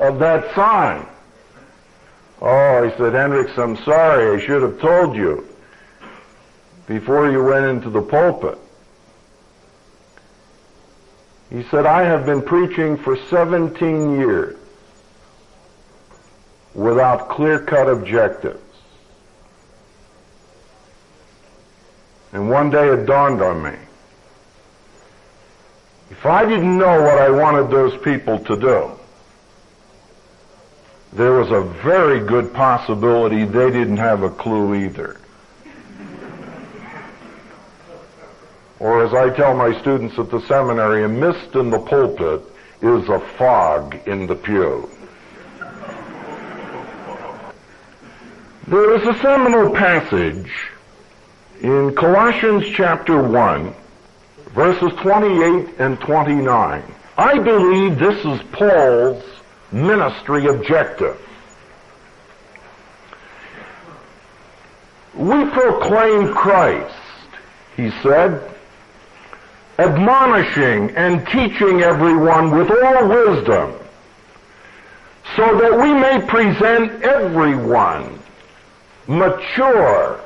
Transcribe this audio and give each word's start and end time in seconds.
of 0.00 0.18
that 0.18 0.54
sign. 0.54 1.06
Oh, 2.40 2.82
he 2.82 2.90
said, 2.96 3.12
Hendricks, 3.12 3.56
I'm 3.58 3.76
sorry. 3.84 4.36
I 4.36 4.44
should 4.44 4.62
have 4.62 4.80
told 4.80 5.14
you 5.14 5.46
before 6.86 7.30
you 7.30 7.44
went 7.44 7.66
into 7.66 7.90
the 7.90 8.00
pulpit. 8.00 8.58
He 11.50 11.62
said, 11.64 11.84
I 11.84 12.02
have 12.02 12.24
been 12.24 12.42
preaching 12.42 12.96
for 12.96 13.16
17 13.16 14.18
years 14.18 14.56
without 16.74 17.28
clear-cut 17.28 17.88
objectives. 17.88 18.62
And 22.32 22.48
one 22.48 22.70
day 22.70 22.88
it 22.88 23.06
dawned 23.06 23.42
on 23.42 23.62
me. 23.62 23.76
If 26.10 26.24
I 26.24 26.46
didn't 26.46 26.78
know 26.78 27.02
what 27.02 27.18
I 27.18 27.28
wanted 27.28 27.70
those 27.70 28.00
people 28.02 28.38
to 28.38 28.56
do, 28.56 28.99
there 31.12 31.32
was 31.32 31.50
a 31.50 31.60
very 31.82 32.20
good 32.20 32.52
possibility 32.54 33.44
they 33.44 33.70
didn't 33.70 33.96
have 33.96 34.22
a 34.22 34.30
clue 34.30 34.74
either. 34.74 35.16
Or 38.78 39.04
as 39.04 39.12
I 39.12 39.28
tell 39.36 39.54
my 39.54 39.78
students 39.80 40.18
at 40.18 40.30
the 40.30 40.40
seminary, 40.42 41.04
a 41.04 41.08
mist 41.08 41.54
in 41.54 41.70
the 41.70 41.78
pulpit 41.78 42.42
is 42.80 43.08
a 43.08 43.20
fog 43.36 43.96
in 44.06 44.26
the 44.26 44.34
pew. 44.34 44.88
There 48.68 48.94
is 48.96 49.06
a 49.06 49.20
seminal 49.20 49.74
passage 49.74 50.50
in 51.60 51.94
Colossians 51.94 52.64
chapter 52.72 53.20
1, 53.20 53.74
verses 54.54 54.92
28 55.00 55.74
and 55.78 56.00
29. 56.00 56.82
I 57.18 57.38
believe 57.38 57.98
this 57.98 58.24
is 58.24 58.40
Paul's 58.52 59.22
ministry 59.72 60.46
objective. 60.46 61.18
We 65.14 65.44
proclaim 65.50 66.32
Christ, 66.32 66.94
he 67.76 67.90
said, 68.02 68.42
admonishing 69.78 70.90
and 70.96 71.26
teaching 71.26 71.82
everyone 71.82 72.50
with 72.50 72.70
all 72.70 73.08
wisdom, 73.08 73.74
so 75.36 75.58
that 75.58 75.78
we 75.80 75.92
may 75.94 76.20
present 76.26 77.02
everyone 77.02 78.18
mature 79.06 80.20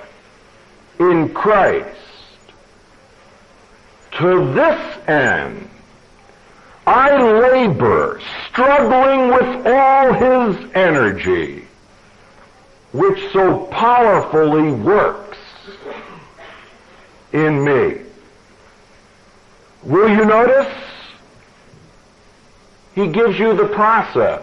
in 0.98 1.32
Christ. 1.32 1.88
To 4.18 4.52
this 4.52 5.08
end, 5.08 5.68
I 6.86 7.16
labor, 7.22 8.20
struggling 8.48 9.28
with 9.28 9.66
all 9.66 10.12
his 10.12 10.70
energy, 10.74 11.64
which 12.92 13.32
so 13.32 13.66
powerfully 13.66 14.72
works 14.72 15.38
in 17.32 17.64
me. 17.64 18.00
Will 19.82 20.08
you 20.08 20.24
notice? 20.24 20.72
He 22.94 23.08
gives 23.08 23.38
you 23.38 23.56
the 23.56 23.66
process. 23.66 24.42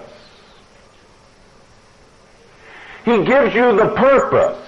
He 3.05 3.23
gives 3.23 3.55
you 3.55 3.75
the 3.75 3.89
purpose. 3.95 4.67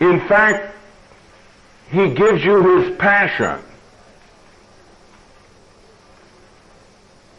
In 0.00 0.20
fact, 0.28 0.74
he 1.90 2.10
gives 2.10 2.44
you 2.44 2.78
his 2.78 2.96
passion. 2.96 3.60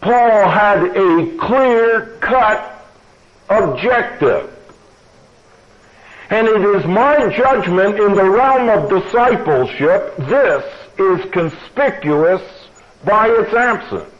Paul 0.01 0.49
had 0.49 0.95
a 0.95 1.37
clear 1.37 2.17
cut 2.21 2.85
objective. 3.49 4.55
And 6.29 6.47
it 6.47 6.61
is 6.61 6.85
my 6.85 7.33
judgment 7.35 7.99
in 7.99 8.13
the 8.13 8.29
realm 8.29 8.69
of 8.69 8.89
discipleship, 8.89 10.15
this 10.17 10.63
is 10.97 11.31
conspicuous 11.31 12.41
by 13.03 13.29
its 13.29 13.53
absence. 13.53 14.13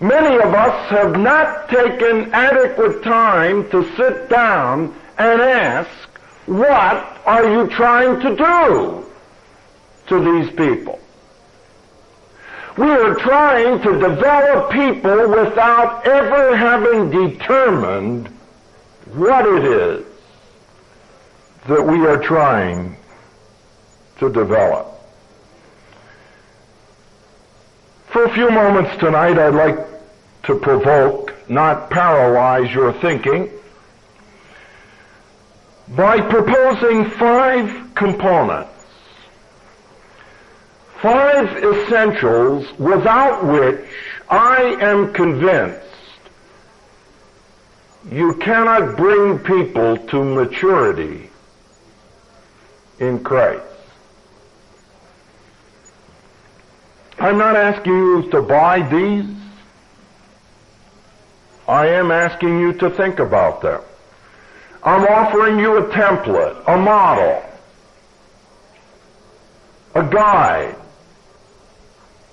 Many 0.00 0.36
of 0.36 0.54
us 0.54 0.90
have 0.90 1.18
not 1.18 1.68
taken 1.68 2.32
adequate 2.32 3.02
time 3.02 3.68
to 3.70 3.84
sit 3.96 4.28
down 4.28 4.94
and 5.18 5.40
ask, 5.40 6.08
what 6.46 7.20
are 7.26 7.48
you 7.50 7.68
trying 7.68 8.20
to 8.20 8.36
do 8.36 9.06
to 10.06 10.20
these 10.20 10.50
people? 10.56 11.00
We 12.78 12.88
are 12.88 13.16
trying 13.16 13.82
to 13.82 13.98
develop 13.98 14.70
people 14.70 15.28
without 15.30 16.06
ever 16.06 16.56
having 16.56 17.10
determined 17.10 18.28
what 19.14 19.44
it 19.46 19.64
is 19.64 20.06
that 21.66 21.84
we 21.84 22.06
are 22.06 22.18
trying 22.18 22.96
to 24.20 24.32
develop. 24.32 24.86
For 28.12 28.26
a 28.26 28.32
few 28.32 28.48
moments 28.48 28.96
tonight, 28.98 29.40
I'd 29.40 29.54
like 29.54 29.84
to 30.44 30.54
provoke, 30.54 31.34
not 31.48 31.90
paralyze 31.90 32.72
your 32.72 32.92
thinking, 32.92 33.50
by 35.96 36.20
proposing 36.20 37.10
five 37.10 37.92
components. 37.96 38.77
Five 41.00 41.56
essentials 41.62 42.66
without 42.78 43.44
which 43.44 43.88
I 44.28 44.76
am 44.80 45.12
convinced 45.12 45.86
you 48.10 48.34
cannot 48.34 48.96
bring 48.96 49.38
people 49.38 49.98
to 49.98 50.24
maturity 50.24 51.30
in 52.98 53.22
Christ. 53.22 53.62
I'm 57.18 57.36
not 57.36 57.56
asking 57.56 57.92
you 57.92 58.30
to 58.30 58.42
buy 58.42 58.80
these. 58.88 59.26
I 61.66 61.86
am 61.88 62.10
asking 62.10 62.60
you 62.60 62.72
to 62.74 62.90
think 62.90 63.18
about 63.18 63.60
them. 63.60 63.82
I'm 64.82 65.04
offering 65.04 65.58
you 65.58 65.76
a 65.76 65.88
template, 65.88 66.62
a 66.66 66.76
model, 66.78 67.42
a 69.94 70.02
guide, 70.02 70.76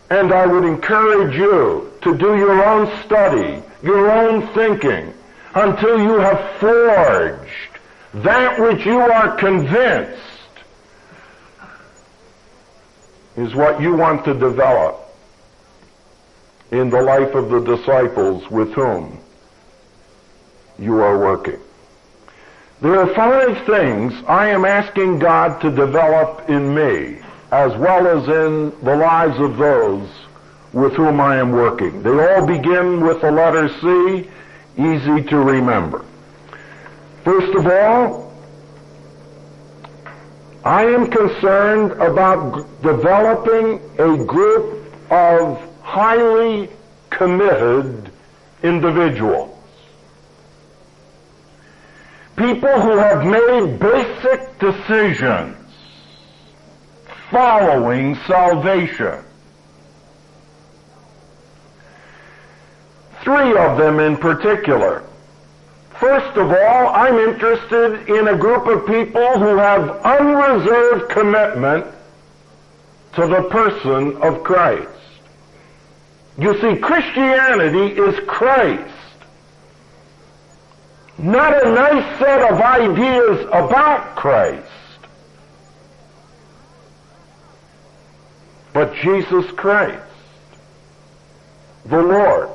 and 0.10 0.32
I 0.32 0.46
would 0.46 0.64
encourage 0.64 1.36
you 1.36 1.92
to 2.02 2.18
do 2.18 2.38
your 2.38 2.64
own 2.64 3.04
study, 3.04 3.62
your 3.82 4.12
own 4.12 4.48
thinking, 4.54 5.14
until 5.54 6.00
you 6.00 6.20
have 6.20 6.60
forged 6.60 7.50
that 8.14 8.60
which 8.60 8.86
you 8.86 9.00
are 9.00 9.36
convinced 9.36 10.22
is 13.36 13.54
what 13.54 13.82
you 13.82 13.94
want 13.96 14.24
to 14.26 14.34
develop 14.34 15.02
in 16.72 16.90
the 16.90 17.02
life 17.02 17.34
of 17.36 17.50
the 17.50 17.60
disciples 17.60 18.50
with 18.50 18.74
whom 18.74 19.20
you 20.80 21.02
are 21.02 21.18
working. 21.18 21.60
There 22.82 23.00
are 23.00 23.14
five 23.14 23.66
things 23.66 24.14
I 24.28 24.48
am 24.50 24.66
asking 24.66 25.20
God 25.20 25.62
to 25.62 25.72
develop 25.72 26.50
in 26.50 26.74
me, 26.76 27.20
as 27.56 27.74
well 27.78 28.06
as 28.06 28.28
in 28.28 28.74
the 28.84 28.96
lives 28.98 29.40
of 29.40 29.56
those 29.56 30.10
with 30.74 30.92
whom 30.94 31.22
I 31.22 31.38
am 31.38 31.54
working. 31.54 32.04
They 32.04 32.10
all 32.10 32.46
begin 32.46 33.00
with 33.00 33.22
the 33.22 33.32
letter 33.32 33.70
C, 33.80 34.30
easy 34.78 35.24
to 35.30 35.38
remember. 35.38 36.04
First 37.24 37.56
of 37.56 37.66
all, 37.66 38.34
I 40.66 40.84
am 40.84 41.10
concerned 41.10 41.94
about 41.94 42.66
developing 42.82 43.80
a 44.00 44.18
group 44.26 44.92
of 45.10 45.58
highly 45.82 46.70
committed 47.10 48.12
individuals. 48.64 49.58
People 52.36 52.82
who 52.82 52.98
have 52.98 53.26
made 53.26 53.80
basic 53.80 54.60
decisions 54.60 55.65
following 57.36 58.16
salvation. 58.28 59.20
Three 63.24 63.58
of 63.58 63.78
them 63.78 64.00
in 64.00 64.16
particular. 64.16 65.04
First 66.00 66.38
of 66.38 66.50
all, 66.50 66.88
I'm 66.96 67.16
interested 67.16 68.08
in 68.08 68.30
a 68.30 68.38
group 68.38 68.68
of 68.68 68.88
people 68.88 69.38
who 69.38 69.58
have 69.58 69.90
unreserved 70.06 71.10
commitment 71.10 71.86
to 73.16 73.28
the 73.28 73.50
person 73.50 74.16
of 74.22 74.42
Christ. 74.46 74.88
You 76.38 76.54
see, 76.62 76.78
Christianity 76.78 78.00
is 78.00 78.18
Christ. 78.30 78.96
Not 81.18 81.66
a 81.66 81.70
nice 81.70 82.18
set 82.18 82.50
of 82.50 82.62
ideas 82.62 83.46
about 83.48 84.16
Christ, 84.16 84.72
but 88.76 88.94
Jesus 88.96 89.50
Christ. 89.52 90.04
the 91.86 92.02
Lord. 92.02 92.50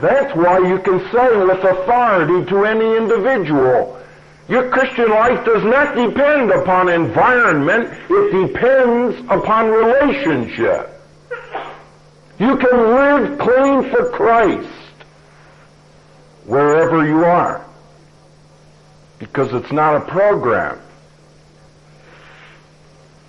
That's 0.00 0.32
why 0.36 0.58
you 0.58 0.78
can 0.78 1.00
say 1.10 1.36
with 1.44 1.64
authority 1.64 2.48
to 2.50 2.64
any 2.66 2.96
individual, 2.96 4.00
your 4.48 4.70
Christian 4.70 5.10
life 5.10 5.44
does 5.44 5.64
not 5.64 5.96
depend 5.96 6.52
upon 6.52 6.88
environment, 6.88 7.92
it 8.08 8.46
depends 8.46 9.18
upon 9.28 9.70
relationship. 9.70 10.88
You 12.38 12.56
can 12.58 12.76
live 12.94 13.38
clean 13.40 13.90
for 13.90 14.08
Christ 14.10 14.68
wherever 16.44 17.04
you 17.04 17.24
are 17.24 17.66
because 19.18 19.52
it's 19.52 19.72
not 19.72 19.96
a 19.96 20.00
program. 20.00 20.80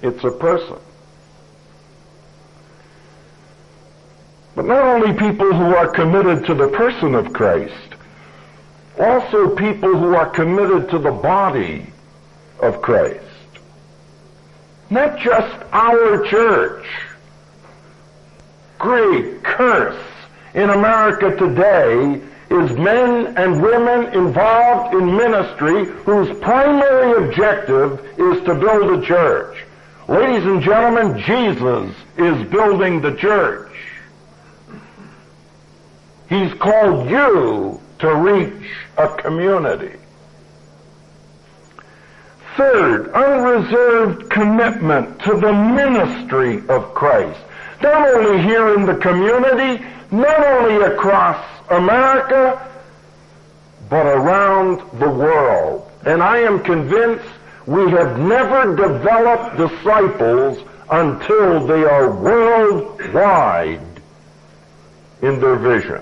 It's 0.02 0.24
a 0.24 0.32
person. 0.32 0.78
But 4.56 4.66
not 4.66 4.84
only 4.84 5.14
people 5.14 5.54
who 5.54 5.76
are 5.76 5.88
committed 5.88 6.46
to 6.46 6.54
the 6.54 6.68
person 6.70 7.16
of 7.16 7.32
Christ, 7.34 7.96
also 9.00 9.56
people 9.56 9.96
who 9.96 10.16
are 10.16 10.30
committed 10.30 10.90
to 10.90 11.00
the 11.00 11.12
body 11.12 11.88
of 12.60 12.82
Christ. 12.82 13.26
Not 14.90 15.18
just 15.20 15.56
our 15.72 16.26
church. 16.26 16.86
Great 18.78 19.44
curse 19.44 20.04
in 20.54 20.70
America 20.70 21.36
today 21.38 22.22
is 22.50 22.78
men 22.78 23.38
and 23.38 23.62
women 23.62 24.14
involved 24.14 24.94
in 24.94 25.16
ministry 25.16 25.86
whose 26.04 26.38
primary 26.40 27.26
objective 27.26 28.00
is 28.20 28.44
to 28.44 28.54
build 28.54 29.02
a 29.02 29.06
church. 29.06 29.61
Ladies 30.12 30.44
and 30.44 30.62
gentlemen, 30.62 31.20
Jesus 31.20 31.96
is 32.18 32.50
building 32.50 33.00
the 33.00 33.16
church. 33.16 33.72
He's 36.28 36.54
called 36.56 37.10
you 37.10 37.80
to 38.00 38.16
reach 38.16 38.72
a 38.98 39.08
community. 39.08 39.98
Third, 42.58 43.14
unreserved 43.14 44.30
commitment 44.30 45.18
to 45.22 45.38
the 45.38 45.54
ministry 45.54 46.58
of 46.68 46.94
Christ. 46.94 47.40
Not 47.82 48.06
only 48.14 48.44
here 48.44 48.76
in 48.76 48.86
the 48.86 48.96
community, 48.96 49.82
not 50.12 50.46
only 50.46 50.94
across 50.94 51.42
America, 51.70 52.70
but 53.90 54.06
around 54.06 54.82
the 55.00 55.10
world. 55.10 55.90
And 56.06 56.22
I 56.22 56.40
am 56.40 56.62
convinced 56.62 57.24
we 57.68 57.92
have 57.92 58.20
never 58.20 58.76
developed 58.76 59.58
disciples 59.58 60.60
until 60.90 61.66
they 61.66 61.84
are 61.84 62.12
worldwide 62.12 63.82
in 65.22 65.40
their 65.40 65.56
vision. 65.56 66.02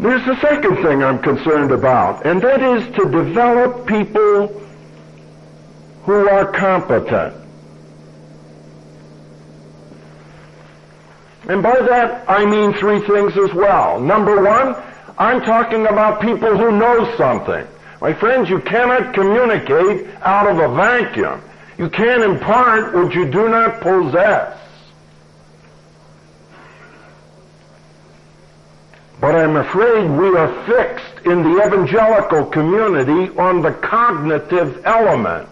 There's 0.00 0.24
the 0.26 0.40
second 0.40 0.76
thing 0.76 1.02
I'm 1.02 1.18
concerned 1.18 1.72
about, 1.72 2.24
and 2.24 2.40
that 2.42 2.62
is 2.62 2.84
to 2.96 3.04
develop 3.10 3.86
people 3.86 4.48
who 6.04 6.28
are 6.28 6.46
competent. 6.52 7.34
And 11.48 11.62
by 11.62 11.80
that, 11.80 12.28
I 12.28 12.44
mean 12.44 12.74
three 12.74 13.00
things 13.00 13.36
as 13.36 13.52
well. 13.54 13.98
Number 13.98 14.42
one, 14.42 14.76
I'm 15.18 15.42
talking 15.42 15.86
about 15.86 16.20
people 16.20 16.56
who 16.56 16.70
know 16.70 17.16
something. 17.16 17.66
My 18.00 18.14
friends, 18.14 18.48
you 18.48 18.60
cannot 18.60 19.12
communicate 19.12 20.06
out 20.22 20.46
of 20.46 20.58
a 20.58 20.72
vacuum. 20.74 21.42
You 21.76 21.90
can't 21.90 22.22
impart 22.22 22.94
what 22.94 23.12
you 23.12 23.28
do 23.28 23.48
not 23.48 23.80
possess. 23.80 24.56
But 29.20 29.34
I'm 29.34 29.56
afraid 29.56 30.08
we 30.08 30.36
are 30.36 30.64
fixed 30.64 31.26
in 31.26 31.42
the 31.42 31.66
evangelical 31.66 32.46
community 32.46 33.36
on 33.36 33.62
the 33.62 33.72
cognitive 33.72 34.86
element. 34.86 35.48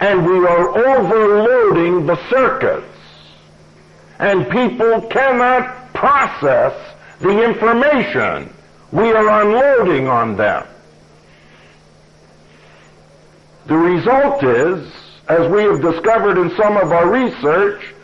And 0.00 0.24
we 0.24 0.38
are 0.46 0.78
overloading 0.88 2.06
the 2.06 2.16
circuits 2.30 2.86
and 4.18 4.48
people 4.48 5.02
cannot 5.02 5.92
process 5.92 6.74
the 7.20 7.44
information 7.44 8.52
we 8.96 9.12
are 9.12 9.42
unloading 9.42 10.08
on 10.08 10.36
them. 10.36 10.66
The 13.66 13.76
result 13.76 14.42
is, 14.42 14.92
as 15.28 15.50
we 15.50 15.62
have 15.62 15.82
discovered 15.82 16.38
in 16.38 16.56
some 16.56 16.76
of 16.76 16.92
our 16.92 17.10
research, 17.10 17.94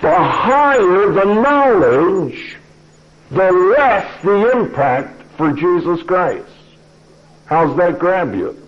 the 0.00 0.14
higher 0.14 1.12
the 1.12 1.24
knowledge, 1.24 2.56
the 3.30 3.52
less 3.52 4.22
the 4.22 4.50
impact 4.52 5.22
for 5.36 5.52
Jesus 5.52 6.02
Christ. 6.02 6.48
How's 7.46 7.76
that 7.76 7.98
grab 7.98 8.34
you? 8.34 8.62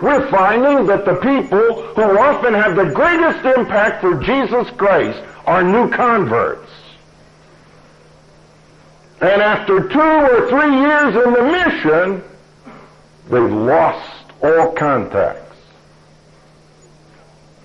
we're 0.00 0.30
finding 0.30 0.86
that 0.86 1.04
the 1.04 1.16
people 1.16 1.82
who 1.94 2.18
often 2.18 2.54
have 2.54 2.76
the 2.76 2.84
greatest 2.84 3.44
impact 3.58 4.00
for 4.00 4.14
Jesus 4.22 4.70
Christ 4.76 5.20
are 5.46 5.62
new 5.62 5.90
converts. 5.90 6.70
And 9.20 9.42
after 9.42 9.88
two 9.88 10.00
or 10.00 10.48
three 10.48 10.76
years 10.76 11.14
in 11.16 11.32
the 11.32 11.42
mission, 11.42 12.22
they've 13.28 13.52
lost 13.52 14.32
all 14.42 14.72
contacts 14.72 15.56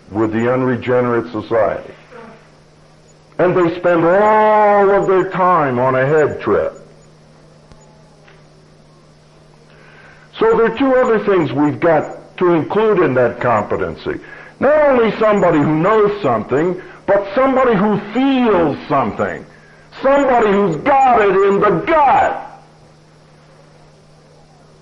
with 0.09 0.31
the 0.31 0.51
unregenerate 0.51 1.31
society. 1.31 1.93
And 3.37 3.55
they 3.55 3.79
spend 3.79 4.03
all 4.03 4.89
of 4.89 5.07
their 5.07 5.29
time 5.29 5.79
on 5.79 5.95
a 5.95 6.05
head 6.05 6.41
trip. 6.41 6.73
So 10.39 10.57
there 10.57 10.71
are 10.71 10.77
two 10.77 10.95
other 10.95 11.23
things 11.23 11.51
we've 11.51 11.79
got 11.79 12.37
to 12.37 12.53
include 12.53 12.99
in 12.99 13.13
that 13.13 13.39
competency. 13.39 14.19
Not 14.59 14.89
only 14.89 15.11
somebody 15.19 15.59
who 15.59 15.81
knows 15.81 16.19
something, 16.21 16.81
but 17.05 17.33
somebody 17.35 17.75
who 17.75 17.99
feels 18.11 18.77
something. 18.87 19.45
Somebody 20.01 20.51
who's 20.51 20.75
got 20.77 21.21
it 21.21 21.35
in 21.47 21.59
the 21.59 21.83
gut. 21.85 22.49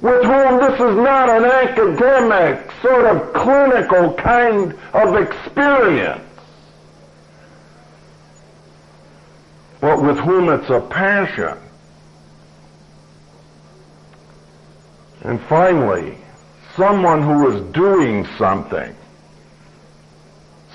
With 0.02 0.24
whom 0.24 0.60
this 0.60 0.74
is 0.74 0.98
not 0.98 1.30
an 1.30 1.46
academic, 1.46 2.72
sort 2.82 3.06
of 3.06 3.34
clinical 3.34 4.14
kind 4.14 4.76
of 4.94 5.16
experience. 5.16 6.22
But 9.80 10.02
with 10.02 10.18
whom 10.18 10.50
it's 10.50 10.70
a 10.70 10.80
passion. 10.80 11.58
And 15.24 15.40
finally, 15.42 16.18
someone 16.76 17.22
who 17.22 17.52
is 17.52 17.74
doing 17.74 18.26
something, 18.38 18.96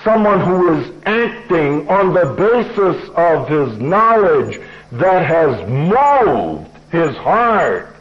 someone 0.06 0.40
who 0.40 0.72
is 0.72 0.92
acting 1.04 1.88
on 1.88 2.14
the 2.14 2.26
basis 2.38 3.10
of 3.16 3.48
his 3.48 3.76
knowledge 3.80 4.60
that 4.92 5.26
has 5.26 5.68
moved 5.68 6.70
his 6.92 7.16
heart, 7.16 7.96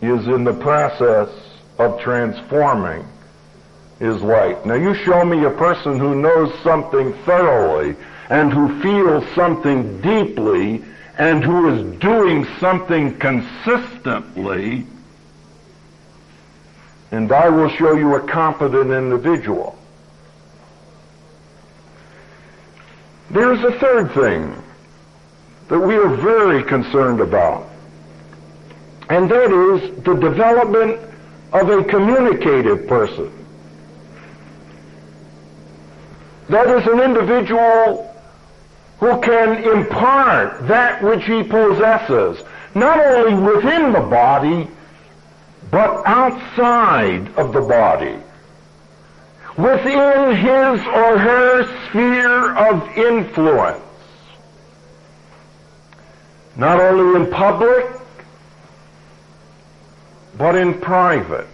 is 0.00 0.26
in 0.26 0.44
the 0.44 0.54
process 0.54 1.28
of 1.78 2.00
transforming 2.00 3.06
his 3.98 4.22
life. 4.22 4.64
Now 4.64 4.76
you 4.76 4.94
show 4.94 5.22
me 5.22 5.44
a 5.44 5.50
person 5.50 5.98
who 5.98 6.14
knows 6.14 6.58
something 6.60 7.12
thoroughly 7.24 7.94
and 8.30 8.50
who 8.50 8.80
feels 8.80 9.28
something 9.34 10.00
deeply 10.00 10.82
and 11.18 11.44
who 11.44 11.74
is 11.74 11.98
doing 12.00 12.46
something 12.58 13.18
consistently 13.18 14.86
and 17.10 17.30
I 17.32 17.48
will 17.48 17.68
show 17.70 17.94
you 17.94 18.14
a 18.14 18.20
competent 18.20 18.90
individual. 18.90 19.77
There's 23.30 23.62
a 23.62 23.78
third 23.78 24.12
thing 24.12 24.62
that 25.68 25.78
we 25.78 25.96
are 25.96 26.08
very 26.16 26.62
concerned 26.62 27.20
about, 27.20 27.68
and 29.10 29.30
that 29.30 29.52
is 29.52 30.02
the 30.02 30.14
development 30.14 31.00
of 31.52 31.68
a 31.68 31.84
communicative 31.84 32.86
person. 32.86 33.30
That 36.48 36.68
is 36.68 36.86
an 36.86 37.00
individual 37.00 38.04
who 39.00 39.20
can 39.20 39.62
impart 39.62 40.66
that 40.66 41.02
which 41.02 41.24
he 41.24 41.42
possesses, 41.42 42.42
not 42.74 42.98
only 42.98 43.34
within 43.34 43.92
the 43.92 44.00
body, 44.00 44.68
but 45.70 46.02
outside 46.06 47.28
of 47.36 47.52
the 47.52 47.60
body, 47.60 48.16
within 49.58 50.36
his 50.36 50.86
or 50.86 51.18
her 51.18 51.88
sphere 51.88 52.56
of 52.56 52.96
influence, 52.96 53.84
not 56.56 56.80
only 56.80 57.20
in 57.20 57.30
public, 57.30 57.86
but 60.36 60.54
in 60.54 60.74
private. 60.80 61.48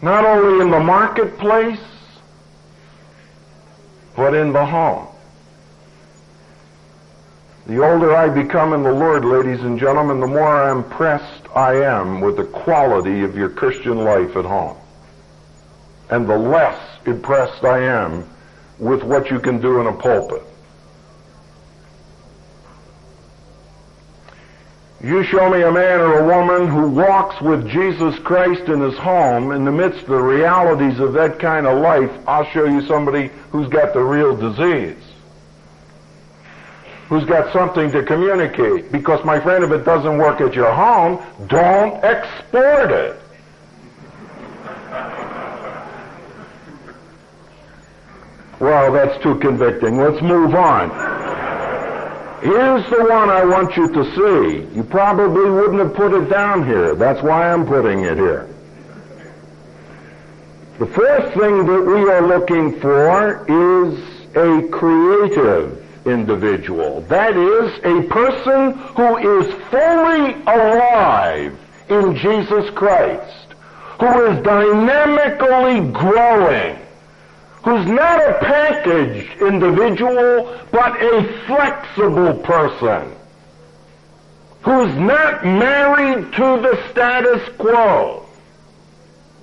Not 0.00 0.24
only 0.24 0.64
in 0.64 0.70
the 0.70 0.80
marketplace, 0.80 1.84
but 4.16 4.32
in 4.32 4.54
the 4.54 4.64
home. 4.64 5.06
The 7.66 7.84
older 7.84 8.16
I 8.16 8.30
become 8.30 8.72
in 8.72 8.82
the 8.82 8.92
Lord, 8.92 9.26
ladies 9.26 9.62
and 9.62 9.78
gentlemen, 9.78 10.20
the 10.20 10.26
more 10.26 10.70
impressed 10.70 11.37
I 11.54 11.74
am 11.74 12.20
with 12.20 12.36
the 12.36 12.44
quality 12.44 13.22
of 13.22 13.36
your 13.36 13.48
Christian 13.48 14.04
life 14.04 14.36
at 14.36 14.44
home. 14.44 14.76
And 16.10 16.28
the 16.28 16.36
less 16.36 16.78
impressed 17.06 17.64
I 17.64 17.80
am 17.80 18.28
with 18.78 19.02
what 19.02 19.30
you 19.30 19.40
can 19.40 19.60
do 19.60 19.80
in 19.80 19.86
a 19.86 19.92
pulpit. 19.92 20.42
You 25.02 25.22
show 25.22 25.48
me 25.48 25.62
a 25.62 25.70
man 25.70 26.00
or 26.00 26.18
a 26.18 26.26
woman 26.26 26.68
who 26.68 26.90
walks 26.90 27.40
with 27.40 27.68
Jesus 27.68 28.18
Christ 28.20 28.62
in 28.62 28.80
his 28.80 28.98
home 28.98 29.52
in 29.52 29.64
the 29.64 29.70
midst 29.70 30.02
of 30.02 30.08
the 30.08 30.22
realities 30.22 30.98
of 30.98 31.12
that 31.12 31.38
kind 31.38 31.66
of 31.66 31.78
life, 31.78 32.10
I'll 32.26 32.46
show 32.46 32.64
you 32.64 32.84
somebody 32.86 33.30
who's 33.50 33.68
got 33.68 33.94
the 33.94 34.02
real 34.02 34.36
disease 34.36 35.07
who's 37.08 37.24
got 37.24 37.52
something 37.52 37.90
to 37.92 38.02
communicate. 38.02 38.92
Because, 38.92 39.24
my 39.24 39.40
friend, 39.40 39.64
if 39.64 39.70
it 39.70 39.84
doesn't 39.84 40.18
work 40.18 40.40
at 40.40 40.54
your 40.54 40.72
home, 40.72 41.22
don't 41.48 42.02
export 42.04 42.90
it. 42.90 43.20
Well, 48.60 48.92
that's 48.92 49.22
too 49.22 49.36
convicting. 49.36 49.98
Let's 49.98 50.20
move 50.20 50.54
on. 50.54 50.90
Here's 52.42 52.88
the 52.90 53.04
one 53.04 53.30
I 53.30 53.44
want 53.44 53.76
you 53.76 53.92
to 53.92 54.04
see. 54.14 54.76
You 54.76 54.84
probably 54.84 55.50
wouldn't 55.50 55.78
have 55.80 55.94
put 55.94 56.12
it 56.12 56.28
down 56.28 56.66
here. 56.66 56.94
That's 56.94 57.22
why 57.22 57.50
I'm 57.52 57.66
putting 57.66 58.04
it 58.04 58.16
here. 58.16 58.48
The 60.78 60.86
fourth 60.86 61.34
thing 61.34 61.66
that 61.66 61.84
we 61.84 62.08
are 62.08 62.26
looking 62.26 62.78
for 62.80 63.44
is 63.48 63.98
a 64.36 64.68
creative 64.68 65.77
individual. 66.10 67.02
That 67.02 67.36
is, 67.36 67.72
a 67.84 68.02
person 68.08 68.72
who 68.96 69.16
is 69.18 69.52
fully 69.70 70.34
alive 70.42 71.58
in 71.88 72.16
Jesus 72.16 72.70
Christ, 72.70 73.54
who 74.00 74.26
is 74.26 74.42
dynamically 74.44 75.90
growing, 75.92 76.78
who's 77.64 77.86
not 77.86 78.20
a 78.20 78.38
packaged 78.40 79.42
individual, 79.42 80.58
but 80.70 81.02
a 81.02 81.42
flexible 81.46 82.34
person, 82.34 83.12
who's 84.62 84.94
not 84.96 85.44
married 85.44 86.32
to 86.32 86.60
the 86.60 86.78
status 86.90 87.48
quo, 87.56 88.27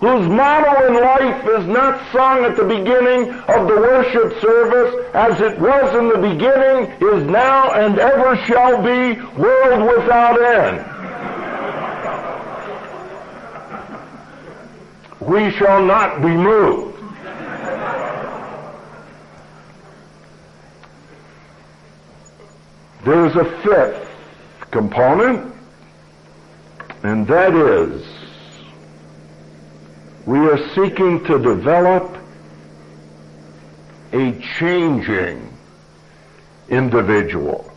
whose 0.05 0.27
motto 0.27 0.85
in 0.85 0.93
life 0.93 1.47
is 1.47 1.65
not 1.65 1.99
sung 2.11 2.45
at 2.45 2.55
the 2.55 2.63
beginning 2.63 3.31
of 3.49 3.67
the 3.67 3.75
worship 3.75 4.39
service 4.39 4.93
as 5.15 5.41
it 5.41 5.59
was 5.59 5.95
in 5.95 6.09
the 6.09 6.19
beginning, 6.29 6.91
is 7.01 7.23
now, 7.23 7.71
and 7.71 7.97
ever 7.97 8.35
shall 8.45 8.83
be, 8.83 9.19
world 9.35 9.81
without 9.81 10.39
end. 10.39 10.85
We 15.21 15.49
shall 15.53 15.83
not 15.83 16.21
be 16.21 16.27
moved. 16.27 16.99
There 23.05 23.25
is 23.25 23.35
a 23.35 23.45
fifth 23.63 24.07
component, 24.69 25.51
and 27.01 27.25
that 27.25 27.55
is 27.55 28.14
we 30.25 30.39
are 30.39 30.57
seeking 30.73 31.23
to 31.25 31.37
develop 31.37 32.17
a 34.11 34.31
changing 34.57 35.55
individual. 36.69 37.71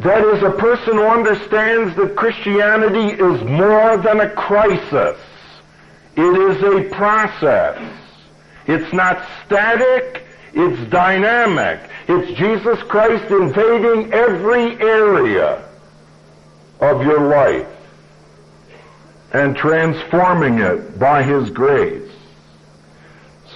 That 0.00 0.24
is 0.24 0.42
a 0.42 0.50
person 0.50 0.94
who 0.94 1.06
understands 1.06 1.96
that 1.96 2.16
Christianity 2.16 3.14
is 3.14 3.42
more 3.44 3.96
than 3.96 4.20
a 4.20 4.30
crisis. 4.30 5.18
It 6.16 6.20
is 6.20 6.62
a 6.62 6.94
process. 6.94 7.80
It's 8.66 8.92
not 8.92 9.26
static, 9.44 10.24
it's 10.52 10.90
dynamic. 10.90 11.80
It's 12.08 12.38
Jesus 12.38 12.82
Christ 12.82 13.30
invading 13.30 14.12
every 14.12 14.78
area 14.80 15.66
of 16.80 17.02
your 17.02 17.28
life 17.28 17.73
and 19.34 19.56
transforming 19.56 20.60
it 20.60 20.96
by 20.98 21.24
his 21.24 21.50
grace. 21.50 22.08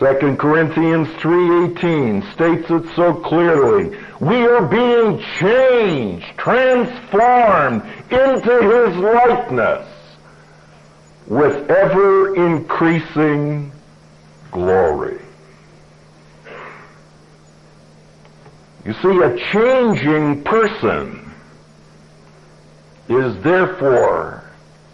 2 0.01 0.37
Corinthians 0.37 1.09
3:18 1.21 2.23
states 2.33 2.69
it 2.69 2.85
so 2.97 3.15
clearly. 3.15 3.97
We 4.21 4.45
are 4.47 4.63
being 4.63 5.21
changed, 5.39 6.27
transformed 6.37 7.83
into 8.11 8.61
his 8.61 8.97
likeness 8.97 9.89
with 11.29 11.71
ever 11.71 12.35
increasing 12.35 13.71
glory. 14.51 15.21
You 18.85 18.95
see, 18.95 19.21
a 19.21 19.37
changing 19.53 20.43
person 20.43 21.33
is 23.09 23.37
therefore 23.43 24.48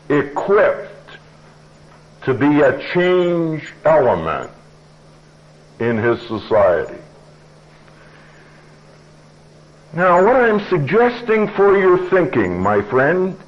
equipped 0.08 1.11
to 2.23 2.34
be 2.34 2.61
a 2.61 2.78
change 2.92 3.73
element 3.84 4.50
in 5.80 5.99
his 5.99 6.20
society. 6.23 6.99
Now, 9.92 10.25
what 10.25 10.37
I'm 10.37 10.61
suggesting 10.68 11.49
for 11.49 11.78
your 11.78 12.11
thinking, 12.11 12.61
my 12.61 12.82
friend, 12.82 13.38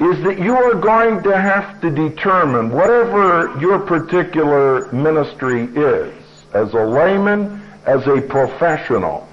is 0.00 0.22
that 0.24 0.38
you 0.38 0.54
are 0.56 0.74
going 0.74 1.22
to 1.22 1.40
have 1.40 1.80
to 1.80 1.90
determine 1.90 2.70
whatever 2.70 3.56
your 3.60 3.78
particular 3.78 4.90
ministry 4.92 5.64
is, 5.64 6.14
as 6.52 6.72
a 6.72 6.84
layman, 6.84 7.62
as 7.84 8.06
a 8.06 8.20
professional, 8.20 9.28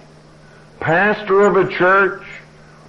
pastor 0.80 1.42
of 1.42 1.58
a 1.58 1.72
church, 1.72 2.24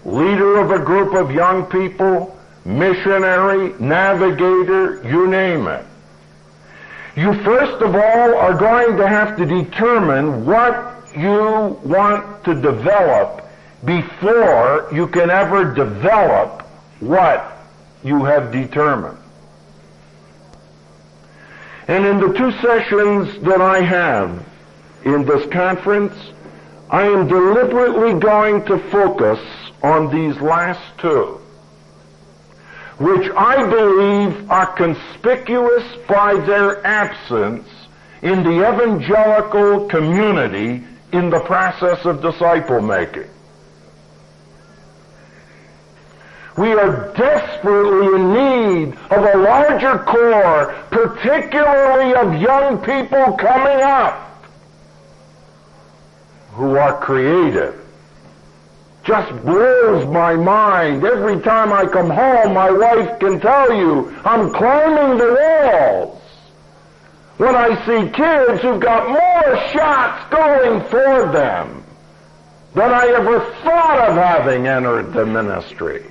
leader 0.05 0.59
of 0.59 0.71
a 0.71 0.79
group 0.79 1.15
of 1.15 1.31
young 1.31 1.65
people, 1.67 2.36
missionary, 2.67 3.73
navigator, 3.79 5.01
you 5.09 5.29
name 5.29 5.69
it. 5.69 5.87
You 7.15 7.33
first 7.45 7.81
of 7.81 7.95
all 7.95 8.35
are 8.35 8.55
going 8.55 8.97
to 8.97 9.09
have 9.09 9.37
to 9.37 9.47
determine 9.47 10.45
what 10.45 10.95
you 11.17 11.79
want 11.85 12.45
to 12.45 12.61
develop 12.61 13.49
before 13.85 14.89
you 14.93 15.07
can 15.07 15.31
ever 15.31 15.73
develop 15.73 16.63
what 17.01 17.57
you 18.03 18.25
have 18.25 18.53
determined. 18.53 19.19
And 21.89 22.05
in 22.05 22.19
the 22.19 22.37
two 22.37 22.51
sessions 22.61 23.41
that 23.45 23.61
I 23.61 23.81
have 23.81 24.45
in 25.05 25.25
this 25.25 25.49
conference, 25.53 26.15
I 26.91 27.05
am 27.05 27.29
deliberately 27.29 28.19
going 28.19 28.65
to 28.67 28.79
focus 28.91 29.39
on 29.83 30.11
these 30.11 30.41
last 30.41 30.81
two 30.99 31.41
which 32.99 33.31
I 33.37 33.69
believe 33.69 34.51
are 34.51 34.73
conspicuous 34.73 35.85
by 36.09 36.35
their 36.35 36.85
absence 36.87 37.69
in 38.23 38.43
the 38.43 38.69
evangelical 38.69 39.87
community 39.87 40.83
in 41.13 41.31
the 41.31 41.41
process 41.41 42.05
of 42.07 42.23
disciple 42.23 42.81
making. 42.81 43.29
We 46.57 46.73
are 46.73 47.13
desperately 47.15 48.07
in 48.17 48.33
need 48.33 48.99
of 49.11 49.25
a 49.25 49.39
larger 49.39 49.99
corps, 49.99 50.75
particularly 50.91 52.15
of 52.15 52.41
young 52.41 52.79
people 52.79 53.35
coming 53.35 53.83
up 53.83 54.23
who 56.53 56.79
are 56.79 56.99
creative 56.99 57.86
just 59.07 59.31
blows 59.45 60.07
my 60.09 60.35
mind. 60.35 61.05
Every 61.05 61.41
time 61.41 61.73
I 61.73 61.87
come 61.87 62.11
home, 62.11 62.55
my 62.55 62.71
wife 62.71 63.19
can 63.21 63.41
tell 63.41 63.73
you 63.73 64.13
I'm 64.25 64.53
climbing 64.53 65.19
the 65.19 65.33
walls. 65.41 66.23
When 67.39 67.55
I 67.55 67.69
see 67.87 68.11
kids 68.11 68.63
who've 68.63 68.81
got 68.81 69.09
more 69.09 69.69
shots 69.71 70.31
going 70.31 70.81
for 70.89 71.31
them 71.33 71.85
than 72.75 72.93
I 72.93 73.07
ever 73.09 73.41
thought 73.63 74.09
of 74.09 74.17
having 74.17 74.67
entered 74.67 75.13
the 75.13 75.25
ministry. 75.25 76.05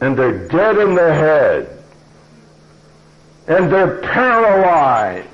And 0.00 0.18
they're 0.18 0.48
dead 0.48 0.78
in 0.78 0.94
the 0.94 1.14
head. 1.14 1.84
And 3.46 3.70
they're 3.70 3.98
paralyzed. 4.00 5.28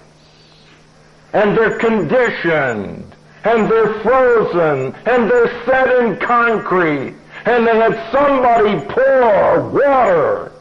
And 1.32 1.56
they're 1.56 1.78
conditioned 1.78 3.05
and 3.46 3.70
they're 3.70 4.00
frozen, 4.00 4.94
and 5.06 5.30
they're 5.30 5.64
set 5.64 5.88
in 6.00 6.16
concrete, 6.16 7.14
and 7.44 7.66
they 7.66 7.76
had 7.76 8.10
somebody 8.10 8.84
pour 8.86 9.70
water 9.70 10.52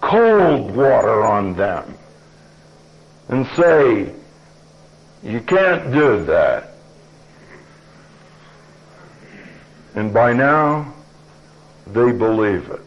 cold 0.00 0.74
water 0.74 1.24
on 1.24 1.54
them 1.54 1.94
and 3.28 3.46
say, 3.48 4.12
you 5.22 5.40
can't 5.40 5.92
do 5.92 6.24
that. 6.24 6.72
And 9.94 10.12
by 10.12 10.32
now, 10.32 10.92
they 11.86 12.12
believe 12.12 12.68
it. 12.70 12.80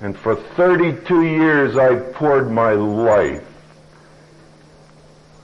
And 0.00 0.16
for 0.18 0.36
32 0.36 1.22
years, 1.24 1.76
I 1.76 1.96
poured 1.96 2.50
my 2.50 2.72
life 2.72 3.53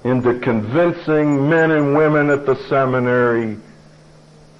into 0.05 0.39
convincing 0.41 1.49
men 1.49 1.71
and 1.71 1.95
women 1.95 2.31
at 2.31 2.47
the 2.47 2.57
seminary, 2.69 3.59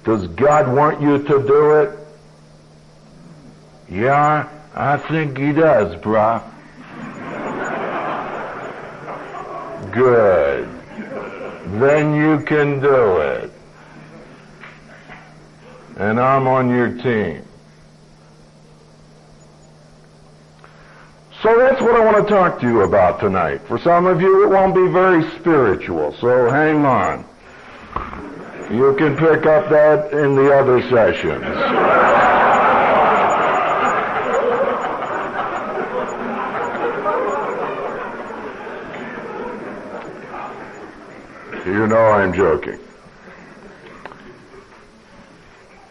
does 0.03 0.27
God 0.27 0.73
want 0.75 1.01
you 1.01 1.17
to 1.17 1.47
do 1.47 1.71
it? 1.79 1.97
Yeah, 3.89 4.47
I 4.73 4.97
think 4.97 5.37
he 5.37 5.51
does, 5.51 5.95
bruh. 5.95 6.41
Good. 9.91 10.69
Then 11.79 12.15
you 12.15 12.45
can 12.45 12.79
do 12.79 13.17
it. 13.17 13.51
And 15.97 16.19
I'm 16.19 16.47
on 16.47 16.69
your 16.69 16.97
team. 17.01 17.45
So 21.41 21.57
that's 21.57 21.81
what 21.81 21.95
I 21.95 22.05
want 22.05 22.27
to 22.27 22.31
talk 22.31 22.59
to 22.59 22.67
you 22.67 22.81
about 22.81 23.19
tonight. 23.19 23.61
For 23.67 23.79
some 23.79 24.05
of 24.05 24.21
you, 24.21 24.43
it 24.43 24.49
won't 24.49 24.75
be 24.75 24.87
very 24.87 25.27
spiritual, 25.39 26.15
so 26.21 26.51
hang 26.51 26.85
on. 26.85 27.25
You 28.69 28.95
can 28.95 29.17
pick 29.17 29.47
up 29.47 29.67
that 29.69 30.13
in 30.13 30.35
the 30.35 30.53
other 30.55 30.81
sessions. 30.83 31.43
You 41.65 41.87
know 41.87 42.11
I'm 42.11 42.33
joking. 42.33 42.79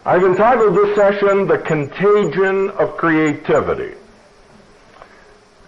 I've 0.05 0.23
entitled 0.23 0.75
this 0.77 0.95
session 0.95 1.45
The 1.45 1.57
Contagion 1.57 2.69
of 2.69 2.95
Creativity. 2.95 4.00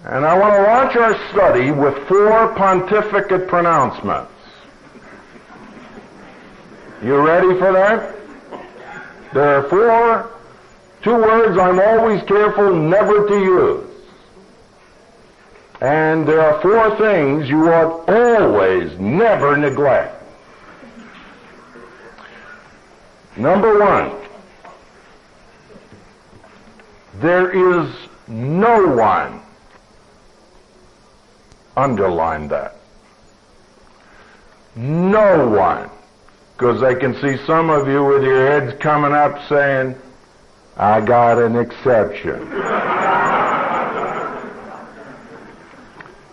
And 0.06 0.26
I 0.26 0.38
want 0.38 0.54
to 0.54 0.64
launch 0.64 0.96
our 0.98 1.30
study 1.30 1.72
with 1.72 1.98
four 2.10 2.54
pontificate 2.56 3.48
pronouncements. 3.48 4.32
You 7.02 7.18
ready 7.18 7.58
for 7.58 7.72
that? 7.72 8.16
There 9.34 9.58
are 9.58 9.64
four, 9.64 10.32
two 11.04 11.16
words 11.16 11.58
I'm 11.58 11.80
always 11.80 12.22
careful 12.24 12.76
never 12.76 13.28
to 13.30 13.40
use. 13.40 13.90
And 15.80 16.28
there 16.28 16.42
are 16.42 16.62
four 16.62 16.98
things 16.98 17.50
you 17.50 17.72
ought 17.72 18.10
always 18.10 19.00
never 19.00 19.56
neglect. 19.56 20.22
Number 23.38 23.80
one, 23.80 24.12
there 27.22 27.52
is 27.52 27.90
no 28.28 28.88
one 28.96 29.43
Underline 31.76 32.48
that. 32.50 32.76
No 34.76 35.48
one. 35.48 35.90
Because 36.56 36.84
I 36.84 36.94
can 36.94 37.16
see 37.16 37.38
some 37.46 37.70
of 37.70 37.88
you 37.88 38.06
with 38.06 38.24
your 38.24 38.48
heads 38.48 38.80
coming 38.80 39.12
up 39.12 39.48
saying, 39.50 39.96
I 40.78 41.02
got 41.02 41.40
an 41.40 41.56
exception. 41.56 42.50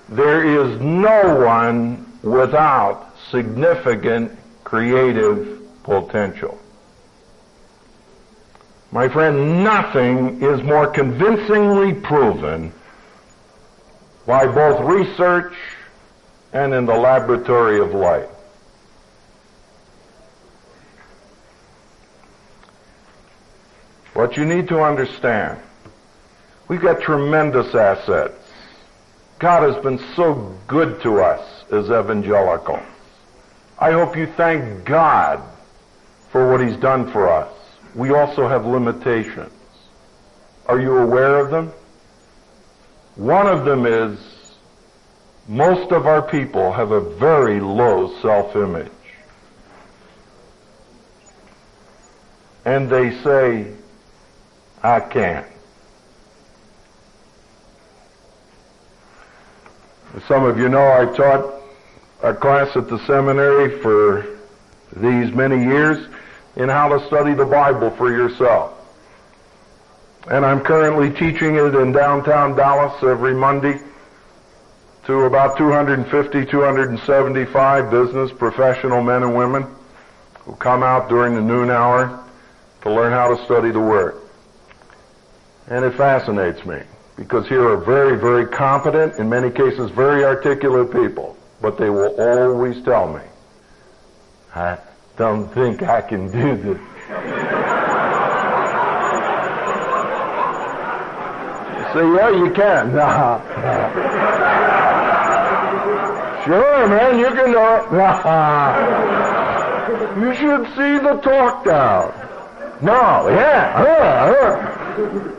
there 0.09 0.45
is 0.45 0.81
no 0.81 1.37
one 1.45 2.07
without 2.23 3.17
significant 3.31 4.39
creative 4.65 5.61
potential. 5.83 6.59
My 8.93 9.09
friend, 9.09 9.63
nothing 9.63 10.43
is 10.43 10.63
more 10.63 10.87
convincingly 10.87 11.95
proven 11.95 12.73
by 14.31 14.47
both 14.47 14.81
research 14.83 15.53
and 16.53 16.73
in 16.73 16.87
the 16.87 16.95
laboratory 16.95 17.81
of 17.81 17.93
life. 17.93 18.29
What 24.15 24.37
you 24.37 24.45
need 24.45 24.69
to 24.69 24.83
understand, 24.83 25.59
we've 26.69 26.81
got 26.81 27.01
tremendous 27.01 27.75
assets. 27.75 28.53
God 29.41 29.65
has 29.69 29.83
been 29.83 29.99
so 30.15 30.57
good 30.69 31.03
to 31.03 31.21
us 31.21 31.65
as 31.73 31.87
evangelicals. 31.87 32.87
I 33.81 33.91
hope 33.91 34.17
you 34.17 34.29
thank 34.37 34.85
God 34.85 35.43
for 36.31 36.49
what 36.53 36.61
He's 36.61 36.77
done 36.77 37.11
for 37.11 37.29
us. 37.29 37.53
We 37.97 38.11
also 38.11 38.47
have 38.47 38.65
limitations. 38.65 39.51
Are 40.67 40.79
you 40.79 40.99
aware 40.99 41.41
of 41.41 41.51
them? 41.51 41.73
One 43.21 43.47
of 43.47 43.67
them 43.67 43.85
is 43.85 44.19
most 45.47 45.93
of 45.93 46.07
our 46.07 46.23
people 46.23 46.73
have 46.73 46.91
a 46.91 47.03
very 47.03 47.61
low 47.61 48.19
self-image. 48.23 48.91
And 52.65 52.89
they 52.89 53.11
say, 53.23 53.75
I 54.83 55.01
can't. 55.01 55.47
Some 60.27 60.45
of 60.45 60.59
you 60.59 60.71
know 60.71 60.91
I 60.91 61.05
taught 61.15 61.63
a 62.23 62.33
class 62.33 62.75
at 62.75 62.89
the 62.89 63.05
seminary 63.07 63.83
for 63.83 64.39
these 64.97 65.31
many 65.35 65.63
years 65.63 66.09
in 66.57 66.71
how 66.71 66.89
to 66.89 67.07
study 67.07 67.35
the 67.35 67.45
Bible 67.45 67.91
for 67.91 68.11
yourself. 68.11 68.80
And 70.29 70.45
I'm 70.45 70.61
currently 70.61 71.11
teaching 71.11 71.57
it 71.57 71.75
in 71.75 71.93
downtown 71.93 72.55
Dallas 72.55 73.03
every 73.03 73.35
Monday 73.35 73.81
to 75.05 75.21
about 75.21 75.57
250, 75.57 76.47
275 76.47 77.91
business 77.91 78.31
professional 78.33 79.03
men 79.03 79.23
and 79.23 79.35
women 79.35 79.67
who 80.41 80.55
come 80.57 80.83
out 80.83 81.09
during 81.09 81.35
the 81.35 81.41
noon 81.41 81.71
hour 81.71 82.23
to 82.83 82.93
learn 82.93 83.13
how 83.13 83.35
to 83.35 83.45
study 83.45 83.71
the 83.71 83.81
Word. 83.81 84.21
And 85.69 85.85
it 85.85 85.95
fascinates 85.95 86.67
me 86.67 86.83
because 87.17 87.49
here 87.49 87.67
are 87.69 87.77
very, 87.79 88.19
very 88.19 88.47
competent, 88.47 89.15
in 89.19 89.29
many 89.29 89.51
cases 89.51 89.91
very 89.91 90.25
articulate 90.25 90.93
people, 90.93 91.37
but 91.61 91.79
they 91.79 91.91
will 91.91 92.15
always 92.21 92.83
tell 92.83 93.13
me, 93.13 93.23
I 94.55 94.79
don't 95.17 95.49
think 95.49 95.83
I 95.83 96.03
can 96.03 96.31
do 96.31 96.57
this. 96.57 97.37
Say, 101.93 102.07
yeah, 102.15 102.31
you 102.31 102.51
can. 102.53 102.91
Sure, 106.45 106.89
man, 106.89 107.19
you 107.19 107.27
can 107.27 107.53
do 107.53 107.61
it. 107.61 107.91
You 110.17 110.35
should 110.35 110.67
see 110.69 110.99
the 110.99 111.21
talk 111.23 111.65
down. 111.65 112.13
No, 112.81 113.29
yeah. 113.29 113.75
Uh. 113.77 115.37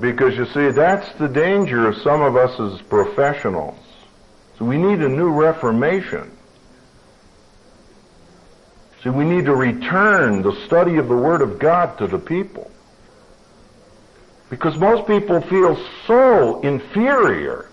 Because 0.00 0.36
you 0.36 0.46
see, 0.46 0.70
that's 0.70 1.10
the 1.14 1.28
danger 1.28 1.88
of 1.88 1.96
some 1.98 2.20
of 2.20 2.36
us 2.36 2.58
as 2.60 2.82
professionals. 2.82 3.78
So 4.58 4.64
we 4.64 4.76
need 4.76 5.00
a 5.00 5.08
new 5.08 5.30
reformation. 5.30 6.30
See, 9.02 9.10
we 9.10 9.24
need 9.24 9.46
to 9.46 9.54
return 9.54 10.42
the 10.42 10.54
study 10.66 10.96
of 10.96 11.08
the 11.08 11.16
Word 11.16 11.42
of 11.42 11.58
God 11.58 11.98
to 11.98 12.06
the 12.06 12.18
people. 12.18 12.70
Because 14.48 14.76
most 14.76 15.08
people 15.08 15.40
feel 15.40 15.76
so 16.06 16.60
inferior. 16.60 17.68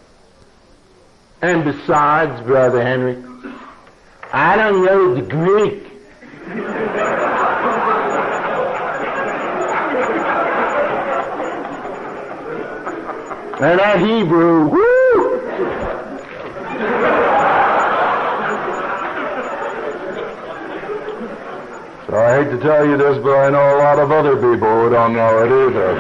And 1.42 1.64
besides, 1.64 2.42
Brother 2.42 2.82
Henry, 2.82 3.24
I 4.34 4.56
don't 4.56 4.84
know 4.84 5.14
the 5.14 5.22
Greek. 5.22 5.84
and 13.62 13.80
that 13.80 14.00
Hebrew, 14.00 14.68
woo! 14.70 14.90
I 22.12 22.44
hate 22.44 22.50
to 22.50 22.58
tell 22.58 22.86
you 22.88 22.98
this, 22.98 23.20
but 23.20 23.38
I 23.38 23.50
know 23.52 23.78
a 23.78 23.80
lot 23.80 24.00
of 24.00 24.12
other 24.12 24.36
people 24.36 24.82
who 24.82 24.90
don't 24.90 25.14
know 25.14 25.44
it 25.44 25.70
either. 25.70 26.00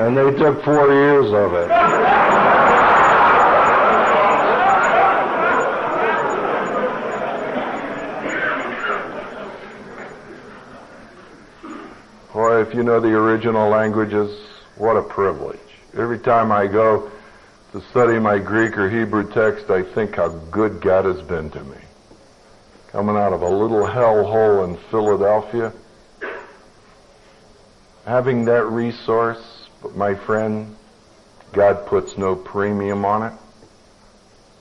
And 0.00 0.16
they 0.16 0.30
took 0.38 0.64
four 0.64 0.90
years 0.90 1.26
of 1.26 1.52
it. 1.52 1.68
Boy, 12.32 12.62
if 12.62 12.74
you 12.74 12.82
know 12.82 12.98
the 12.98 13.12
original 13.12 13.68
languages, 13.68 14.30
what 14.76 14.96
a 14.96 15.02
privilege. 15.02 15.58
Every 15.94 16.18
time 16.18 16.50
I 16.50 16.66
go 16.66 17.10
to 17.72 17.80
study 17.90 18.18
my 18.18 18.38
Greek 18.38 18.78
or 18.78 18.88
Hebrew 18.88 19.30
text, 19.30 19.68
I 19.68 19.82
think 19.82 20.16
how 20.16 20.28
good 20.28 20.80
God 20.80 21.04
has 21.04 21.20
been 21.20 21.50
to 21.50 21.62
me. 21.64 21.76
Coming 22.92 23.16
out 23.16 23.32
of 23.32 23.42
a 23.42 23.48
little 23.48 23.86
hellhole 23.86 24.64
in 24.68 24.76
Philadelphia, 24.90 25.72
having 28.04 28.44
that 28.46 28.64
resource, 28.66 29.68
but 29.80 29.94
my 29.96 30.14
friend, 30.14 30.76
God 31.52 31.86
puts 31.86 32.18
no 32.18 32.34
premium 32.34 33.04
on 33.04 33.32
it. 33.32 33.32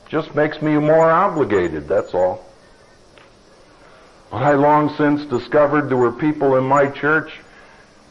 Just 0.07 0.35
makes 0.35 0.61
me 0.61 0.77
more 0.77 1.09
obligated, 1.09 1.87
that's 1.87 2.13
all. 2.13 2.45
But 4.29 4.43
I 4.43 4.53
long 4.53 4.95
since 4.95 5.25
discovered 5.25 5.89
there 5.89 5.97
were 5.97 6.11
people 6.11 6.55
in 6.57 6.63
my 6.63 6.87
church 6.87 7.39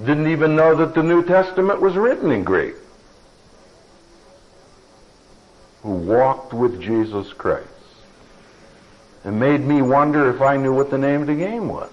didn't 0.00 0.28
even 0.28 0.56
know 0.56 0.74
that 0.76 0.94
the 0.94 1.02
New 1.02 1.24
Testament 1.24 1.80
was 1.80 1.94
written 1.94 2.32
in 2.32 2.42
Greek. 2.44 2.74
Who 5.82 5.90
walked 5.90 6.52
with 6.52 6.80
Jesus 6.80 7.32
Christ. 7.32 7.77
And 9.24 9.38
made 9.38 9.60
me 9.60 9.82
wonder 9.82 10.34
if 10.34 10.40
I 10.40 10.56
knew 10.56 10.74
what 10.74 10.90
the 10.90 10.98
name 10.98 11.22
of 11.22 11.26
the 11.26 11.34
game 11.34 11.68
was. 11.68 11.90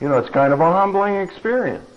You 0.00 0.08
know, 0.08 0.18
it's 0.18 0.30
kind 0.30 0.52
of 0.52 0.60
a 0.60 0.72
humbling 0.72 1.16
experience. 1.16 1.88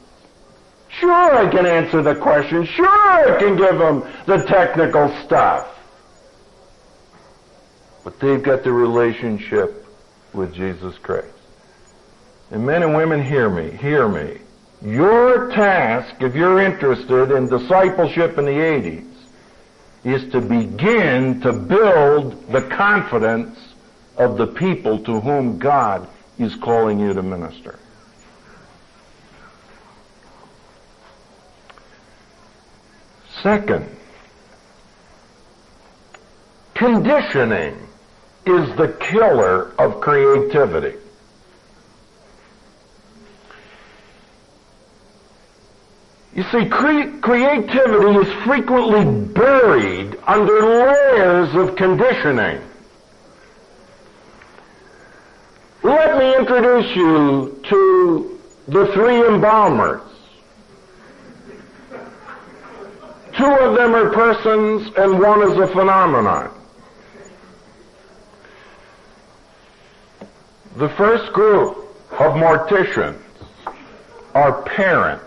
Sure, 0.90 1.36
I 1.36 1.50
can 1.50 1.66
answer 1.66 2.02
the 2.02 2.16
question. 2.16 2.66
Sure, 2.66 2.88
I 2.88 3.38
can 3.38 3.58
give 3.58 3.78
them 3.78 4.04
the 4.26 4.38
technical 4.46 5.10
stuff. 5.26 5.68
But 8.04 8.20
they've 8.20 8.42
got 8.42 8.64
the 8.64 8.72
relationship 8.72 9.86
with 10.34 10.54
Jesus 10.54 10.98
Christ. 11.00 11.28
And 12.52 12.66
men 12.66 12.84
and 12.84 12.96
women, 12.96 13.24
hear 13.24 13.50
me, 13.50 13.72
hear 13.72 14.08
me. 14.08 14.40
Your 14.82 15.52
task, 15.52 16.22
if 16.22 16.34
you're 16.34 16.62
interested 16.62 17.32
in 17.32 17.50
discipleship 17.50 18.38
in 18.38 18.46
the 18.46 18.52
80s, 18.52 19.17
is 20.08 20.32
to 20.32 20.40
begin 20.42 21.42
to 21.42 21.52
build 21.52 22.52
the 22.52 22.62
confidence 22.62 23.74
of 24.18 24.38
the 24.38 24.48
people 24.48 25.00
to 25.00 25.20
whom 25.20 25.60
God 25.60 26.08
is 26.40 26.56
calling 26.56 27.00
you 27.00 27.14
to 27.14 27.22
minister. 27.22 27.78
Second, 33.42 33.88
conditioning 36.74 37.76
is 38.46 38.76
the 38.78 38.96
killer 39.00 39.74
of 39.78 40.00
creativity. 40.00 40.98
You 46.38 46.44
see, 46.52 46.70
cre- 46.70 47.18
creativity 47.20 48.20
is 48.20 48.44
frequently 48.44 49.04
buried 49.34 50.20
under 50.28 50.62
layers 50.62 51.56
of 51.56 51.76
conditioning. 51.76 52.62
Let 55.82 56.20
me 56.20 56.36
introduce 56.36 56.96
you 56.96 57.60
to 57.70 58.40
the 58.68 58.86
three 58.94 59.26
embalmers. 59.28 60.02
Two 63.36 63.46
of 63.46 63.76
them 63.76 63.96
are 63.96 64.12
persons 64.12 64.92
and 64.96 65.20
one 65.20 65.42
is 65.42 65.58
a 65.58 65.66
phenomenon. 65.66 66.52
The 70.76 70.90
first 70.90 71.34
group 71.34 71.78
of 72.12 72.34
morticians 72.34 73.24
are 74.36 74.62
parents 74.62 75.27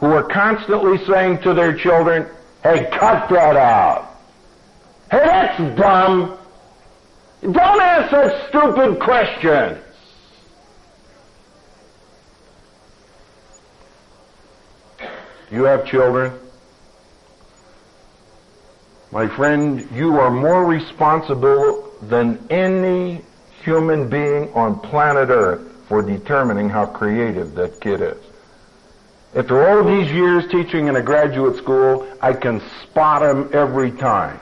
who 0.00 0.06
are 0.06 0.22
constantly 0.22 0.98
saying 1.06 1.42
to 1.42 1.54
their 1.54 1.76
children, 1.76 2.26
hey, 2.62 2.88
cut 2.90 3.28
that 3.28 3.56
out. 3.56 4.16
Hey, 5.10 5.18
that's 5.18 5.78
dumb. 5.78 6.38
Don't 7.42 7.80
ask 7.80 8.10
such 8.10 8.48
stupid 8.48 8.98
questions. 8.98 9.78
You 15.50 15.64
have 15.64 15.86
children? 15.86 16.32
My 19.12 19.26
friend, 19.26 19.88
you 19.92 20.18
are 20.18 20.30
more 20.30 20.64
responsible 20.64 21.92
than 22.02 22.46
any 22.48 23.22
human 23.62 24.08
being 24.08 24.52
on 24.54 24.78
planet 24.78 25.28
Earth 25.28 25.60
for 25.88 26.00
determining 26.00 26.68
how 26.70 26.86
creative 26.86 27.54
that 27.56 27.80
kid 27.80 28.00
is. 28.00 28.29
After 29.32 29.68
all 29.68 29.84
these 29.84 30.10
years 30.10 30.50
teaching 30.50 30.88
in 30.88 30.96
a 30.96 31.02
graduate 31.02 31.56
school, 31.56 32.06
I 32.20 32.32
can 32.32 32.60
spot 32.82 33.22
them 33.22 33.50
every 33.52 33.92
time. 33.92 34.40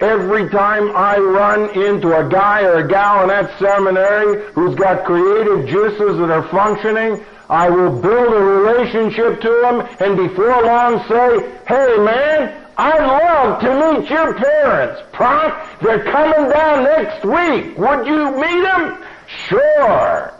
Every 0.00 0.48
time 0.48 0.94
I 0.96 1.18
run 1.18 1.70
into 1.70 2.16
a 2.16 2.28
guy 2.28 2.62
or 2.62 2.78
a 2.78 2.88
gal 2.88 3.22
in 3.22 3.28
that 3.28 3.58
seminary 3.58 4.42
who's 4.52 4.74
got 4.74 5.04
creative 5.04 5.66
juices 5.66 6.18
that 6.18 6.30
are 6.30 6.48
functioning, 6.48 7.24
I 7.50 7.68
will 7.68 7.90
build 8.00 8.32
a 8.32 8.40
relationship 8.40 9.40
to 9.42 9.60
them 9.62 9.86
and 10.00 10.16
before 10.16 10.62
long 10.64 10.98
say, 11.08 11.58
hey 11.68 11.96
man, 11.98 12.66
I'd 12.78 13.06
love 13.06 13.60
to 13.60 14.00
meet 14.00 14.10
your 14.10 14.34
parents. 14.34 15.02
Prof, 15.12 15.78
they're 15.80 16.04
coming 16.04 16.50
down 16.50 16.84
next 16.84 17.24
week. 17.24 17.78
Would 17.78 18.06
you 18.06 18.36
meet 18.38 18.62
them? 18.62 19.04
Sure. 19.48 20.34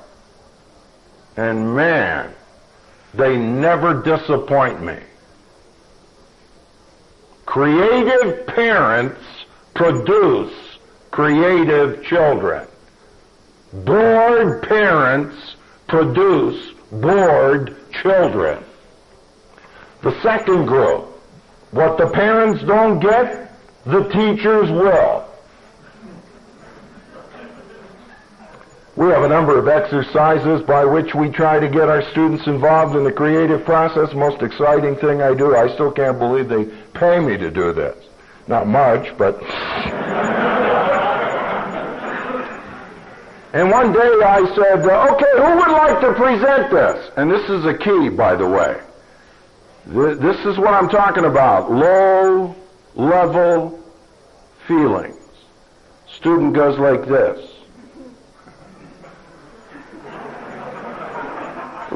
And 1.37 1.75
man, 1.75 2.36
they 3.17 3.37
never 3.37 4.03
disappoint 4.03 4.83
me. 4.83 4.99
Creative 7.47 8.47
parents 8.47 9.21
produce 9.75 10.53
creative 11.11 12.05
children. 12.05 12.67
Bored 13.73 14.63
parents 14.63 15.57
produce 15.87 16.73
bored 16.93 17.77
children. 18.03 18.63
The 20.03 20.21
second 20.23 20.67
group, 20.67 21.07
what 21.71 21.97
the 21.99 22.09
parents 22.11 22.63
don't 22.65 23.01
get, 23.01 23.53
the 23.85 24.03
teachers 24.05 24.71
will. 24.71 25.26
We 28.97 29.09
have 29.09 29.23
a 29.25 29.29
number 29.29 29.59
of 29.59 29.69
exercises 29.69 30.63
by 30.63 30.87
which 30.87 31.15
we 31.15 31.29
try 31.29 31.61
to 31.61 31.69
get 31.69 31.91
our 31.91 32.01
students 32.13 32.47
involved 32.47 32.97
in 32.97 33.05
the 33.05 33.13
creative 33.13 33.63
process. 33.63 34.15
Most 34.15 34.41
exciting 34.41 34.97
thing 34.97 35.21
I 35.21 35.35
do, 35.35 35.55
I 35.55 35.69
still 35.75 35.93
can't 35.93 36.19
believe 36.19 36.49
they 36.49 36.65
pay 36.95 37.21
me 37.21 37.37
to 37.37 37.51
do 37.51 37.75
this. 37.75 37.95
Not 38.49 38.67
much, 38.67 39.15
but. 39.19 39.35
and 43.53 43.71
one 43.71 43.93
day 43.93 43.99
I 44.25 44.51
said, 44.55 44.89
uh, 44.89 45.13
okay, 45.13 45.33
who 45.37 45.57
would 45.59 45.73
like 45.73 46.01
to 46.01 46.15
present 46.15 46.71
this? 46.71 47.11
And 47.19 47.31
this 47.31 47.51
is 47.51 47.67
a 47.67 47.77
key, 47.77 48.09
by 48.09 48.35
the 48.35 48.49
way. 48.49 48.81
This 49.85 50.39
is 50.47 50.57
what 50.57 50.73
I'm 50.73 50.89
talking 50.89 51.27
about. 51.27 51.71
Low 51.71 52.57
level 52.95 53.79
feelings. 54.67 55.19
Student 56.09 56.55
goes 56.55 56.79
like 56.79 57.07
this. 57.07 57.56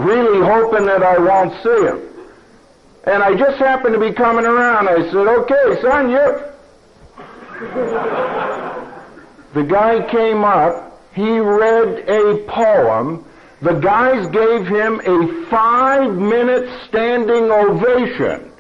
Really 0.05 0.45
hoping 0.45 0.87
that 0.87 1.03
I 1.03 1.19
won't 1.19 1.53
see 1.63 1.87
him. 1.87 2.01
And 3.05 3.23
I 3.23 3.35
just 3.35 3.59
happened 3.59 3.95
to 3.95 4.01
be 4.01 4.13
coming 4.13 4.45
around. 4.45 4.89
I 4.89 5.03
said, 5.11 5.27
okay, 5.27 5.81
son, 5.81 6.11
you. 6.11 6.43
the 9.55 9.63
guy 9.63 10.07
came 10.11 10.45
up. 10.45 11.01
He 11.15 11.39
read 11.39 12.09
a 12.09 12.45
poem. 12.47 13.25
The 13.63 13.75
guys 13.75 14.27
gave 14.29 14.67
him 14.67 15.01
a 15.05 15.47
five 15.47 16.17
minute 16.17 16.69
standing 16.89 17.51
ovation. 17.51 18.53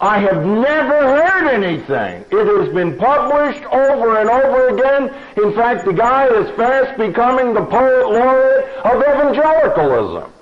I 0.00 0.18
have 0.18 0.46
never 0.46 1.00
heard 1.00 1.48
anything. 1.48 2.24
It 2.30 2.46
has 2.46 2.72
been 2.72 2.96
published 2.96 3.64
over 3.64 4.18
and 4.18 4.30
over 4.30 4.68
again. 4.68 5.14
In 5.36 5.54
fact, 5.54 5.84
the 5.84 5.92
guy 5.92 6.26
is 6.28 6.48
fast 6.56 6.96
becoming 6.98 7.52
the 7.52 7.64
poet 7.64 8.08
laureate 8.08 8.64
of 8.84 9.02
evangelicalism. 9.02 10.32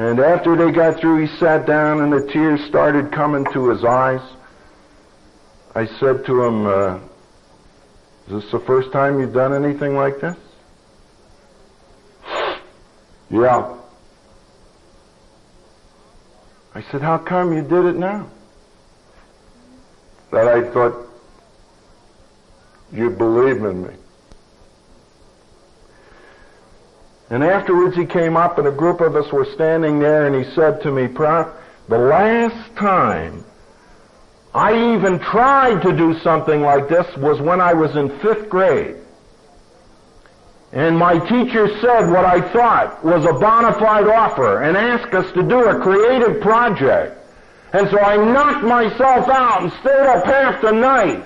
And 0.00 0.18
after 0.18 0.56
they 0.56 0.72
got 0.72 0.98
through, 0.98 1.26
he 1.26 1.36
sat 1.36 1.66
down 1.66 2.00
and 2.00 2.10
the 2.10 2.26
tears 2.32 2.64
started 2.64 3.12
coming 3.12 3.44
to 3.52 3.68
his 3.68 3.84
eyes. 3.84 4.22
I 5.74 5.84
said 5.84 6.24
to 6.24 6.42
him, 6.42 6.66
uh, 6.66 6.96
is 8.26 8.42
this 8.42 8.50
the 8.50 8.60
first 8.60 8.92
time 8.92 9.20
you've 9.20 9.34
done 9.34 9.52
anything 9.52 9.94
like 9.94 10.18
this? 10.22 10.38
yeah. 13.30 13.76
I 16.74 16.80
said, 16.90 17.02
how 17.02 17.18
come 17.18 17.52
you 17.52 17.60
did 17.60 17.84
it 17.84 17.96
now? 17.96 18.26
That 20.32 20.48
I 20.48 20.72
thought 20.72 21.10
you 22.90 23.10
believe 23.10 23.62
in 23.62 23.82
me. 23.82 23.99
And 27.30 27.44
afterwards 27.44 27.96
he 27.96 28.06
came 28.06 28.36
up 28.36 28.58
and 28.58 28.66
a 28.66 28.72
group 28.72 29.00
of 29.00 29.14
us 29.14 29.32
were 29.32 29.44
standing 29.44 30.00
there 30.00 30.26
and 30.26 30.44
he 30.44 30.52
said 30.52 30.82
to 30.82 30.90
me, 30.90 31.06
Prof, 31.06 31.46
the 31.88 31.98
last 31.98 32.76
time 32.76 33.44
I 34.52 34.94
even 34.94 35.20
tried 35.20 35.80
to 35.82 35.96
do 35.96 36.18
something 36.20 36.60
like 36.60 36.88
this 36.88 37.06
was 37.16 37.40
when 37.40 37.60
I 37.60 37.72
was 37.72 37.94
in 37.94 38.18
fifth 38.18 38.48
grade. 38.48 38.96
And 40.72 40.98
my 40.98 41.18
teacher 41.18 41.68
said 41.80 42.10
what 42.10 42.24
I 42.24 42.40
thought 42.52 43.04
was 43.04 43.24
a 43.24 43.32
bona 43.32 43.72
fide 43.74 44.08
offer 44.08 44.62
and 44.62 44.76
asked 44.76 45.14
us 45.14 45.30
to 45.32 45.42
do 45.42 45.64
a 45.64 45.80
creative 45.80 46.40
project. 46.40 47.16
And 47.72 47.88
so 47.90 47.98
I 48.00 48.16
knocked 48.16 48.64
myself 48.64 49.28
out 49.28 49.62
and 49.62 49.72
stayed 49.74 50.06
up 50.06 50.24
half 50.24 50.60
the 50.60 50.72
night. 50.72 51.24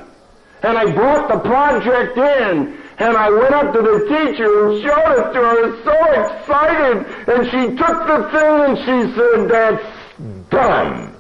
And 0.63 0.77
I 0.79 0.93
brought 0.93 1.29
the 1.29 1.39
project 1.39 2.17
in 2.17 2.79
and 2.99 3.17
I 3.17 3.29
went 3.29 3.55
up 3.55 3.73
to 3.73 3.83
the 3.83 3.99
teacher 4.09 4.69
and 4.69 4.83
showed 4.83 5.13
it 5.19 5.33
to 5.33 5.41
her. 5.41 5.83
So 5.85 5.95
excited. 6.23 7.29
And 7.29 7.47
she 7.47 7.77
took 7.77 8.07
the 8.07 8.29
thing 8.33 8.61
and 8.65 8.79
she 8.79 9.15
said, 9.17 9.49
that's 9.49 10.51
dumb. 10.51 11.17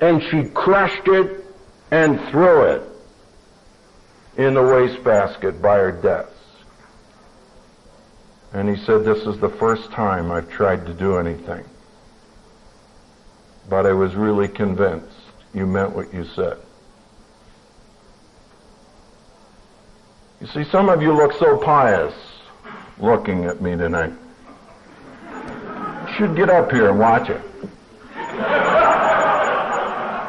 And 0.00 0.22
she 0.22 0.44
crushed 0.50 1.08
it 1.08 1.44
and 1.90 2.20
threw 2.28 2.62
it 2.64 2.82
in 4.36 4.54
the 4.54 4.62
wastebasket 4.62 5.60
by 5.62 5.78
her 5.78 5.92
desk. 5.92 6.32
And 8.52 8.68
he 8.68 8.82
said, 8.84 9.04
this 9.04 9.26
is 9.26 9.38
the 9.38 9.48
first 9.48 9.90
time 9.92 10.30
I've 10.30 10.50
tried 10.50 10.86
to 10.86 10.92
do 10.92 11.18
anything. 11.18 11.64
But 13.68 13.86
I 13.86 13.92
was 13.92 14.14
really 14.16 14.48
convinced 14.48 15.16
you 15.54 15.66
meant 15.66 15.94
what 15.94 16.12
you 16.12 16.24
said. 16.24 16.58
You 20.40 20.46
see, 20.46 20.64
some 20.64 20.88
of 20.88 21.02
you 21.02 21.12
look 21.12 21.34
so 21.34 21.58
pious 21.58 22.14
looking 22.98 23.44
at 23.44 23.60
me 23.60 23.76
tonight. 23.76 24.14
You 26.08 26.14
should 26.16 26.34
get 26.34 26.48
up 26.48 26.72
here 26.72 26.88
and 26.88 26.98
watch 26.98 27.28
it. 27.28 27.42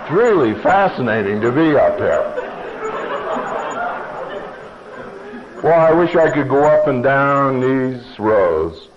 It's 0.01 0.11
really 0.11 0.53
fascinating 0.61 1.39
to 1.39 1.51
be 1.51 1.77
up 1.77 1.97
here. 1.97 2.27
Well, 5.63 5.79
I 5.79 5.93
wish 5.93 6.13
I 6.15 6.29
could 6.29 6.49
go 6.49 6.65
up 6.65 6.87
and 6.87 7.01
down 7.01 7.61
these 7.61 8.19
rows 8.19 8.89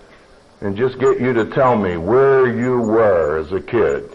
and 0.59 0.75
just 0.75 0.99
get 0.99 1.21
you 1.21 1.31
to 1.31 1.45
tell 1.45 1.77
me 1.77 1.95
where 1.95 2.47
you 2.47 2.81
were 2.81 3.37
as 3.37 3.53
a 3.53 3.61
kid 3.61 4.09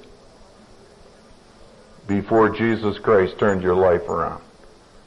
before 2.07 2.51
Jesus 2.51 2.99
Christ 2.99 3.39
turned 3.39 3.63
your 3.63 3.77
life 3.77 4.07
around. 4.09 4.43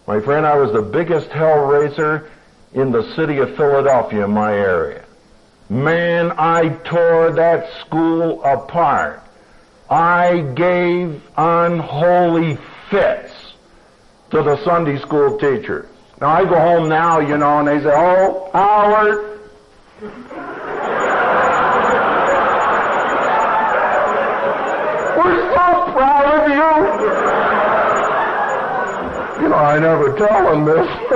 My 0.06 0.20
friend, 0.20 0.46
I 0.46 0.58
was 0.58 0.72
the 0.74 0.82
biggest 0.82 1.30
hell 1.30 1.66
raiser 1.66 2.30
in 2.74 2.92
the 2.92 3.04
city 3.16 3.38
of 3.38 3.56
Philadelphia, 3.56 4.28
my 4.28 4.54
area. 4.54 5.06
Man, 5.70 6.34
I 6.38 6.70
tore 6.84 7.32
that 7.32 7.72
school 7.80 8.44
apart. 8.44 9.24
I 9.89 10.39
gave 10.56 11.22
unholy 11.38 12.58
fits 12.89 13.34
to 14.32 14.44
the 14.44 14.62
Sunday 14.66 15.00
school 15.00 15.38
teachers. 15.38 15.88
Now 16.20 16.30
I 16.30 16.44
go 16.44 16.60
home 16.60 16.89
now, 16.89 17.20
you 17.20 17.38
know, 17.38 17.60
and 17.60 17.68
they 17.68 17.80
say, 17.80 17.92
oh, 17.94 18.50
Howard. 18.52 19.39
I 29.56 29.80
never 29.80 30.18
tell 30.18 30.52
them 30.52 30.66
this. 30.66 30.88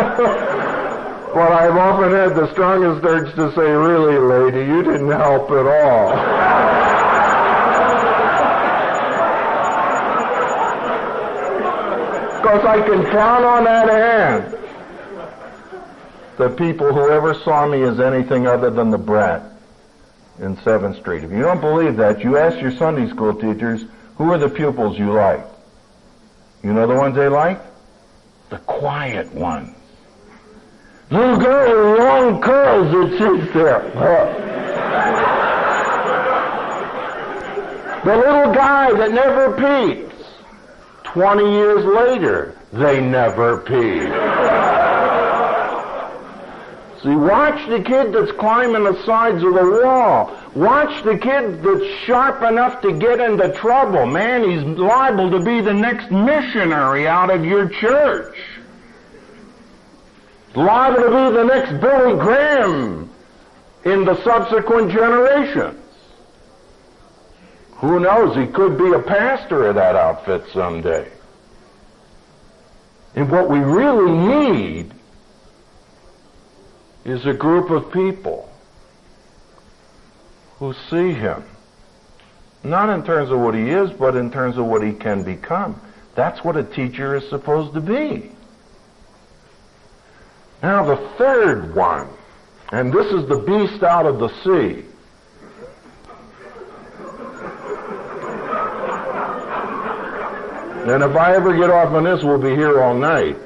but 1.33 1.51
I've 1.51 1.75
often 1.75 2.11
had 2.11 2.35
the 2.35 2.51
strongest 2.53 3.05
urge 3.05 3.33
to 3.35 3.51
say, 3.53 3.69
really, 3.71 4.17
lady, 4.17 4.65
you 4.65 4.83
didn't 4.83 5.11
help 5.11 5.51
at 5.51 5.65
all. 5.65 6.57
Because 12.47 12.65
I 12.65 12.81
can 12.81 13.03
count 13.11 13.43
on 13.43 13.63
that 13.65 13.89
hand 13.89 14.57
the 16.37 16.49
people 16.49 16.93
who 16.93 17.09
ever 17.09 17.33
saw 17.33 17.67
me 17.67 17.81
as 17.81 17.99
anything 17.99 18.47
other 18.47 18.69
than 18.69 18.91
the 18.91 18.97
brat 18.97 19.51
in 20.39 20.55
7th 20.57 20.99
Street. 20.99 21.23
If 21.23 21.31
you 21.31 21.41
don't 21.41 21.59
believe 21.59 21.97
that, 21.97 22.23
you 22.23 22.37
ask 22.37 22.61
your 22.61 22.71
Sunday 22.71 23.09
school 23.09 23.33
teachers, 23.33 23.85
who 24.17 24.31
are 24.31 24.37
the 24.37 24.49
pupils 24.49 24.97
you 24.97 25.11
like? 25.11 25.45
You 26.63 26.73
know 26.73 26.85
the 26.85 26.95
ones 26.95 27.15
they 27.15 27.27
like? 27.27 27.59
The 28.49 28.57
quiet 28.59 29.31
one. 29.33 29.75
Little 31.09 31.37
girl 31.37 31.91
with 31.91 31.99
long 31.99 32.41
curls 32.41 32.91
that 32.91 33.17
sits 33.17 33.53
there. 33.53 33.81
the 38.05 38.15
little 38.15 38.53
guy 38.53 38.93
that 38.93 39.11
never 39.11 39.55
peeks. 39.57 40.13
Twenty 41.03 41.49
years 41.49 41.83
later, 41.85 42.57
they 42.73 43.01
never 43.01 43.57
peep. 43.61 44.09
See, 47.01 47.15
watch 47.15 47.67
the 47.69 47.81
kid 47.81 48.13
that's 48.13 48.31
climbing 48.33 48.83
the 48.83 49.01
sides 49.05 49.43
of 49.43 49.53
the 49.53 49.81
wall. 49.83 50.36
Watch 50.55 51.03
the 51.03 51.17
kid 51.17 51.61
that's 51.61 51.85
sharp 52.05 52.41
enough 52.41 52.81
to 52.81 52.97
get 52.97 53.19
into 53.19 53.53
trouble. 53.53 54.05
Man, 54.05 54.49
he's 54.49 54.63
liable 54.63 55.29
to 55.31 55.39
be 55.39 55.61
the 55.61 55.73
next 55.73 56.09
missionary 56.09 57.07
out 57.07 57.29
of 57.29 57.45
your 57.45 57.69
church. 57.69 58.37
Liable 60.55 61.03
to 61.03 61.09
be 61.09 61.37
the 61.37 61.43
next 61.43 61.81
Billy 61.81 62.17
Graham 62.17 63.09
in 63.85 64.05
the 64.05 64.21
subsequent 64.23 64.91
generations. 64.91 65.83
Who 67.75 67.99
knows? 67.99 68.35
He 68.35 68.47
could 68.47 68.77
be 68.77 68.91
a 68.93 68.99
pastor 68.99 69.67
of 69.67 69.75
that 69.75 69.95
outfit 69.95 70.45
someday. 70.51 71.11
And 73.15 73.29
what 73.29 73.49
we 73.49 73.59
really 73.59 74.11
need 74.11 74.93
is 77.05 77.25
a 77.25 77.33
group 77.33 77.69
of 77.69 77.91
people 77.91 78.51
who 80.59 80.73
see 80.89 81.13
him. 81.13 81.43
Not 82.63 82.89
in 82.89 83.03
terms 83.03 83.29
of 83.29 83.39
what 83.39 83.53
he 83.53 83.69
is, 83.69 83.91
but 83.91 84.15
in 84.15 84.31
terms 84.31 84.57
of 84.57 84.65
what 84.65 84.83
he 84.83 84.93
can 84.93 85.23
become. 85.23 85.79
That's 86.15 86.43
what 86.43 86.57
a 86.57 86.63
teacher 86.63 87.15
is 87.15 87.29
supposed 87.29 87.73
to 87.75 87.81
be. 87.81 88.31
Now 90.63 90.83
the 90.83 90.97
third 91.17 91.75
one, 91.75 92.09
and 92.71 92.91
this 92.91 93.05
is 93.13 93.27
the 93.29 93.37
beast 93.37 93.83
out 93.83 94.05
of 94.05 94.19
the 94.19 94.29
sea. 94.43 94.83
And 100.91 101.03
if 101.03 101.15
I 101.17 101.35
ever 101.35 101.55
get 101.55 101.69
off 101.69 101.93
on 101.93 102.05
this, 102.05 102.23
we'll 102.23 102.41
be 102.41 102.55
here 102.55 102.81
all 102.81 102.95
night. 102.95 103.37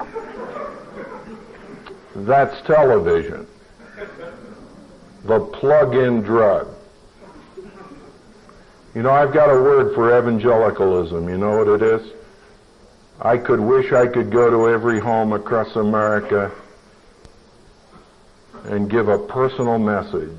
That's 2.14 2.60
television. 2.62 3.48
The 5.24 5.40
plug-in 5.40 6.22
drug. 6.22 6.68
You 8.94 9.02
know, 9.02 9.10
I've 9.10 9.32
got 9.32 9.48
a 9.48 9.54
word 9.54 9.94
for 9.94 10.18
evangelicalism. 10.18 11.28
You 11.28 11.38
know 11.38 11.56
what 11.56 11.68
it 11.68 11.82
is? 11.82 12.12
I 13.20 13.38
could 13.38 13.60
wish 13.60 13.92
I 13.92 14.06
could 14.06 14.30
go 14.30 14.50
to 14.50 14.68
every 14.68 15.00
home 15.00 15.32
across 15.32 15.76
America 15.76 16.50
and 18.64 18.90
give 18.90 19.08
a 19.08 19.18
personal 19.18 19.78
message 19.78 20.30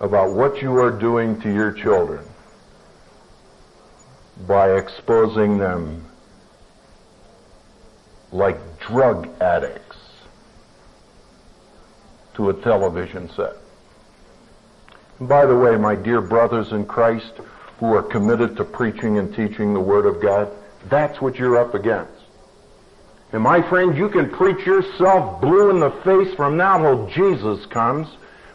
about 0.00 0.32
what 0.32 0.60
you 0.60 0.76
are 0.76 0.90
doing 0.90 1.40
to 1.40 1.52
your 1.52 1.72
children 1.72 2.24
by 4.46 4.76
exposing 4.76 5.56
them 5.56 6.04
like 8.30 8.58
drug 8.80 9.28
addicts 9.40 9.96
to 12.34 12.50
a 12.50 12.54
television 12.62 13.30
set. 13.30 13.56
And 15.18 15.28
by 15.28 15.46
the 15.46 15.56
way, 15.56 15.76
my 15.76 15.94
dear 15.94 16.20
brothers 16.20 16.72
in 16.72 16.84
Christ 16.86 17.32
who 17.80 17.94
are 17.94 18.02
committed 18.02 18.56
to 18.56 18.64
preaching 18.64 19.18
and 19.18 19.34
teaching 19.34 19.72
the 19.72 19.80
Word 19.80 20.06
of 20.06 20.20
God, 20.20 20.50
that's 20.88 21.20
what 21.20 21.36
you're 21.36 21.58
up 21.58 21.74
against. 21.74 22.12
And 23.32 23.42
my 23.42 23.60
friend, 23.68 23.96
you 23.96 24.08
can 24.08 24.30
preach 24.30 24.64
yourself 24.66 25.40
blue 25.40 25.70
in 25.70 25.80
the 25.80 25.90
face 25.90 26.34
from 26.34 26.56
now 26.56 26.78
till 26.78 27.06
Jesus 27.08 27.66
comes, 27.66 28.08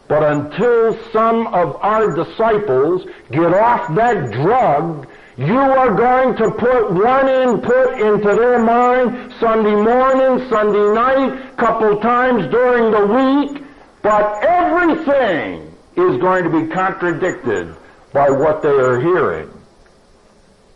but 0.08 0.24
until 0.24 0.98
some 1.12 1.48
of 1.48 1.76
our 1.82 2.16
disciples 2.16 3.06
get 3.32 3.54
off 3.54 3.94
that 3.96 4.32
drug 4.32 5.08
you 5.38 5.58
are 5.58 5.96
going 5.96 6.36
to 6.36 6.52
put 6.52 6.92
one 6.92 7.28
input 7.28 8.00
into 8.02 8.36
their 8.36 8.60
mind 8.60 9.34
Sunday 9.40 9.74
morning, 9.74 10.48
Sunday 10.50 10.94
night, 10.94 11.58
couple 11.58 12.00
times 12.02 12.52
during 12.52 12.92
the 12.92 13.08
week, 13.08 13.64
but 14.02 14.44
everything 14.44 15.71
is 15.96 16.18
going 16.22 16.44
to 16.44 16.50
be 16.50 16.68
contradicted 16.68 17.76
by 18.14 18.30
what 18.30 18.62
they 18.62 18.70
are 18.70 19.00
hearing 19.00 19.50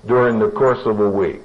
during 0.05 0.39
the 0.39 0.49
course 0.49 0.85
of 0.85 0.99
a 0.99 1.09
week. 1.09 1.41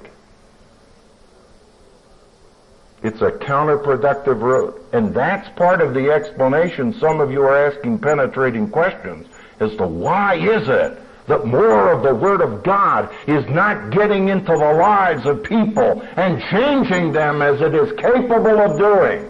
It's 3.03 3.21
a 3.21 3.31
counterproductive 3.31 4.41
route. 4.41 4.79
And 4.93 5.13
that's 5.13 5.49
part 5.57 5.81
of 5.81 5.93
the 5.93 6.11
explanation 6.11 6.93
some 6.99 7.19
of 7.19 7.31
you 7.31 7.41
are 7.41 7.71
asking 7.71 7.99
penetrating 7.99 8.69
questions 8.69 9.27
as 9.59 9.75
to 9.77 9.87
why 9.87 10.35
is 10.35 10.67
it 10.69 10.99
that 11.27 11.45
more 11.45 11.91
of 11.91 12.03
the 12.03 12.13
Word 12.13 12.41
of 12.41 12.63
God 12.63 13.09
is 13.27 13.45
not 13.49 13.91
getting 13.91 14.27
into 14.29 14.51
the 14.51 14.73
lives 14.73 15.25
of 15.25 15.43
people 15.43 16.01
and 16.15 16.41
changing 16.51 17.11
them 17.11 17.41
as 17.41 17.61
it 17.61 17.73
is 17.73 17.91
capable 17.93 18.59
of 18.59 18.77
doing. 18.77 19.29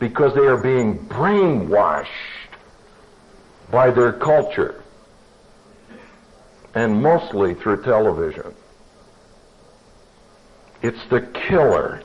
Because 0.00 0.34
they 0.34 0.46
are 0.46 0.56
being 0.56 0.98
brainwashed 1.06 2.06
by 3.70 3.90
their 3.90 4.12
culture 4.12 4.82
and 6.74 7.02
mostly 7.02 7.54
through 7.54 7.82
television. 7.82 8.54
It's 10.82 11.04
the 11.10 11.22
killer 11.48 12.02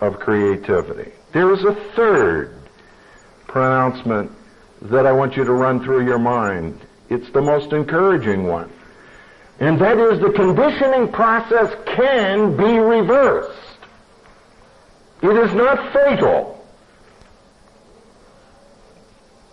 of 0.00 0.18
creativity. 0.18 1.12
There 1.32 1.52
is 1.52 1.64
a 1.64 1.74
third 1.94 2.58
pronouncement 3.46 4.30
that 4.82 5.06
I 5.06 5.12
want 5.12 5.36
you 5.36 5.44
to 5.44 5.52
run 5.52 5.82
through 5.82 6.06
your 6.06 6.18
mind. 6.18 6.80
It's 7.10 7.30
the 7.30 7.42
most 7.42 7.72
encouraging 7.72 8.44
one. 8.44 8.70
And 9.58 9.80
that 9.80 9.98
is 9.98 10.20
the 10.20 10.32
conditioning 10.32 11.12
process 11.12 11.74
can 11.86 12.56
be 12.56 12.78
reversed. 12.78 13.78
It 15.22 15.36
is 15.36 15.54
not 15.54 15.92
fatal. 15.92 16.55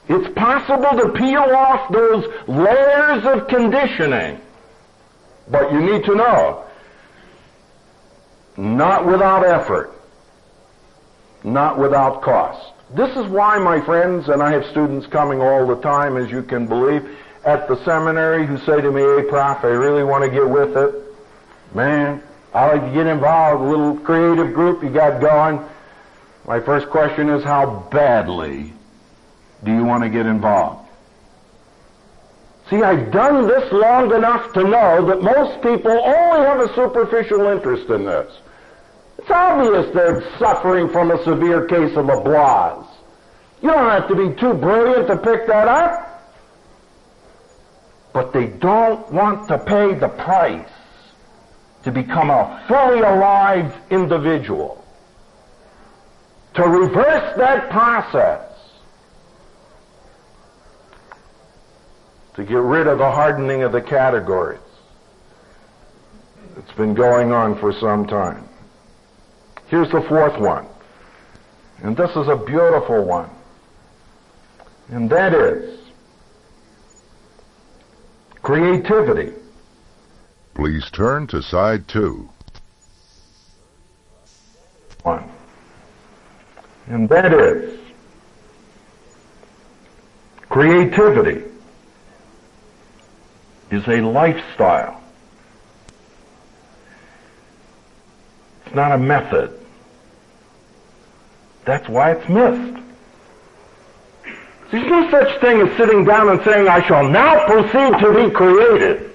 It's 0.10 0.34
possible 0.36 0.98
to 1.00 1.10
peel 1.14 1.40
off 1.40 1.92
those 1.92 2.26
layers 2.48 3.26
of 3.26 3.48
conditioning. 3.48 4.40
But 5.50 5.72
you 5.72 5.82
need 5.82 6.04
to 6.06 6.16
know, 6.16 6.66
not 8.58 9.06
without 9.06 9.46
effort, 9.46 9.94
not 11.44 11.78
without 11.78 12.22
cost. 12.22 12.74
This 12.94 13.16
is 13.18 13.26
why, 13.28 13.58
my 13.58 13.82
friends, 13.82 14.30
and 14.30 14.42
I 14.42 14.52
have 14.52 14.66
students 14.68 15.08
coming 15.08 15.42
all 15.42 15.66
the 15.66 15.76
time, 15.82 16.18
as 16.18 16.30
you 16.30 16.44
can 16.44 16.68
believe, 16.68 17.18
at 17.46 17.68
the 17.68 17.84
seminary 17.84 18.46
who 18.46 18.58
say 18.60 18.80
to 18.80 18.92
me, 18.92 19.02
hey, 19.02 19.24
Prof, 19.28 19.64
I 19.64 19.68
really 19.68 20.04
want 20.04 20.24
to 20.24 20.30
get 20.30 20.48
with 20.48 20.78
it. 20.78 20.96
Man, 21.74 22.22
I 22.54 22.68
like 22.68 22.86
to 22.86 22.94
get 22.94 23.08
involved, 23.08 23.64
a 23.64 23.68
little 23.68 23.98
creative 23.98 24.54
group 24.54 24.84
you 24.84 24.90
got 24.90 25.20
going. 25.20 25.60
My 26.46 26.60
first 26.60 26.90
question 26.90 27.30
is, 27.30 27.44
how 27.44 27.88
badly 27.92 28.74
do 29.64 29.72
you 29.72 29.84
want 29.84 30.04
to 30.04 30.10
get 30.10 30.26
involved? 30.26 30.88
See, 32.70 32.82
I've 32.82 33.12
done 33.12 33.48
this 33.48 33.72
long 33.72 34.14
enough 34.14 34.54
to 34.54 34.64
know 34.64 35.06
that 35.08 35.22
most 35.22 35.62
people 35.62 35.92
only 35.92 36.46
have 36.46 36.60
a 36.60 36.74
superficial 36.74 37.48
interest 37.48 37.90
in 37.90 38.06
this. 38.06 38.34
It's 39.18 39.30
obvious 39.30 39.94
they're 39.94 40.24
suffering 40.38 40.90
from 40.90 41.12
a 41.12 41.24
severe 41.24 41.66
case 41.66 41.96
of 41.96 42.10
a. 42.10 42.88
You 43.62 43.70
don't 43.70 43.90
have 43.90 44.08
to 44.10 44.16
be 44.16 44.36
too 44.40 44.54
brilliant 44.54 45.08
to 45.08 45.18
pick 45.18 45.48
that 45.48 45.68
up. 45.68 46.10
But 48.12 48.34
they 48.34 48.48
don't 48.48 49.12
want 49.12 49.48
to 49.48 49.58
pay 49.58 49.94
the 49.94 50.10
price 50.10 50.70
to 51.84 51.92
become 51.92 52.30
a 52.30 52.64
fully 52.68 53.00
alive 53.00 53.76
individual. 53.90 54.84
To 56.56 56.64
reverse 56.64 57.38
that 57.38 57.70
process, 57.72 58.53
to 62.36 62.44
get 62.44 62.56
rid 62.56 62.88
of 62.88 62.98
the 62.98 63.12
hardening 63.12 63.64
of 63.64 63.72
the 63.72 63.82
categories. 63.82 64.60
It's 66.58 66.72
been 66.74 66.94
going 66.94 67.32
on 67.32 67.60
for 67.60 67.74
some 67.74 68.08
time. 68.08 68.48
Here's 69.68 69.90
the 69.92 70.02
fourth 70.02 70.40
one. 70.40 70.68
And 71.82 71.98
this 71.98 72.12
is 72.12 72.28
a 72.28 72.36
beautiful 72.36 73.04
one. 73.04 73.30
And 74.90 75.10
that 75.10 75.34
is 75.34 75.80
creativity. 78.42 79.34
Please 80.54 80.90
turn 80.92 81.28
to 81.28 81.42
side 81.42 81.88
two. 81.88 82.30
One. 85.02 85.30
And 86.88 87.10
that 87.10 87.34
is 87.34 87.80
creativity 90.50 91.53
is 93.74 93.88
a 93.88 94.02
lifestyle. 94.02 95.02
It's 98.66 98.76
not 98.76 98.92
a 98.92 98.98
method. 98.98 99.60
That's 101.66 101.88
why 101.90 102.12
it's 102.12 102.30
missed. 102.30 102.84
There's 104.72 104.86
no 104.90 105.10
such 105.12 105.40
thing 105.40 105.62
as 105.62 105.78
sitting 105.78 106.04
down 106.04 106.30
and 106.30 106.44
saying, 106.44 106.68
I 106.68 106.86
shall 106.88 107.08
now 107.08 107.46
proceed 107.46 108.00
to 108.00 108.14
be 108.14 108.34
creative. 108.34 109.14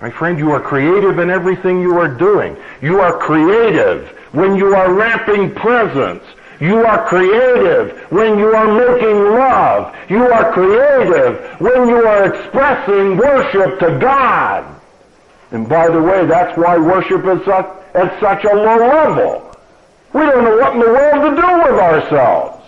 My 0.00 0.10
friend, 0.10 0.36
you 0.36 0.50
are 0.50 0.60
creative 0.60 1.20
in 1.20 1.30
everything 1.30 1.80
you 1.80 1.96
are 1.96 2.08
doing. 2.08 2.56
You 2.80 3.00
are 3.00 3.16
creative 3.18 4.08
when 4.32 4.56
you 4.56 4.74
are 4.74 4.92
wrapping 4.92 5.54
presents. 5.54 6.24
You 6.62 6.86
are 6.86 7.04
creative 7.08 7.98
when 8.12 8.38
you 8.38 8.54
are 8.54 8.72
making 8.72 9.16
love. 9.34 9.96
You 10.08 10.30
are 10.30 10.52
creative 10.52 11.60
when 11.60 11.88
you 11.88 12.06
are 12.06 12.32
expressing 12.32 13.16
worship 13.16 13.80
to 13.80 13.98
God. 13.98 14.80
And 15.50 15.68
by 15.68 15.88
the 15.88 16.00
way, 16.00 16.24
that's 16.24 16.56
why 16.56 16.78
worship 16.78 17.24
is 17.24 17.48
at 17.48 18.20
such 18.20 18.44
a 18.44 18.54
low 18.54 18.76
level. 18.76 19.56
We 20.12 20.20
don't 20.20 20.44
know 20.44 20.56
what 20.58 20.74
in 20.74 20.78
the 20.78 20.86
world 20.86 21.36
to 21.36 21.42
do 21.42 21.72
with 21.72 21.80
ourselves. 21.80 22.61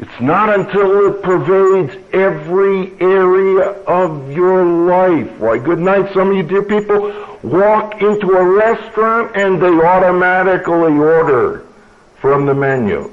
It's 0.00 0.20
not 0.20 0.56
until 0.56 1.08
it 1.08 1.22
pervades 1.22 1.96
every 2.12 2.92
area 3.00 3.70
of 3.82 4.30
your 4.30 4.64
life. 4.64 5.28
Why, 5.38 5.58
good 5.58 5.80
night, 5.80 6.12
some 6.14 6.30
of 6.30 6.36
you 6.36 6.44
dear 6.44 6.62
people 6.62 7.12
walk 7.42 8.00
into 8.00 8.30
a 8.30 8.44
restaurant 8.44 9.36
and 9.36 9.60
they 9.60 9.66
automatically 9.66 10.92
order 10.92 11.66
from 12.20 12.46
the 12.46 12.54
menu. 12.54 13.10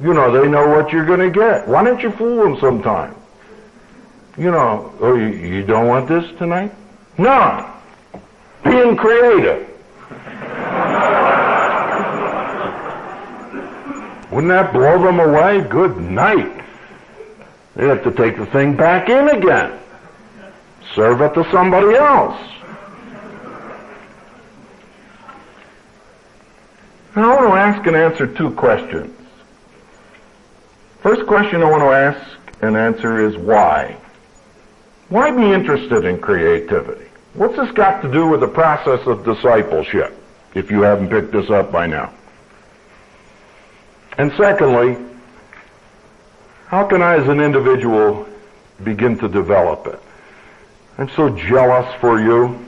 You 0.00 0.14
know, 0.14 0.32
they 0.32 0.48
know 0.48 0.66
what 0.68 0.92
you're 0.92 1.04
going 1.04 1.20
to 1.20 1.30
get. 1.30 1.68
Why 1.68 1.84
don't 1.84 2.00
you 2.00 2.10
fool 2.12 2.42
them 2.42 2.58
sometime? 2.58 3.14
You 4.38 4.50
know, 4.50 4.92
oh, 5.00 5.14
you, 5.14 5.26
you 5.26 5.62
don't 5.62 5.86
want 5.86 6.08
this 6.08 6.24
tonight? 6.38 6.72
No. 7.18 7.70
Being 8.64 8.96
creative. 8.96 9.73
Wouldn't 14.34 14.50
that 14.50 14.72
blow 14.72 15.00
them 15.00 15.20
away? 15.20 15.60
Good 15.60 15.96
night. 15.96 16.64
They 17.76 17.86
have 17.86 18.02
to 18.02 18.10
take 18.10 18.36
the 18.36 18.46
thing 18.46 18.76
back 18.76 19.08
in 19.08 19.28
again. 19.28 19.78
Serve 20.92 21.20
it 21.20 21.34
to 21.34 21.48
somebody 21.52 21.94
else. 21.94 22.40
Now 27.14 27.30
I 27.30 27.44
want 27.44 27.48
to 27.48 27.60
ask 27.60 27.86
and 27.86 27.94
answer 27.94 28.26
two 28.26 28.50
questions. 28.50 29.16
First 31.00 31.28
question 31.28 31.62
I 31.62 31.70
want 31.70 31.84
to 31.84 31.90
ask 31.90 32.56
and 32.60 32.76
answer 32.76 33.24
is 33.24 33.36
why? 33.36 33.96
Why 35.10 35.30
be 35.30 35.52
interested 35.52 36.06
in 36.06 36.18
creativity? 36.18 37.06
What's 37.34 37.54
this 37.54 37.70
got 37.70 38.02
to 38.02 38.10
do 38.10 38.26
with 38.26 38.40
the 38.40 38.48
process 38.48 39.06
of 39.06 39.24
discipleship, 39.24 40.12
if 40.54 40.72
you 40.72 40.82
haven't 40.82 41.10
picked 41.10 41.30
this 41.30 41.50
up 41.50 41.70
by 41.70 41.86
now? 41.86 42.12
And 44.16 44.32
secondly, 44.36 44.96
how 46.66 46.86
can 46.86 47.02
I 47.02 47.16
as 47.16 47.28
an 47.28 47.40
individual 47.40 48.28
begin 48.82 49.18
to 49.18 49.28
develop 49.28 49.86
it? 49.86 50.00
I'm 50.98 51.08
so 51.10 51.30
jealous 51.30 51.92
for 52.00 52.20
you. 52.20 52.60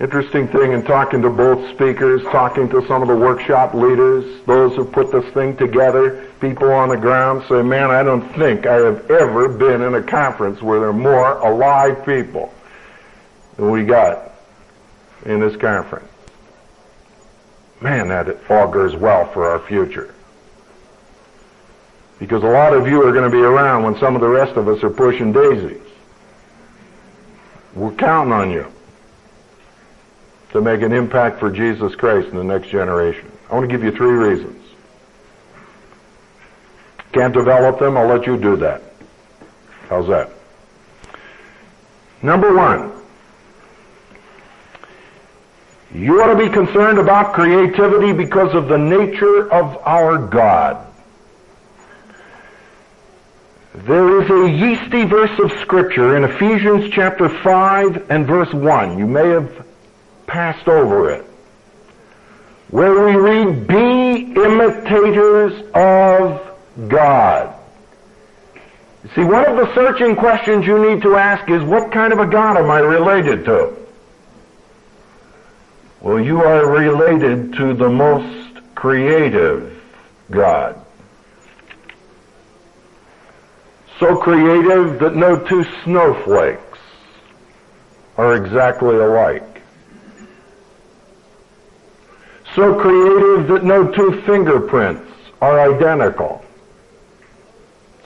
Interesting 0.00 0.48
thing 0.48 0.72
in 0.72 0.82
talking 0.82 1.20
to 1.22 1.30
both 1.30 1.74
speakers, 1.74 2.22
talking 2.24 2.68
to 2.70 2.84
some 2.86 3.02
of 3.02 3.08
the 3.08 3.14
workshop 3.14 3.74
leaders, 3.74 4.42
those 4.46 4.74
who 4.74 4.84
put 4.84 5.12
this 5.12 5.24
thing 5.34 5.56
together, 5.56 6.26
people 6.40 6.72
on 6.72 6.88
the 6.88 6.96
ground 6.96 7.44
say, 7.48 7.62
man, 7.62 7.90
I 7.90 8.02
don't 8.02 8.26
think 8.34 8.66
I 8.66 8.76
have 8.76 9.10
ever 9.10 9.48
been 9.48 9.82
in 9.82 9.94
a 9.94 10.02
conference 10.02 10.62
where 10.62 10.80
there 10.80 10.88
are 10.88 10.94
more 10.94 11.38
alive 11.38 12.04
people 12.06 12.52
than 13.56 13.70
we 13.70 13.84
got 13.84 14.32
in 15.26 15.40
this 15.40 15.56
conference. 15.56 16.11
Man, 17.82 18.06
that 18.08 18.28
augurs 18.48 18.94
well 18.94 19.26
for 19.32 19.48
our 19.48 19.58
future. 19.58 20.14
Because 22.20 22.44
a 22.44 22.46
lot 22.46 22.72
of 22.72 22.86
you 22.86 23.02
are 23.02 23.10
going 23.10 23.28
to 23.28 23.36
be 23.36 23.42
around 23.42 23.82
when 23.82 23.98
some 23.98 24.14
of 24.14 24.20
the 24.20 24.28
rest 24.28 24.56
of 24.56 24.68
us 24.68 24.84
are 24.84 24.90
pushing 24.90 25.32
daisies. 25.32 25.82
We're 27.74 27.90
counting 27.92 28.32
on 28.32 28.52
you 28.52 28.72
to 30.52 30.60
make 30.60 30.82
an 30.82 30.92
impact 30.92 31.40
for 31.40 31.50
Jesus 31.50 31.96
Christ 31.96 32.28
in 32.28 32.36
the 32.36 32.44
next 32.44 32.68
generation. 32.68 33.28
I 33.50 33.54
want 33.54 33.68
to 33.68 33.76
give 33.76 33.82
you 33.82 33.90
three 33.90 34.12
reasons. 34.12 34.64
Can't 37.10 37.34
develop 37.34 37.80
them, 37.80 37.96
I'll 37.96 38.06
let 38.06 38.28
you 38.28 38.36
do 38.36 38.54
that. 38.58 38.82
How's 39.88 40.06
that? 40.06 40.30
Number 42.22 42.54
one, 42.54 42.92
you 45.94 46.22
ought 46.22 46.32
to 46.32 46.38
be 46.38 46.48
concerned 46.48 46.98
about 46.98 47.34
creativity 47.34 48.12
because 48.12 48.54
of 48.54 48.68
the 48.68 48.78
nature 48.78 49.52
of 49.52 49.76
our 49.86 50.18
God. 50.18 50.86
There 53.74 54.22
is 54.22 54.30
a 54.30 54.50
yeasty 54.50 55.04
verse 55.04 55.38
of 55.38 55.50
scripture 55.60 56.16
in 56.16 56.24
Ephesians 56.24 56.92
chapter 56.92 57.28
5 57.28 58.10
and 58.10 58.26
verse 58.26 58.52
1. 58.52 58.98
You 58.98 59.06
may 59.06 59.28
have 59.28 59.66
passed 60.26 60.68
over 60.68 61.10
it. 61.10 61.24
Where 62.68 63.04
we 63.04 63.16
read, 63.16 63.66
be 63.66 64.32
imitators 64.32 65.52
of 65.74 66.88
God. 66.88 67.54
See, 69.14 69.24
one 69.24 69.46
of 69.46 69.56
the 69.56 69.74
searching 69.74 70.16
questions 70.16 70.66
you 70.66 70.78
need 70.78 71.02
to 71.02 71.16
ask 71.16 71.50
is, 71.50 71.62
what 71.62 71.92
kind 71.92 72.14
of 72.14 72.18
a 72.18 72.26
God 72.26 72.56
am 72.56 72.70
I 72.70 72.78
related 72.78 73.44
to? 73.46 73.81
Well, 76.02 76.18
you 76.18 76.42
are 76.42 76.66
related 76.66 77.52
to 77.58 77.74
the 77.74 77.88
most 77.88 78.58
creative 78.74 79.80
God. 80.32 80.84
So 84.00 84.16
creative 84.16 84.98
that 84.98 85.14
no 85.14 85.38
two 85.38 85.64
snowflakes 85.84 86.80
are 88.16 88.34
exactly 88.34 88.96
alike. 88.96 89.62
So 92.56 92.74
creative 92.80 93.46
that 93.46 93.62
no 93.62 93.86
two 93.92 94.22
fingerprints 94.22 95.08
are 95.40 95.72
identical. 95.72 96.44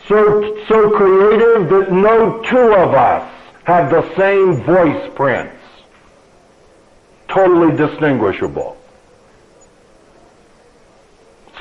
So, 0.06 0.58
so 0.68 0.90
creative 0.90 1.70
that 1.70 1.92
no 1.92 2.42
two 2.42 2.74
of 2.74 2.92
us 2.92 3.32
have 3.64 3.90
the 3.90 4.14
same 4.16 4.62
voice 4.64 5.10
prints 5.14 5.55
totally 7.28 7.76
distinguishable. 7.76 8.76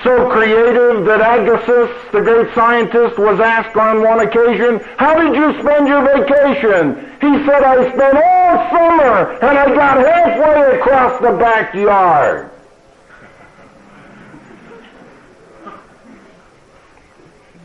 So 0.03 0.29
creative 0.29 1.05
that 1.05 1.19
Agassiz, 1.19 1.89
the 2.11 2.21
great 2.21 2.53
scientist, 2.53 3.17
was 3.17 3.39
asked 3.39 3.75
on 3.75 4.03
one 4.03 4.19
occasion, 4.19 4.79
how 4.97 5.15
did 5.15 5.35
you 5.35 5.59
spend 5.61 5.87
your 5.87 6.03
vacation? 6.03 7.11
He 7.21 7.43
said, 7.45 7.63
I 7.63 7.91
spent 7.91 8.15
all 8.15 8.69
summer 8.69 9.31
and 9.41 9.57
I 9.57 9.73
got 9.73 9.97
halfway 10.05 10.77
across 10.77 11.21
the 11.21 11.31
backyard. 11.31 12.51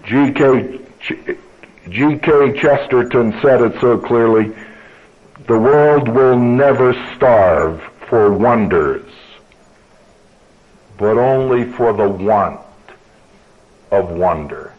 G.K. 0.05 0.80
G.K. 1.90 2.59
Chesterton 2.59 3.38
said 3.42 3.61
it 3.61 3.78
so 3.82 3.98
clearly, 3.98 4.53
the 5.46 5.59
world 5.59 6.09
will 6.09 6.38
never 6.38 6.94
starve 7.16 7.89
for 8.11 8.32
wonders, 8.32 9.08
but 10.98 11.16
only 11.16 11.64
for 11.64 11.92
the 11.94 12.08
want 12.08 12.61
of 13.90 14.11
wonder. 14.11 14.74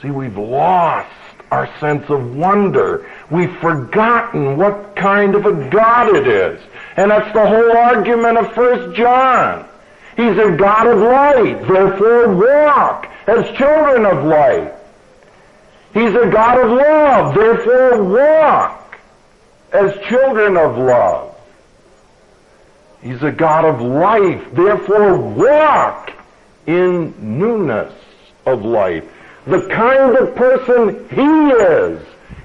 See, 0.00 0.10
we've 0.10 0.38
lost 0.38 1.10
our 1.50 1.68
sense 1.80 2.08
of 2.08 2.36
wonder. 2.36 3.10
We've 3.30 3.54
forgotten 3.58 4.56
what 4.56 4.94
kind 4.94 5.34
of 5.34 5.44
a 5.44 5.68
God 5.70 6.14
it 6.14 6.28
is. 6.28 6.60
And 6.96 7.10
that's 7.10 7.32
the 7.34 7.46
whole 7.46 7.76
argument 7.76 8.38
of 8.38 8.54
First 8.54 8.96
John. 8.96 9.68
He's 10.16 10.38
a 10.38 10.56
God 10.56 10.86
of 10.86 10.98
light, 11.00 11.66
therefore 11.66 12.34
walk 12.34 13.10
as 13.26 13.44
children 13.56 14.06
of 14.06 14.24
light. 14.24 14.72
He's 15.92 16.14
a 16.14 16.30
God 16.30 16.58
of 16.58 16.70
love, 16.70 17.34
therefore 17.34 18.04
walk 18.04 18.98
as 19.72 19.98
children 20.06 20.56
of 20.56 20.78
love. 20.78 21.35
He's 23.06 23.22
a 23.22 23.30
God 23.30 23.64
of 23.64 23.80
life. 23.80 24.52
Therefore, 24.52 25.16
walk 25.16 26.12
in 26.66 27.14
newness 27.38 27.94
of 28.44 28.64
life. 28.64 29.04
The 29.46 29.68
kind 29.68 30.16
of 30.16 30.34
person 30.34 31.08
He 31.10 31.50
is, 31.52 32.00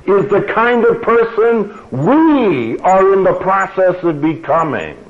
is 0.05 0.29
the 0.29 0.43
kind 0.53 0.85
of 0.85 1.01
person 1.01 1.71
we 1.89 2.77
are 2.77 3.11
in 3.13 3.23
the 3.23 3.33
process 3.33 4.03
of 4.03 4.21
becoming. 4.21 5.03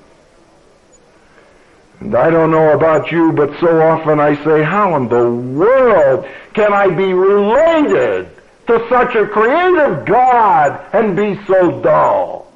And 2.00 2.16
I 2.16 2.30
don't 2.30 2.52
know 2.52 2.72
about 2.72 3.12
you, 3.12 3.34
but 3.34 3.52
so 3.60 3.82
often 3.82 4.22
I 4.22 4.42
say, 4.46 4.64
how 4.64 4.96
in 4.96 5.10
the 5.10 5.30
world 5.30 6.30
can 6.54 6.72
I 6.72 6.88
be 6.88 7.12
related 7.12 8.30
to 8.68 8.88
such 8.88 9.16
a 9.16 9.28
creative 9.28 10.06
God 10.06 10.80
and 10.94 11.14
be 11.14 11.38
so 11.46 11.82
dull? 11.82 12.51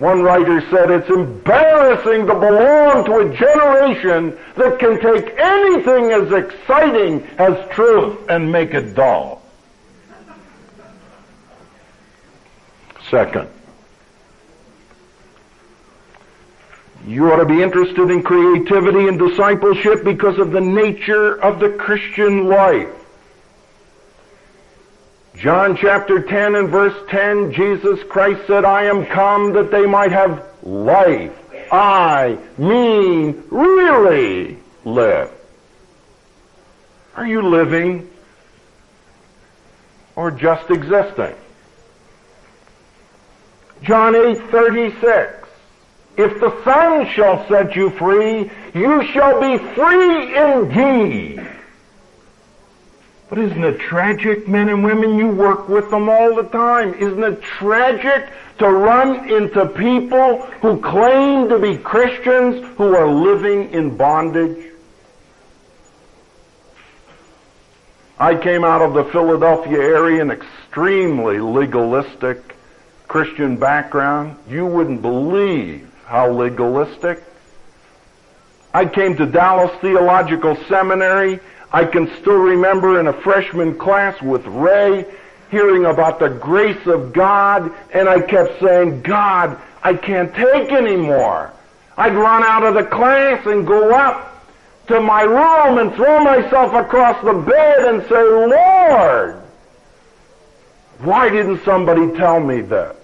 One 0.00 0.22
writer 0.22 0.62
said 0.70 0.90
it's 0.90 1.10
embarrassing 1.10 2.26
to 2.26 2.34
belong 2.34 3.04
to 3.04 3.18
a 3.18 3.36
generation 3.36 4.34
that 4.56 4.78
can 4.78 4.98
take 4.98 5.38
anything 5.38 6.10
as 6.10 6.32
exciting 6.32 7.22
as 7.36 7.68
truth 7.68 8.18
and 8.30 8.50
make 8.50 8.72
it 8.72 8.94
dull. 8.94 9.42
Second, 13.10 13.50
you 17.06 17.30
ought 17.30 17.36
to 17.36 17.44
be 17.44 17.62
interested 17.62 18.10
in 18.10 18.22
creativity 18.22 19.06
and 19.06 19.18
discipleship 19.18 20.02
because 20.02 20.38
of 20.38 20.50
the 20.50 20.62
nature 20.62 21.38
of 21.42 21.60
the 21.60 21.68
Christian 21.68 22.46
life. 22.46 22.99
John 25.40 25.74
chapter 25.74 26.20
10 26.20 26.54
and 26.54 26.68
verse 26.68 26.94
10, 27.08 27.54
Jesus 27.54 28.02
Christ 28.10 28.46
said, 28.46 28.66
I 28.66 28.84
am 28.84 29.06
come 29.06 29.54
that 29.54 29.70
they 29.70 29.86
might 29.86 30.12
have 30.12 30.44
life. 30.62 31.32
I 31.72 32.36
mean 32.58 33.42
really 33.48 34.58
live. 34.84 35.32
Are 37.16 37.26
you 37.26 37.40
living 37.40 38.10
or 40.14 40.30
just 40.30 40.68
existing? 40.70 41.34
John 43.82 44.12
8:36 44.12 45.46
If 46.18 46.38
the 46.38 46.62
Son 46.64 47.06
shall 47.14 47.48
set 47.48 47.74
you 47.74 47.88
free, 47.88 48.50
you 48.74 49.06
shall 49.06 49.40
be 49.40 49.56
free 49.74 50.36
indeed. 50.36 51.59
But 53.30 53.38
isn't 53.38 53.62
it 53.62 53.78
tragic, 53.78 54.48
men 54.48 54.68
and 54.68 54.82
women? 54.82 55.16
You 55.16 55.28
work 55.28 55.68
with 55.68 55.88
them 55.90 56.08
all 56.08 56.34
the 56.34 56.48
time. 56.48 56.94
Isn't 56.94 57.22
it 57.22 57.40
tragic 57.40 58.28
to 58.58 58.68
run 58.68 59.30
into 59.30 59.66
people 59.66 60.42
who 60.60 60.80
claim 60.80 61.48
to 61.48 61.60
be 61.60 61.78
Christians 61.78 62.76
who 62.76 62.96
are 62.96 63.08
living 63.08 63.70
in 63.70 63.96
bondage? 63.96 64.66
I 68.18 68.34
came 68.34 68.64
out 68.64 68.82
of 68.82 68.94
the 68.94 69.04
Philadelphia 69.04 69.78
area, 69.78 70.20
an 70.20 70.32
extremely 70.32 71.38
legalistic 71.38 72.56
Christian 73.06 73.56
background. 73.56 74.36
You 74.48 74.66
wouldn't 74.66 75.02
believe 75.02 75.88
how 76.04 76.32
legalistic. 76.32 77.22
I 78.74 78.86
came 78.86 79.16
to 79.16 79.26
Dallas 79.26 79.70
Theological 79.80 80.56
Seminary 80.68 81.38
I 81.72 81.84
can 81.84 82.10
still 82.20 82.38
remember 82.38 82.98
in 82.98 83.06
a 83.06 83.12
freshman 83.12 83.76
class 83.78 84.20
with 84.20 84.44
Ray 84.46 85.06
hearing 85.50 85.84
about 85.84 86.18
the 86.18 86.28
grace 86.28 86.86
of 86.86 87.12
God, 87.12 87.72
and 87.92 88.08
I 88.08 88.20
kept 88.20 88.60
saying, 88.60 89.02
God, 89.02 89.58
I 89.82 89.94
can't 89.94 90.34
take 90.34 90.70
anymore. 90.70 91.52
I'd 91.96 92.14
run 92.14 92.42
out 92.42 92.64
of 92.64 92.74
the 92.74 92.84
class 92.84 93.44
and 93.46 93.66
go 93.66 93.92
up 93.94 94.44
to 94.88 95.00
my 95.00 95.22
room 95.22 95.78
and 95.78 95.94
throw 95.94 96.22
myself 96.24 96.72
across 96.74 97.22
the 97.24 97.34
bed 97.34 97.94
and 97.94 98.02
say, 98.08 98.22
Lord, 98.22 99.42
why 100.98 101.28
didn't 101.28 101.64
somebody 101.64 102.16
tell 102.16 102.40
me 102.40 102.60
this? 102.60 102.96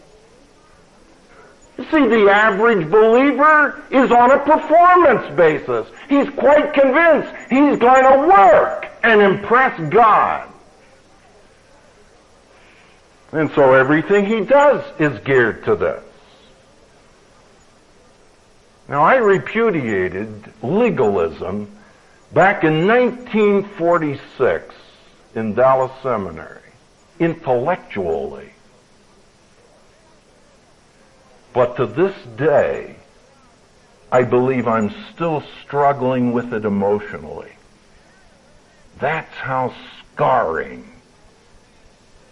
See, 1.77 2.07
the 2.07 2.31
average 2.31 2.91
believer 2.91 3.83
is 3.91 4.11
on 4.11 4.31
a 4.31 4.39
performance 4.39 5.35
basis. 5.37 5.87
He's 6.09 6.29
quite 6.31 6.73
convinced 6.73 7.33
he's 7.51 7.79
going 7.79 8.05
to 8.05 8.27
work 8.27 8.87
and 9.03 9.21
impress 9.21 9.79
God. 9.91 10.49
And 13.33 13.51
so 13.51 13.75
everything 13.75 14.25
he 14.25 14.41
does 14.41 14.83
is 14.99 15.19
geared 15.21 15.65
to 15.65 15.77
this. 15.77 16.03
Now, 18.89 19.03
I 19.03 19.17
repudiated 19.17 20.45
legalism 20.63 21.71
back 22.33 22.65
in 22.65 22.87
1946 22.87 24.75
in 25.35 25.55
Dallas 25.55 25.93
Seminary, 26.03 26.73
intellectually. 27.19 28.53
But 31.57 31.77
to 31.77 31.87
this 31.87 32.15
day, 32.37 32.97
I 34.13 34.25
believe 34.25 34.69
I'm 34.69 34.95
still 35.15 35.43
struggling 35.63 36.35
with 36.35 36.53
it 36.53 36.67
emotionally. 36.67 37.51
That's 38.99 39.35
how 39.37 39.73
scarring 40.13 40.87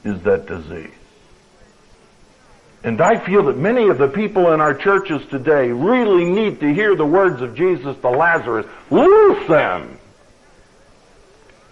is 0.05 0.20
that 0.25 0.45
disease. 0.45 0.91
And 2.83 3.01
I 3.01 3.18
feel 3.18 3.45
that 3.45 3.57
many 3.57 3.89
of 3.89 3.97
the 3.97 4.09
people 4.09 4.53
in 4.53 4.61
our 4.61 4.75
churches 4.75 5.27
today 5.31 5.72
really 5.72 6.27
need 6.27 6.61
to 6.61 6.75
hear 6.75 6.95
the 6.95 7.07
words 7.07 7.41
of 7.41 7.55
Jesus 7.55 7.97
to 8.03 8.11
Lazarus. 8.11 8.66
Loose 8.91 9.49
them 9.49 9.99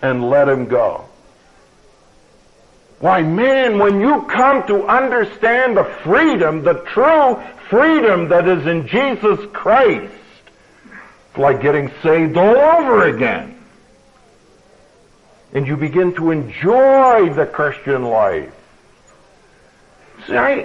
and 0.01 0.31
let 0.31 0.49
him 0.49 0.69
go. 0.69 1.05
Why, 3.03 3.21
man, 3.21 3.81
when 3.81 4.01
you 4.01 4.23
come 4.31 4.65
to 4.69 4.87
understand 4.87 5.77
the 5.77 5.83
freedom, 6.05 6.63
the 6.63 6.75
true 6.75 7.43
freedom 7.69 8.29
that 8.29 8.47
is 8.47 8.65
in 8.65 8.87
Jesus 8.87 9.41
Christ, 9.53 10.15
it's 11.29 11.37
like 11.37 11.61
getting 11.61 11.91
saved 12.01 12.37
all 12.37 12.57
over 12.57 13.09
again. 13.09 13.59
And 15.53 15.67
you 15.67 15.77
begin 15.77 16.15
to 16.15 16.31
enjoy 16.31 17.35
the 17.35 17.45
Christian 17.45 18.05
life. 18.05 18.55
See, 20.29 20.37
I, 20.37 20.61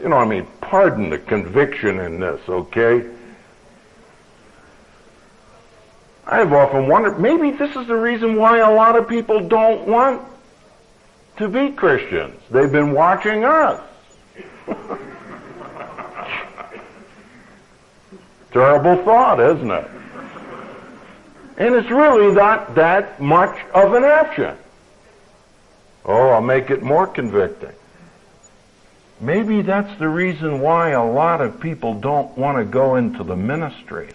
you 0.00 0.08
know, 0.08 0.18
I 0.18 0.24
mean, 0.24 0.46
pardon 0.60 1.10
the 1.10 1.18
conviction 1.18 1.98
in 1.98 2.20
this, 2.20 2.40
okay? 2.48 3.10
I've 6.28 6.52
often 6.52 6.86
wondered, 6.86 7.18
maybe 7.18 7.50
this 7.50 7.74
is 7.74 7.88
the 7.88 7.96
reason 7.96 8.36
why 8.36 8.58
a 8.58 8.72
lot 8.72 8.94
of 8.94 9.08
people 9.08 9.48
don't 9.48 9.88
want 9.88 10.22
to 11.38 11.48
be 11.48 11.70
Christians. 11.70 12.40
They've 12.50 12.70
been 12.70 12.92
watching 12.92 13.44
us. 13.44 13.80
Terrible 18.52 19.04
thought, 19.04 19.38
isn't 19.40 19.70
it? 19.70 19.90
And 21.58 21.74
it's 21.74 21.90
really 21.90 22.34
not 22.34 22.74
that 22.74 23.20
much 23.20 23.58
of 23.74 23.94
an 23.94 24.04
option. 24.04 24.56
Oh, 26.04 26.28
I'll 26.28 26.40
make 26.40 26.70
it 26.70 26.82
more 26.82 27.06
convicting. 27.06 27.72
Maybe 29.20 29.62
that's 29.62 29.98
the 29.98 30.08
reason 30.08 30.60
why 30.60 30.90
a 30.90 31.04
lot 31.04 31.40
of 31.40 31.60
people 31.60 31.94
don't 31.94 32.36
want 32.36 32.58
to 32.58 32.64
go 32.64 32.96
into 32.96 33.24
the 33.24 33.36
ministry. 33.36 34.10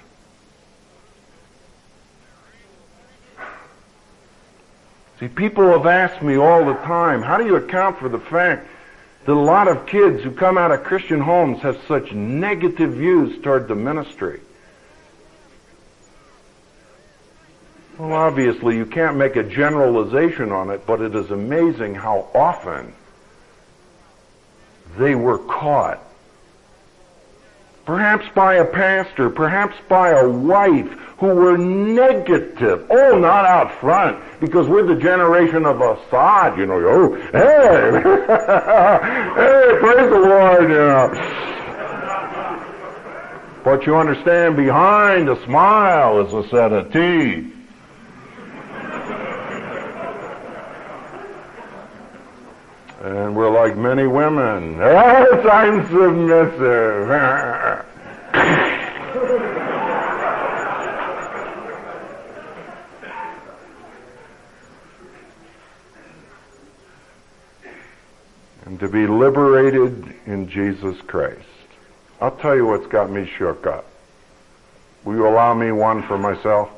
See, 5.22 5.28
people 5.28 5.70
have 5.70 5.86
asked 5.86 6.24
me 6.24 6.36
all 6.36 6.66
the 6.66 6.74
time, 6.74 7.22
how 7.22 7.38
do 7.38 7.46
you 7.46 7.56
account 7.56 8.00
for 8.00 8.10
the 8.10 8.18
fact 8.18 8.68
that 9.26 9.32
a 9.32 9.40
lot 9.40 9.68
of 9.68 9.86
kids 9.86 10.24
who 10.24 10.32
come 10.32 10.58
out 10.58 10.72
of 10.72 10.84
Christian 10.84 11.22
homes 11.22 11.62
have 11.62 11.80
such 11.88 12.12
negative 12.12 12.94
views 12.94 13.40
toward 13.44 13.68
the 13.68 13.76
ministry? 13.76 14.40
Well, 18.00 18.14
obviously, 18.14 18.76
you 18.76 18.88
can't 18.88 19.16
make 19.16 19.36
a 19.36 19.44
generalization 19.44 20.52
on 20.52 20.72
it, 20.72 20.88
but 20.88 21.02
it 21.02 21.14
is 21.14 21.30
amazing 21.30 21.94
how 21.94 22.28
often 22.34 22.92
they 24.98 25.14
were 25.14 25.38
caught. 25.38 26.04
Perhaps 27.92 28.30
by 28.34 28.54
a 28.54 28.64
pastor, 28.64 29.30
perhaps 29.30 29.76
by 29.90 30.12
a 30.12 30.26
wife 30.26 30.90
who 31.18 31.26
were 31.28 31.58
negative. 31.58 32.88
Oh, 32.90 33.20
not 33.20 33.44
out 33.44 33.78
front, 33.82 34.18
because 34.40 34.66
we're 34.66 34.86
the 34.86 34.96
generation 34.96 35.66
of 35.66 35.82
Assad, 35.82 36.58
you 36.58 36.68
know. 36.68 36.80
Oh, 36.88 37.16
hey, 37.34 37.92
hey, 39.36 39.78
praise 39.82 40.10
the 40.10 40.20
Lord, 40.20 40.70
you. 40.72 41.12
But 43.66 43.86
you 43.86 43.98
understand, 43.98 44.56
behind 44.56 45.28
a 45.28 45.36
smile 45.44 46.26
is 46.26 46.32
a 46.32 46.48
set 46.48 46.72
of 46.72 46.94
teeth. 46.94 47.51
And 53.04 53.36
we're 53.36 53.50
like 53.50 53.76
many 53.76 54.06
women. 54.06 54.78
Yes, 54.78 55.44
I'm 55.52 55.88
submissive. 55.88 57.10
and 68.66 68.80
to 68.80 68.88
be 68.88 69.08
liberated 69.08 70.14
in 70.28 70.48
Jesus 70.48 70.96
Christ. 71.08 71.40
I'll 72.22 72.36
tell 72.38 72.56
you 72.56 72.68
what's 72.68 72.86
got 72.86 73.10
me 73.10 73.26
shook 73.26 73.66
up. 73.66 73.88
Will 75.04 75.16
you 75.16 75.28
allow 75.28 75.56
me 75.56 75.72
one 75.72 76.04
for 76.04 76.20
myself? 76.20 76.70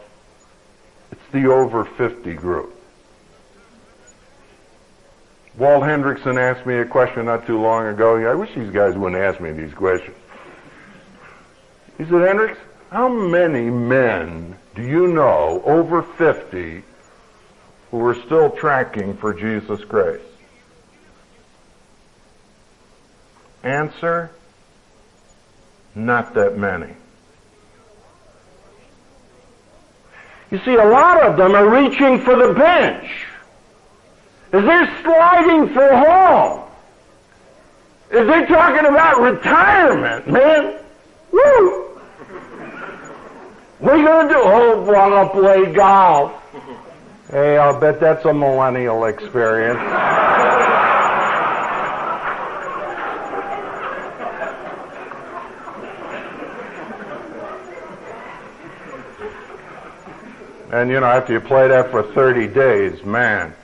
It's 1.12 1.22
the 1.34 1.52
over 1.52 1.84
50 1.84 2.34
group. 2.36 2.73
Walt 5.58 5.84
Henrichsen 5.84 6.38
asked 6.38 6.66
me 6.66 6.78
a 6.78 6.86
question 6.86 7.26
not 7.26 7.46
too 7.46 7.62
long 7.62 7.88
ago. 7.88 8.16
I 8.16 8.34
wish 8.34 8.54
these 8.56 8.72
guys 8.72 8.96
wouldn't 8.96 9.22
ask 9.22 9.40
me 9.40 9.52
these 9.52 9.74
questions. 9.74 10.18
He 11.98 12.06
said, 12.06 12.28
Hendricks, 12.28 12.58
how 12.90 13.08
many 13.08 13.70
men 13.70 14.58
do 14.76 14.82
you 14.82 15.08
know 15.08 15.62
over 15.64 16.02
50 16.02 16.84
who 17.92 18.06
are 18.06 18.16
still 18.16 18.50
tracking 18.50 19.16
for 19.18 19.34
Jesus 19.34 19.84
Christ? 19.86 20.24
Answer, 23.64 24.32
not 25.94 26.34
that 26.34 26.58
many. 26.58 26.96
You 30.50 30.60
see, 30.66 30.76
a 30.76 30.86
lot 30.86 31.22
of 31.22 31.38
them 31.38 31.56
are 31.56 31.70
reaching 31.70 32.20
for 32.20 32.36
the 32.36 32.54
bench. 32.54 33.28
As 34.54 34.64
they're 34.64 35.02
sliding 35.02 35.74
for 35.74 35.96
home. 35.96 36.62
Is 38.12 38.28
they're 38.28 38.46
talking 38.46 38.86
about 38.86 39.20
retirement, 39.20 40.28
man. 40.28 40.80
Woo! 41.32 41.90
You 43.82 43.90
going 43.90 44.28
to 44.28 44.34
do? 44.34 44.40
Oh, 44.40 44.82
want 44.84 45.34
to 45.34 45.40
play 45.40 45.74
golf. 45.74 46.40
Hey, 47.32 47.58
I'll 47.58 47.80
bet 47.80 48.00
that's 48.00 48.24
a 48.26 48.34
millennial 48.34 49.06
experience. 49.06 49.80
And 60.72 60.92
you 60.92 61.00
know, 61.00 61.08
after 61.08 61.34
you 61.34 61.40
play 61.40 61.68
that 61.68 61.90
for 61.90 62.04
30 62.04 62.48
days, 62.48 63.04
man, 63.04 63.56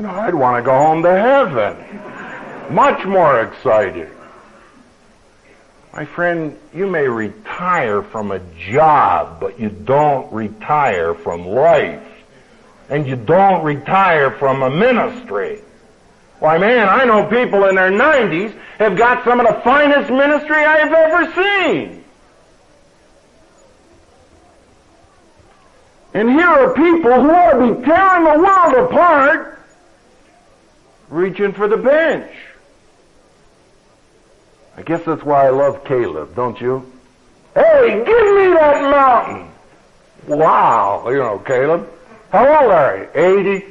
You 0.00 0.06
know, 0.06 0.14
I'd 0.14 0.34
want 0.34 0.56
to 0.56 0.62
go 0.62 0.72
home 0.72 1.02
to 1.02 1.10
heaven. 1.10 2.74
Much 2.74 3.04
more 3.04 3.42
exciting. 3.42 4.08
My 5.92 6.06
friend, 6.06 6.58
you 6.72 6.86
may 6.86 7.06
retire 7.06 8.02
from 8.02 8.30
a 8.30 8.38
job, 8.58 9.40
but 9.40 9.60
you 9.60 9.68
don't 9.68 10.32
retire 10.32 11.12
from 11.12 11.46
life. 11.46 12.02
And 12.88 13.06
you 13.06 13.14
don't 13.14 13.62
retire 13.62 14.30
from 14.30 14.62
a 14.62 14.70
ministry. 14.70 15.60
Why 16.38 16.56
man, 16.56 16.88
I 16.88 17.04
know 17.04 17.26
people 17.26 17.66
in 17.66 17.74
their 17.74 17.90
90s 17.90 18.58
have 18.78 18.96
got 18.96 19.22
some 19.22 19.38
of 19.38 19.46
the 19.46 19.60
finest 19.60 20.10
ministry 20.10 20.64
I 20.64 20.78
have 20.78 20.92
ever 20.94 21.32
seen. 21.34 22.04
And 26.14 26.30
here 26.30 26.48
are 26.48 26.72
people 26.72 27.20
who 27.20 27.30
ought 27.30 27.52
to 27.52 27.74
be 27.74 27.84
tearing 27.84 28.24
the 28.24 28.38
world 28.38 28.90
apart 28.90 29.59
reaching 31.10 31.52
for 31.52 31.68
the 31.68 31.76
bench. 31.76 32.32
I 34.76 34.82
guess 34.82 35.04
that's 35.04 35.22
why 35.22 35.46
I 35.46 35.50
love 35.50 35.84
Caleb, 35.84 36.34
don't 36.34 36.58
you? 36.60 36.90
Hey, 37.54 38.02
give 38.06 38.06
me 38.06 38.54
that 38.54 38.90
mountain. 38.90 39.50
Wow, 40.26 41.08
you 41.08 41.18
know, 41.18 41.38
Caleb. 41.40 41.88
How 42.30 42.62
old 42.62 42.70
are 42.72 42.96
you? 42.98 43.08
80? 43.14 43.66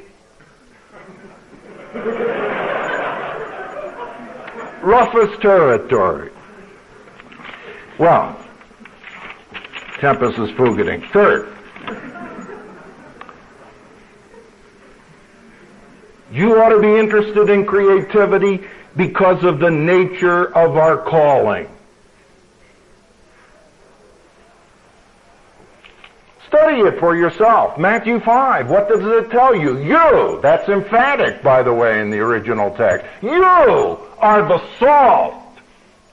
Roughest 4.82 5.42
territory. 5.42 6.32
Well, 7.98 8.38
Tempus 10.00 10.38
is 10.38 10.52
fugiting. 10.52 11.02
Third, 11.12 11.54
You 16.32 16.62
ought 16.62 16.70
to 16.70 16.80
be 16.80 16.96
interested 17.00 17.50
in 17.50 17.66
creativity 17.66 18.68
because 18.96 19.44
of 19.44 19.60
the 19.60 19.72
nature 19.72 20.56
of 20.56 20.78
our 20.78 20.98
calling. 20.98 21.68
Study 26.48 26.82
it 26.82 27.00
for 27.00 27.16
yourself. 27.16 27.78
Matthew 27.78 28.20
5, 28.20 28.70
what 28.70 28.90
does 28.90 29.06
it 29.06 29.30
tell 29.30 29.56
you? 29.56 29.78
You, 29.78 30.40
that's 30.42 30.68
emphatic, 30.68 31.44
by 31.44 31.62
the 31.62 31.74
way, 31.74 32.02
in 32.02 32.10
the 32.10 32.20
original 32.20 32.72
text. 32.76 33.06
You 33.22 33.44
are 33.44 34.48
the 34.48 34.62
salt 34.80 35.36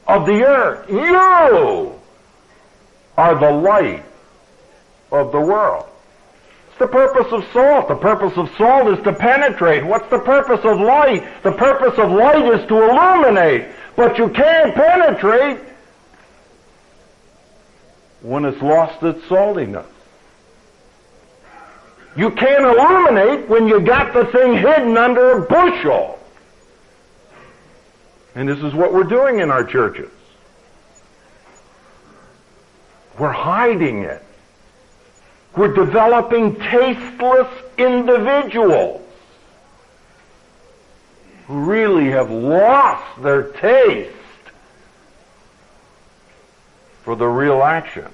of 0.07 0.27
the 0.27 0.45
earth. 0.45 0.91
You 0.91 1.95
are 3.17 3.35
the 3.35 3.51
light 3.51 4.05
of 5.11 5.33
the 5.33 5.41
world. 5.41 5.87
The 6.79 6.87
purpose 6.87 7.33
of 7.33 7.45
salt. 7.53 7.89
The 7.89 7.97
purpose 7.97 8.37
of 8.37 8.51
salt 8.57 8.99
is 8.99 9.03
to 9.05 9.12
penetrate. 9.12 9.85
What's 9.85 10.09
the 10.11 10.18
purpose 10.18 10.64
of 10.64 10.79
light? 10.79 11.24
The 11.43 11.53
purpose 11.53 11.99
of 11.99 12.11
light 12.11 12.45
is 12.55 12.66
to 12.68 12.83
illuminate. 12.83 13.66
But 13.97 14.18
you 14.18 14.29
can't 14.29 14.74
penetrate 14.74 15.59
when 18.20 18.45
it's 18.45 18.61
lost 18.61 19.03
its 19.03 19.24
saltiness. 19.27 19.87
You 22.14 22.31
can't 22.31 22.64
illuminate 22.64 23.49
when 23.49 23.68
you 23.68 23.81
got 23.81 24.12
the 24.12 24.27
thing 24.27 24.55
hidden 24.55 24.97
under 24.99 25.39
a 25.39 25.43
bushel. 25.43 26.18
And 28.35 28.47
this 28.47 28.59
is 28.59 28.74
what 28.74 28.93
we're 28.93 29.05
doing 29.05 29.41
in 29.41 29.51
our 29.51 29.64
churches. 29.64 30.11
We're 33.18 33.33
hiding 33.33 34.03
it. 34.03 34.26
We're 35.57 35.72
developing 35.72 36.57
tasteless 36.57 37.48
individuals 37.78 39.00
who 41.46 41.64
really 41.64 42.11
have 42.11 42.30
lost 42.30 43.22
their 43.22 43.44
taste 43.44 44.12
for 47.04 47.16
the 47.16 47.26
real 47.26 47.62
action 47.62 48.09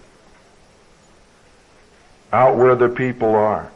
out 2.33 2.57
where 2.57 2.77
the 2.77 2.89
people 2.89 3.35
are. 3.35 3.73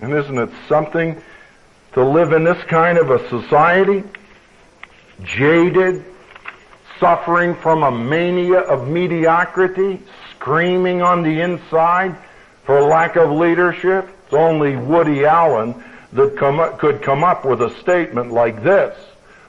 And 0.00 0.12
isn't 0.12 0.38
it 0.38 0.50
something 0.68 1.20
to 1.94 2.04
live 2.04 2.32
in 2.32 2.44
this 2.44 2.62
kind 2.64 2.96
of 2.96 3.10
a 3.10 3.28
society? 3.28 4.04
Jaded, 5.24 6.04
suffering 7.00 7.56
from 7.56 7.82
a 7.82 7.90
mania 7.90 8.60
of 8.60 8.86
mediocrity, 8.86 10.00
screaming 10.36 11.02
on 11.02 11.24
the 11.24 11.40
inside 11.40 12.16
for 12.68 12.82
lack 12.82 13.16
of 13.16 13.30
leadership. 13.30 14.10
It's 14.26 14.34
only 14.34 14.76
Woody 14.76 15.24
Allen 15.24 15.82
that 16.12 16.36
come 16.36 16.60
up, 16.60 16.78
could 16.78 17.00
come 17.00 17.24
up 17.24 17.46
with 17.46 17.62
a 17.62 17.74
statement 17.80 18.30
like 18.30 18.62
this. 18.62 18.94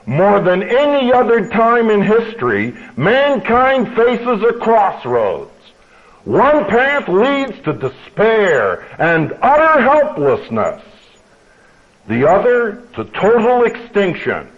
More 0.06 0.40
than 0.40 0.62
any 0.62 1.12
other 1.12 1.46
time 1.50 1.90
in 1.90 2.00
history, 2.00 2.74
mankind 2.96 3.94
faces 3.94 4.42
a 4.42 4.54
crossroads. 4.54 5.50
One 6.24 6.64
path 6.64 7.08
leads 7.08 7.62
to 7.64 7.74
despair 7.74 8.88
and 8.98 9.36
utter 9.42 9.82
helplessness. 9.82 10.82
The 12.08 12.26
other 12.26 12.82
to 12.94 13.04
total 13.04 13.64
extinction. 13.64 14.48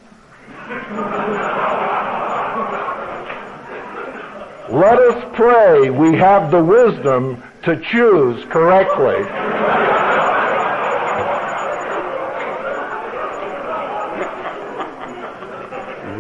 Let 4.71 5.01
us 5.01 5.31
pray 5.35 5.91
we 5.91 6.17
have 6.17 6.53
the 6.53 6.63
wisdom 6.63 7.43
to 7.63 7.81
choose 7.81 8.45
correctly. 8.47 9.23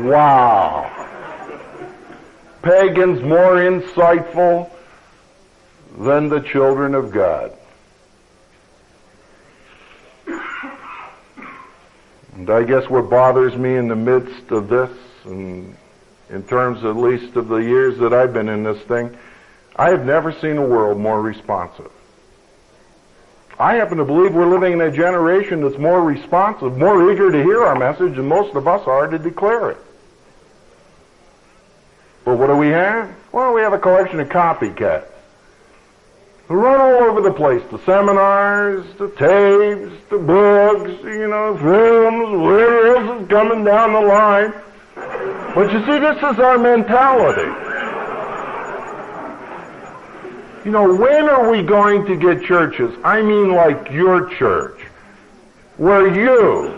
Wow. 0.08 0.88
Pagans 2.62 3.22
more 3.22 3.56
insightful 3.56 4.70
than 5.98 6.28
the 6.28 6.40
children 6.40 6.94
of 6.94 7.10
God. 7.12 7.52
And 12.34 12.50
I 12.50 12.62
guess 12.64 12.88
what 12.88 13.10
bothers 13.10 13.56
me 13.56 13.76
in 13.76 13.88
the 13.88 13.96
midst 13.96 14.50
of 14.50 14.68
this, 14.68 14.90
and 15.24 15.76
in 16.30 16.42
terms 16.44 16.82
at 16.84 16.96
least 16.96 17.36
of 17.36 17.48
the 17.48 17.56
years 17.56 17.98
that 17.98 18.12
I've 18.12 18.32
been 18.32 18.48
in 18.48 18.64
this 18.64 18.82
thing, 18.82 19.16
I 19.76 19.90
have 19.90 20.04
never 20.04 20.32
seen 20.32 20.58
a 20.58 20.66
world 20.66 20.98
more 20.98 21.20
responsive. 21.20 21.90
I 23.58 23.74
happen 23.76 23.98
to 23.98 24.04
believe 24.04 24.34
we're 24.34 24.50
living 24.50 24.72
in 24.72 24.80
a 24.80 24.90
generation 24.90 25.62
that's 25.62 25.78
more 25.78 26.02
responsive, 26.02 26.76
more 26.76 27.12
eager 27.12 27.30
to 27.30 27.42
hear 27.42 27.62
our 27.62 27.78
message 27.78 28.16
than 28.16 28.26
most 28.26 28.54
of 28.54 28.66
us 28.66 28.86
are 28.86 29.06
to 29.06 29.18
declare 29.18 29.70
it. 29.70 29.78
But 32.24 32.38
what 32.38 32.48
do 32.48 32.56
we 32.56 32.68
have? 32.68 33.14
Well, 33.32 33.54
we 33.54 33.60
have 33.62 33.72
a 33.72 33.78
collection 33.78 34.20
of 34.20 34.28
copycats 34.28 35.06
who 36.48 36.54
run 36.54 36.80
all 36.80 37.04
over 37.04 37.20
the 37.20 37.32
place. 37.32 37.62
The 37.70 37.78
seminars, 37.84 38.84
the 38.96 39.08
tapes, 39.08 40.10
the 40.10 40.18
books, 40.18 40.90
you 41.04 41.28
know, 41.28 41.56
films, 41.56 42.38
whatever 42.38 42.96
else 42.96 43.22
is 43.22 43.28
coming 43.28 43.64
down 43.64 43.92
the 43.92 44.00
line. 44.00 44.52
But 45.54 45.72
you 45.72 45.80
see, 45.86 45.98
this 45.98 46.16
is 46.16 46.38
our 46.38 46.58
mentality. 46.58 47.71
You 50.64 50.70
know, 50.70 50.94
when 50.94 51.28
are 51.28 51.50
we 51.50 51.62
going 51.62 52.06
to 52.06 52.16
get 52.16 52.44
churches? 52.44 52.94
I 53.02 53.20
mean 53.20 53.52
like 53.52 53.90
your 53.90 54.28
church, 54.36 54.78
where 55.76 56.06
you, 56.06 56.68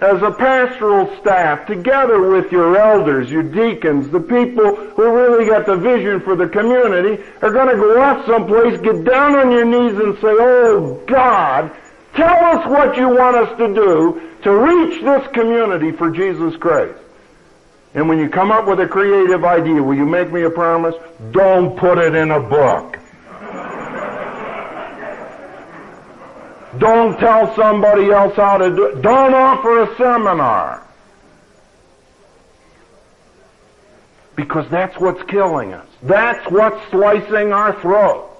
as 0.00 0.22
a 0.22 0.30
pastoral 0.30 1.16
staff, 1.20 1.66
together 1.66 2.30
with 2.30 2.52
your 2.52 2.76
elders, 2.76 3.28
your 3.28 3.42
deacons, 3.42 4.10
the 4.10 4.20
people 4.20 4.76
who 4.76 5.12
really 5.12 5.46
got 5.46 5.66
the 5.66 5.76
vision 5.76 6.20
for 6.20 6.36
the 6.36 6.48
community, 6.48 7.20
are 7.42 7.50
going 7.50 7.68
to 7.68 7.74
go 7.74 8.00
off 8.00 8.24
someplace, 8.26 8.80
get 8.80 9.04
down 9.04 9.34
on 9.34 9.50
your 9.50 9.64
knees 9.64 9.98
and 9.98 10.14
say, 10.16 10.28
Oh 10.30 11.02
God, 11.08 11.72
tell 12.14 12.44
us 12.44 12.64
what 12.68 12.96
you 12.96 13.08
want 13.08 13.34
us 13.34 13.58
to 13.58 13.74
do 13.74 14.22
to 14.44 14.52
reach 14.52 15.02
this 15.02 15.26
community 15.32 15.90
for 15.90 16.12
Jesus 16.12 16.56
Christ. 16.56 16.98
And 17.94 18.08
when 18.08 18.18
you 18.18 18.28
come 18.28 18.52
up 18.52 18.68
with 18.68 18.78
a 18.78 18.86
creative 18.86 19.44
idea, 19.44 19.82
will 19.82 19.96
you 19.96 20.06
make 20.06 20.32
me 20.32 20.42
a 20.42 20.50
promise? 20.50 20.94
Don't 21.32 21.76
put 21.76 21.98
it 21.98 22.14
in 22.14 22.30
a 22.30 22.38
book. 22.38 22.99
Don't 26.78 27.18
tell 27.18 27.54
somebody 27.56 28.10
else 28.10 28.36
how 28.36 28.58
to 28.58 28.74
do 28.74 28.84
it. 28.86 29.02
Don't 29.02 29.34
offer 29.34 29.82
a 29.82 29.96
seminar. 29.96 30.86
Because 34.36 34.68
that's 34.70 34.98
what's 34.98 35.22
killing 35.24 35.72
us. 35.72 35.86
That's 36.02 36.50
what's 36.50 36.80
slicing 36.90 37.52
our 37.52 37.78
throats. 37.80 38.30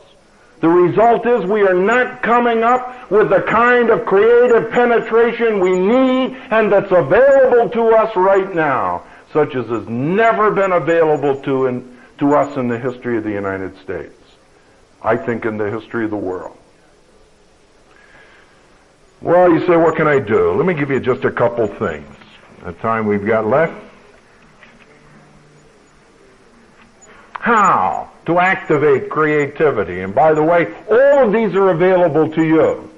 The 0.60 0.68
result 0.68 1.26
is 1.26 1.44
we 1.46 1.62
are 1.62 1.74
not 1.74 2.22
coming 2.22 2.62
up 2.62 3.10
with 3.10 3.30
the 3.30 3.40
kind 3.42 3.90
of 3.90 4.04
creative 4.04 4.70
penetration 4.70 5.58
we 5.58 5.78
need 5.78 6.36
and 6.50 6.70
that's 6.70 6.92
available 6.92 7.70
to 7.70 7.96
us 7.96 8.14
right 8.14 8.54
now, 8.54 9.02
such 9.32 9.54
as 9.54 9.66
has 9.66 9.88
never 9.88 10.50
been 10.50 10.72
available 10.72 11.40
to, 11.42 11.66
in, 11.66 11.98
to 12.18 12.34
us 12.34 12.56
in 12.56 12.68
the 12.68 12.78
history 12.78 13.16
of 13.16 13.24
the 13.24 13.30
United 13.30 13.76
States. 13.78 14.14
I 15.02 15.16
think 15.16 15.46
in 15.46 15.56
the 15.56 15.70
history 15.70 16.04
of 16.04 16.10
the 16.10 16.16
world. 16.16 16.59
Well, 19.22 19.52
you 19.52 19.66
say, 19.66 19.76
what 19.76 19.96
can 19.96 20.08
I 20.08 20.18
do? 20.18 20.52
Let 20.52 20.64
me 20.64 20.74
give 20.74 20.90
you 20.90 20.98
just 20.98 21.24
a 21.24 21.30
couple 21.30 21.66
things. 21.66 22.08
The 22.64 22.72
time 22.74 23.06
we've 23.06 23.26
got 23.26 23.46
left. 23.46 23.74
How 27.34 28.10
to 28.26 28.38
activate 28.38 29.10
creativity. 29.10 30.00
And 30.00 30.14
by 30.14 30.32
the 30.32 30.42
way, 30.42 30.74
all 30.90 31.26
of 31.26 31.32
these 31.32 31.54
are 31.54 31.70
available 31.70 32.30
to 32.30 32.42
you. 32.42 32.90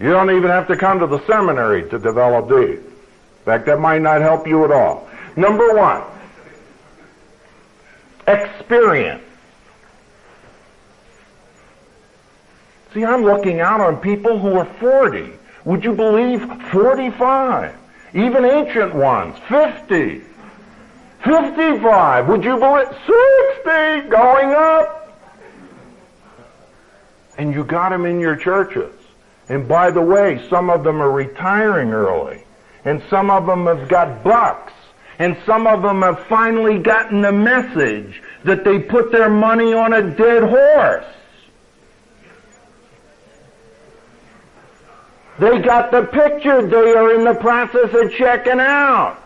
You 0.00 0.10
don't 0.10 0.30
even 0.30 0.50
have 0.50 0.68
to 0.68 0.76
come 0.76 1.00
to 1.00 1.06
the 1.06 1.24
seminary 1.26 1.88
to 1.90 1.98
develop 1.98 2.48
these. 2.48 2.78
In 2.78 3.44
fact, 3.44 3.66
that 3.66 3.80
might 3.80 4.00
not 4.00 4.20
help 4.20 4.46
you 4.46 4.64
at 4.64 4.70
all. 4.70 5.08
Number 5.36 5.74
one, 5.74 6.02
experience. 8.26 9.24
See, 12.94 13.04
I'm 13.04 13.22
looking 13.22 13.60
out 13.60 13.80
on 13.80 13.98
people 13.98 14.38
who 14.38 14.54
are 14.54 14.64
40. 14.64 15.32
Would 15.64 15.84
you 15.84 15.94
believe 15.94 16.40
45? 16.70 17.74
Even 18.14 18.44
ancient 18.44 18.94
ones, 18.94 19.36
50. 19.48 20.22
55. 21.22 22.28
Would 22.28 22.44
you 22.44 22.58
believe 22.58 22.88
60 22.88 24.08
going 24.08 24.52
up? 24.52 24.94
And 27.36 27.52
you 27.52 27.64
got 27.64 27.90
them 27.90 28.06
in 28.06 28.18
your 28.18 28.36
churches. 28.36 28.94
And 29.50 29.68
by 29.68 29.90
the 29.90 30.00
way, 30.00 30.46
some 30.48 30.70
of 30.70 30.84
them 30.84 31.02
are 31.02 31.10
retiring 31.10 31.92
early. 31.92 32.44
And 32.84 33.02
some 33.10 33.30
of 33.30 33.46
them 33.46 33.66
have 33.66 33.88
got 33.88 34.24
bucks. 34.24 34.72
And 35.18 35.36
some 35.44 35.66
of 35.66 35.82
them 35.82 36.02
have 36.02 36.24
finally 36.26 36.78
gotten 36.78 37.20
the 37.20 37.32
message 37.32 38.22
that 38.44 38.64
they 38.64 38.78
put 38.78 39.12
their 39.12 39.28
money 39.28 39.74
on 39.74 39.92
a 39.92 40.02
dead 40.02 40.44
horse. 40.44 41.04
They 45.38 45.60
got 45.60 45.90
the 45.90 46.02
picture. 46.02 46.66
They 46.66 46.94
are 46.94 47.14
in 47.14 47.24
the 47.24 47.34
process 47.34 47.94
of 47.94 48.12
checking 48.12 48.60
out. 48.60 49.18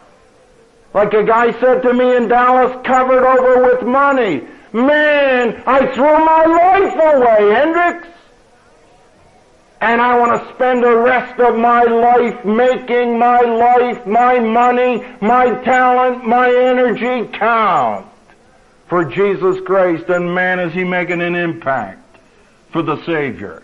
Like 0.95 1.15
a 1.15 1.25
guy 1.25 1.59
said 1.59 1.83
to 1.83 1.95
me 1.95 2.17
in 2.17 2.29
Dallas, 2.29 2.77
covered 2.85 3.27
over 3.27 3.63
with 3.63 3.83
money. 3.83 4.43
Man, 4.73 5.63
I 5.67 5.87
threw 5.95 6.25
my 6.25 6.45
life 6.45 7.17
away, 7.17 7.55
Hendricks. 7.55 8.09
And 9.81 10.01
I 10.01 10.17
want 10.19 10.41
to 10.41 10.55
spend 10.55 10.85
the 10.85 10.97
rest 10.97 11.41
of 11.41 11.57
my 11.57 11.83
life 11.83 12.45
making 12.45 13.19
my 13.19 13.41
life, 13.41 14.07
my 14.07 14.39
money, 14.39 15.05
my 15.21 15.51
talent, 15.65 16.25
my 16.25 16.49
energy 16.49 17.29
count 17.33 18.07
for 18.87 19.05
Jesus 19.05 19.61
Christ. 19.65 20.09
And 20.09 20.33
man, 20.33 20.61
is 20.61 20.73
he 20.73 20.85
making 20.85 21.21
an 21.21 21.35
impact 21.35 22.19
for 22.71 22.83
the 22.83 23.03
Savior. 23.05 23.63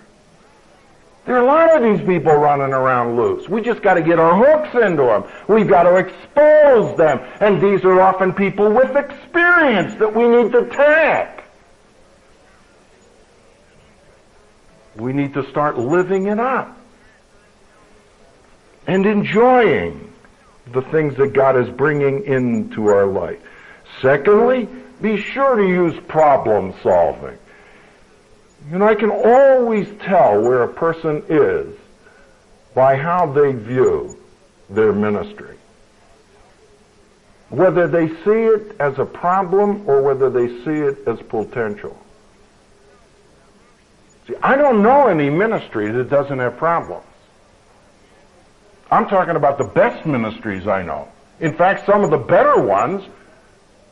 There 1.28 1.36
are 1.36 1.42
a 1.42 1.44
lot 1.44 1.76
of 1.76 1.82
these 1.82 2.06
people 2.06 2.32
running 2.32 2.72
around 2.72 3.16
loose. 3.16 3.50
We 3.50 3.60
just 3.60 3.82
got 3.82 3.94
to 3.94 4.00
get 4.00 4.18
our 4.18 4.34
hooks 4.34 4.74
into 4.74 5.02
them. 5.02 5.24
We've 5.46 5.68
got 5.68 5.82
to 5.82 5.96
expose 5.96 6.96
them. 6.96 7.20
And 7.40 7.60
these 7.60 7.84
are 7.84 8.00
often 8.00 8.32
people 8.32 8.72
with 8.72 8.96
experience 8.96 9.94
that 9.96 10.16
we 10.16 10.26
need 10.26 10.52
to 10.52 10.64
tag. 10.70 11.42
We 14.96 15.12
need 15.12 15.34
to 15.34 15.46
start 15.50 15.76
living 15.76 16.28
it 16.28 16.40
up 16.40 16.74
and 18.86 19.04
enjoying 19.04 20.10
the 20.72 20.80
things 20.80 21.14
that 21.16 21.34
God 21.34 21.58
is 21.58 21.68
bringing 21.68 22.24
into 22.24 22.86
our 22.86 23.06
life. 23.06 23.38
Secondly, 24.00 24.66
be 25.02 25.20
sure 25.20 25.56
to 25.56 25.68
use 25.68 26.00
problem 26.08 26.72
solving. 26.82 27.36
You 28.70 28.78
know, 28.78 28.86
I 28.86 28.94
can 28.94 29.10
always 29.10 29.88
tell 30.00 30.40
where 30.42 30.62
a 30.62 30.68
person 30.68 31.22
is 31.28 31.74
by 32.74 32.96
how 32.96 33.26
they 33.26 33.52
view 33.52 34.18
their 34.68 34.92
ministry. 34.92 35.56
Whether 37.50 37.88
they 37.88 38.08
see 38.08 38.44
it 38.44 38.76
as 38.78 38.98
a 38.98 39.06
problem 39.06 39.88
or 39.88 40.02
whether 40.02 40.28
they 40.28 40.48
see 40.64 40.80
it 40.80 40.98
as 41.06 41.18
potential. 41.22 41.98
See, 44.26 44.34
I 44.42 44.56
don't 44.56 44.82
know 44.82 45.06
any 45.06 45.30
ministry 45.30 45.90
that 45.90 46.10
doesn't 46.10 46.38
have 46.38 46.58
problems. 46.58 47.06
I'm 48.90 49.08
talking 49.08 49.36
about 49.36 49.56
the 49.56 49.64
best 49.64 50.04
ministries 50.04 50.66
I 50.66 50.82
know. 50.82 51.08
In 51.40 51.54
fact, 51.54 51.86
some 51.86 52.04
of 52.04 52.10
the 52.10 52.18
better 52.18 52.60
ones 52.60 53.02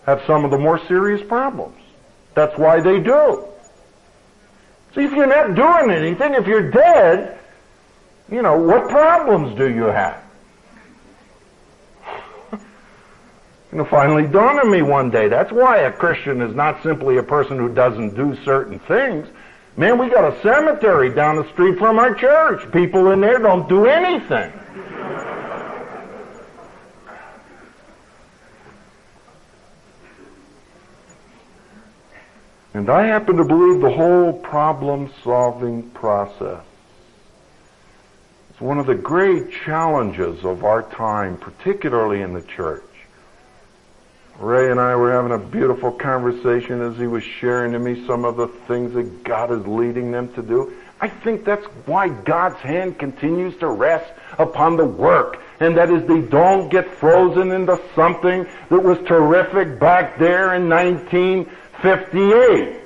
have 0.04 0.22
some 0.26 0.44
of 0.44 0.50
the 0.50 0.58
more 0.58 0.78
serious 0.86 1.26
problems. 1.26 1.78
That's 2.34 2.56
why 2.58 2.80
they 2.80 3.00
do. 3.00 3.46
See, 4.96 5.04
if 5.04 5.12
you're 5.12 5.26
not 5.26 5.54
doing 5.54 5.94
anything, 5.94 6.32
if 6.32 6.46
you're 6.46 6.70
dead, 6.70 7.38
you 8.32 8.40
know, 8.40 8.56
what 8.56 8.88
problems 8.88 9.56
do 9.58 9.68
you 9.68 9.84
have? 9.84 10.24
you 12.52 12.58
know, 13.72 13.84
finally 13.84 14.26
dawned 14.26 14.58
on 14.58 14.70
me 14.70 14.80
one 14.80 15.10
day. 15.10 15.28
That's 15.28 15.52
why 15.52 15.80
a 15.80 15.92
Christian 15.92 16.40
is 16.40 16.56
not 16.56 16.82
simply 16.82 17.18
a 17.18 17.22
person 17.22 17.58
who 17.58 17.68
doesn't 17.74 18.16
do 18.16 18.42
certain 18.42 18.78
things. 18.78 19.28
Man, 19.76 19.98
we 19.98 20.08
got 20.08 20.32
a 20.32 20.40
cemetery 20.40 21.14
down 21.14 21.36
the 21.36 21.46
street 21.52 21.76
from 21.76 21.98
our 21.98 22.14
church. 22.14 22.72
People 22.72 23.10
in 23.10 23.20
there 23.20 23.38
don't 23.38 23.68
do 23.68 23.84
anything. 23.84 24.50
And 32.76 32.90
I 32.90 33.06
happen 33.06 33.38
to 33.38 33.44
believe 33.44 33.80
the 33.80 33.90
whole 33.90 34.34
problem 34.34 35.10
solving 35.24 35.88
process 35.92 36.62
is 38.54 38.60
one 38.60 38.78
of 38.78 38.84
the 38.84 38.94
great 38.94 39.50
challenges 39.50 40.44
of 40.44 40.62
our 40.62 40.82
time, 40.82 41.38
particularly 41.38 42.20
in 42.20 42.34
the 42.34 42.42
church. 42.42 42.84
Ray 44.38 44.70
and 44.70 44.78
I 44.78 44.94
were 44.94 45.10
having 45.10 45.32
a 45.32 45.38
beautiful 45.38 45.90
conversation 45.90 46.82
as 46.82 46.98
he 46.98 47.06
was 47.06 47.24
sharing 47.24 47.72
to 47.72 47.78
me 47.78 48.06
some 48.06 48.26
of 48.26 48.36
the 48.36 48.48
things 48.68 48.92
that 48.92 49.24
God 49.24 49.50
is 49.50 49.66
leading 49.66 50.12
them 50.12 50.30
to 50.34 50.42
do. 50.42 50.74
I 51.00 51.08
think 51.08 51.46
that's 51.46 51.64
why 51.86 52.10
God's 52.10 52.56
hand 52.56 52.98
continues 52.98 53.56
to 53.58 53.68
rest 53.68 54.12
upon 54.38 54.76
the 54.76 54.84
work. 54.84 55.40
And 55.60 55.74
that 55.78 55.90
is 55.90 56.06
they 56.06 56.20
don't 56.20 56.68
get 56.68 56.86
frozen 56.96 57.52
into 57.52 57.80
something 57.94 58.46
that 58.68 58.82
was 58.82 58.98
terrific 59.06 59.80
back 59.80 60.18
there 60.18 60.54
in 60.54 60.68
1958. 61.86 62.82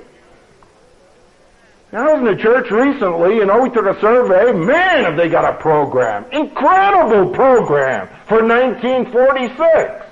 I 1.93 2.13
was 2.13 2.19
in 2.19 2.25
the 2.25 2.41
church 2.41 2.71
recently, 2.71 3.35
you 3.35 3.45
know, 3.45 3.61
we 3.61 3.69
took 3.69 3.85
a 3.85 3.99
survey. 3.99 4.53
Man, 4.53 5.03
have 5.03 5.17
they 5.17 5.27
got 5.27 5.43
a 5.43 5.57
program. 5.57 6.25
Incredible 6.31 7.33
program 7.33 8.07
for 8.27 8.41
1946. 8.43 10.05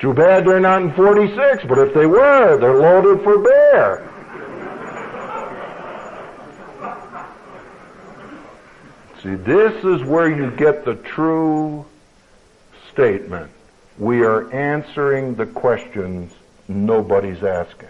Too 0.00 0.12
bad 0.12 0.44
they're 0.46 0.60
not 0.60 0.82
in 0.82 0.92
46, 0.92 1.64
but 1.66 1.78
if 1.78 1.94
they 1.94 2.06
were, 2.06 2.58
they're 2.58 2.78
loaded 2.78 3.24
for 3.24 3.38
bear. 3.38 4.04
See, 9.22 9.34
this 9.34 9.82
is 9.82 10.04
where 10.04 10.28
you 10.28 10.50
get 10.52 10.84
the 10.84 10.94
true 10.94 11.86
statement. 12.92 13.50
We 13.98 14.22
are 14.22 14.52
answering 14.52 15.34
the 15.34 15.46
questions 15.46 16.32
nobody's 16.68 17.42
asking. 17.42 17.88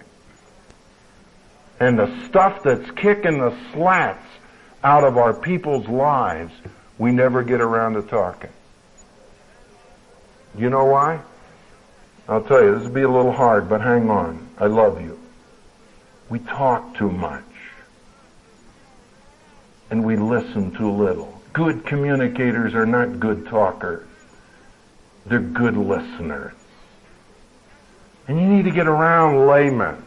And 1.80 1.98
the 1.98 2.26
stuff 2.26 2.62
that's 2.62 2.90
kicking 2.92 3.38
the 3.38 3.54
slats 3.72 4.24
out 4.82 5.04
of 5.04 5.16
our 5.16 5.34
people's 5.34 5.86
lives, 5.88 6.52
we 6.98 7.12
never 7.12 7.42
get 7.42 7.60
around 7.60 7.94
to 7.94 8.02
talking. 8.02 8.50
You 10.56 10.70
know 10.70 10.86
why? 10.86 11.20
I'll 12.28 12.42
tell 12.42 12.62
you, 12.62 12.74
this 12.74 12.84
will 12.84 12.94
be 12.94 13.02
a 13.02 13.08
little 13.08 13.32
hard, 13.32 13.68
but 13.68 13.80
hang 13.80 14.10
on. 14.10 14.48
I 14.58 14.66
love 14.66 15.00
you. 15.00 15.18
We 16.28 16.40
talk 16.40 16.96
too 16.96 17.10
much. 17.10 17.44
And 19.90 20.04
we 20.04 20.16
listen 20.16 20.72
too 20.72 20.90
little. 20.90 21.40
Good 21.52 21.86
communicators 21.86 22.74
are 22.74 22.86
not 22.86 23.18
good 23.18 23.46
talkers. 23.46 24.06
They're 25.26 25.40
good 25.40 25.76
listeners. 25.76 26.52
And 28.28 28.40
you 28.40 28.46
need 28.46 28.64
to 28.66 28.70
get 28.70 28.86
around 28.86 29.46
laymen. 29.46 30.04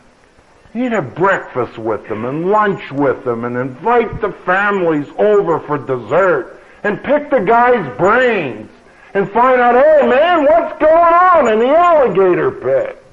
You 0.74 0.84
need 0.84 0.90
to 0.90 1.02
have 1.02 1.16
breakfast 1.16 1.78
with 1.78 2.08
them 2.08 2.24
and 2.24 2.50
lunch 2.50 2.92
with 2.92 3.26
them 3.26 3.44
and 3.44 3.58
invite 3.58 4.22
the 4.22 4.32
families 4.32 5.08
over 5.18 5.60
for 5.60 5.78
dessert 5.78 6.62
and 6.84 7.04
pick 7.04 7.30
the 7.30 7.40
guy's 7.40 7.98
brains 7.98 8.70
and 9.14 9.30
find 9.32 9.60
out, 9.60 9.76
hey 9.76 10.08
man, 10.08 10.46
what's 10.46 10.80
going 10.80 10.94
on 10.94 11.48
in 11.50 11.60
the 11.60 11.68
alligator 11.68 12.52
pit? 12.52 13.04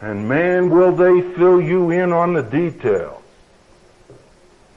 And 0.00 0.28
man, 0.28 0.70
will 0.70 0.94
they 0.94 1.22
fill 1.34 1.60
you 1.60 1.90
in 1.90 2.12
on 2.12 2.34
the 2.34 2.42
details. 2.42 3.22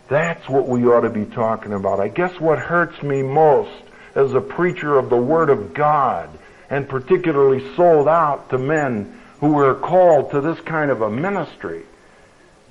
That's 0.07 0.47
what 0.47 0.68
we 0.68 0.86
ought 0.86 1.01
to 1.01 1.09
be 1.09 1.26
talking 1.26 1.74
about. 1.74 1.99
I 1.99 2.07
guess 2.07 2.39
what 2.39 2.59
hurts 2.59 3.03
me 3.03 3.22
most 3.22 3.84
as 4.15 4.34
a 4.34 4.41
preacher 4.41 4.97
of 4.97 5.09
the 5.09 5.18
Word 5.18 5.49
of 5.49 5.74
God, 5.74 6.30
and 6.70 6.88
particularly 6.88 7.76
sold 7.76 8.07
out 8.07 8.49
to 8.49 8.57
men 8.57 9.20
who 9.39 9.57
are 9.59 9.76
called 9.76 10.32
to 10.32 10.41
this 10.41 10.59
kind 10.61 10.91
of 10.91 11.01
a 11.01 11.09
ministry, 11.09 11.84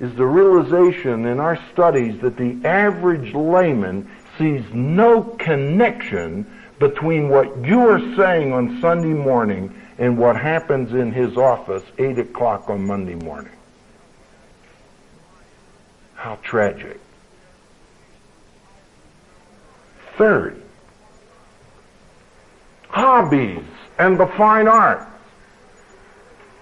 is 0.01 0.15
the 0.15 0.27
realization 0.27 1.27
in 1.27 1.41
our 1.41 1.59
studies 1.73 2.21
that 2.21 2.37
the 2.37 2.59
average 2.67 3.35
layman 3.35 4.11
sees 4.37 4.63
no 4.73 5.23
connection 5.23 6.47
between 6.79 7.29
what 7.29 7.57
you 7.65 7.81
are 7.89 8.01
saying 8.17 8.53
on 8.53 8.81
Sunday 8.81 9.15
morning 9.15 9.75
and 9.99 10.19
what 10.19 10.37
happens 10.37 10.93
in 10.93 11.13
his 11.13 11.37
office 11.37 11.83
8 11.97 12.19
o'clock 12.19 12.69
on 12.69 12.87
Monday 12.87 13.15
morning. 13.15 13.53
How 16.15 16.39
tragic. 16.43 17.01
Third, 20.19 20.63
hobbies 22.89 23.63
and 23.99 24.19
the 24.19 24.27
fine 24.37 24.69
arts. 24.69 25.07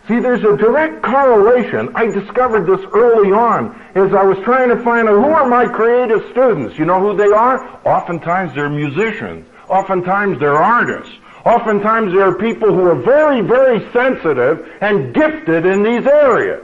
See, 0.07 0.21
there's 0.21 0.45
a 0.45 0.57
direct 0.57 1.03
correlation. 1.03 1.89
I 1.95 2.07
discovered 2.07 2.67
this 2.67 2.85
early 2.93 3.33
on 3.33 3.75
as 3.95 4.13
I 4.13 4.23
was 4.23 4.37
trying 4.45 4.69
to 4.69 4.83
find 4.85 5.09
out 5.09 5.15
who 5.15 5.31
are 5.31 5.49
my 5.49 5.67
creative 5.67 6.23
students. 6.31 6.79
You 6.79 6.85
know 6.85 7.01
who 7.01 7.17
they 7.17 7.33
are? 7.33 7.81
Oftentimes 7.87 8.55
they're 8.55 8.69
musicians. 8.69 9.47
Oftentimes 9.69 10.39
they're 10.39 10.57
artists. 10.57 11.15
Oftentimes 11.47 12.13
there 12.13 12.25
are 12.25 12.35
people 12.35 12.69
who 12.69 12.83
are 12.83 12.95
very, 12.95 13.41
very 13.41 13.81
sensitive 13.93 14.71
and 14.83 15.15
gifted 15.15 15.65
in 15.65 15.83
these 15.83 16.07
areas. 16.07 16.63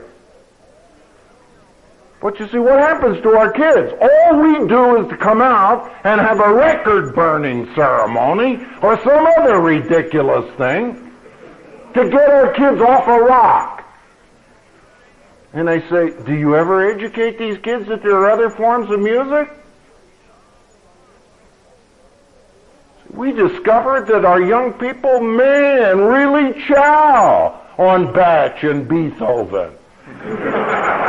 But 2.21 2.39
you 2.39 2.47
see, 2.49 2.59
what 2.59 2.79
happens 2.79 3.19
to 3.23 3.35
our 3.35 3.51
kids? 3.51 3.93
All 3.99 4.39
we 4.39 4.67
do 4.67 5.01
is 5.03 5.09
to 5.09 5.17
come 5.17 5.41
out 5.41 5.91
and 6.03 6.21
have 6.21 6.39
a 6.39 6.53
record 6.53 7.15
burning 7.15 7.73
ceremony 7.73 8.63
or 8.83 9.01
some 9.03 9.25
other 9.25 9.59
ridiculous 9.59 10.45
thing 10.55 11.11
to 11.95 12.09
get 12.09 12.29
our 12.29 12.53
kids 12.53 12.79
off 12.79 13.07
a 13.07 13.19
rock. 13.19 13.83
And 15.53 15.67
I 15.67 15.79
say, 15.89 16.23
do 16.23 16.35
you 16.35 16.55
ever 16.55 16.91
educate 16.91 17.39
these 17.39 17.57
kids 17.57 17.87
that 17.87 18.03
there 18.03 18.15
are 18.17 18.29
other 18.29 18.51
forms 18.51 18.91
of 18.91 18.99
music? 18.99 19.49
We 23.09 23.31
discovered 23.31 24.05
that 24.07 24.25
our 24.25 24.41
young 24.41 24.73
people, 24.73 25.19
man, 25.21 25.99
really 25.99 26.53
chow 26.67 27.59
on 27.79 28.13
Bach 28.13 28.63
and 28.63 28.87
Beethoven. 28.87 29.73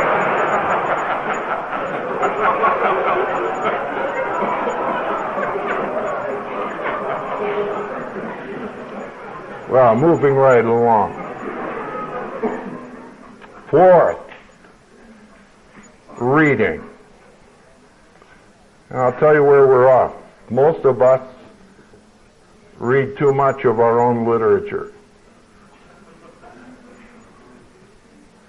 Well, 9.73 9.95
moving 9.95 10.35
right 10.35 10.63
along. 10.63 11.13
Fourth, 13.71 14.19
reading. 16.19 16.87
And 18.91 18.99
I'll 18.99 19.19
tell 19.19 19.33
you 19.33 19.43
where 19.43 19.65
we're 19.65 19.89
off. 19.89 20.13
Most 20.51 20.85
of 20.85 21.01
us 21.01 21.27
read 22.77 23.17
too 23.17 23.33
much 23.33 23.65
of 23.65 23.79
our 23.79 23.99
own 23.99 24.27
literature. 24.27 24.93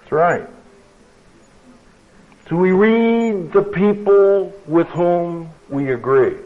That's 0.01 0.13
right. 0.13 0.47
So 2.51 2.57
we 2.57 2.73
read 2.73 3.51
the 3.51 3.63
people 3.63 4.53
with 4.67 4.89
whom 4.89 5.49
we 5.71 5.95
agree. 5.95 6.37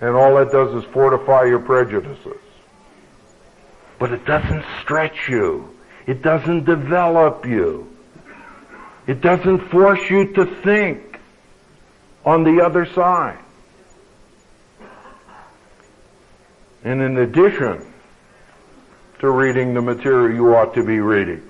And 0.00 0.16
all 0.16 0.36
that 0.36 0.50
does 0.50 0.74
is 0.74 0.90
fortify 0.90 1.44
your 1.44 1.58
prejudices. 1.58 2.39
But 4.00 4.12
it 4.12 4.24
doesn't 4.24 4.64
stretch 4.82 5.28
you. 5.28 5.76
It 6.06 6.22
doesn't 6.22 6.64
develop 6.64 7.46
you. 7.46 7.86
It 9.06 9.20
doesn't 9.20 9.70
force 9.70 10.10
you 10.10 10.32
to 10.34 10.46
think 10.62 11.20
on 12.24 12.42
the 12.42 12.64
other 12.64 12.86
side. 12.86 13.38
And 16.82 17.02
in 17.02 17.18
addition 17.18 17.92
to 19.20 19.30
reading 19.30 19.74
the 19.74 19.82
material 19.82 20.34
you 20.34 20.54
ought 20.56 20.74
to 20.74 20.82
be 20.82 20.98
reading, 20.98 21.42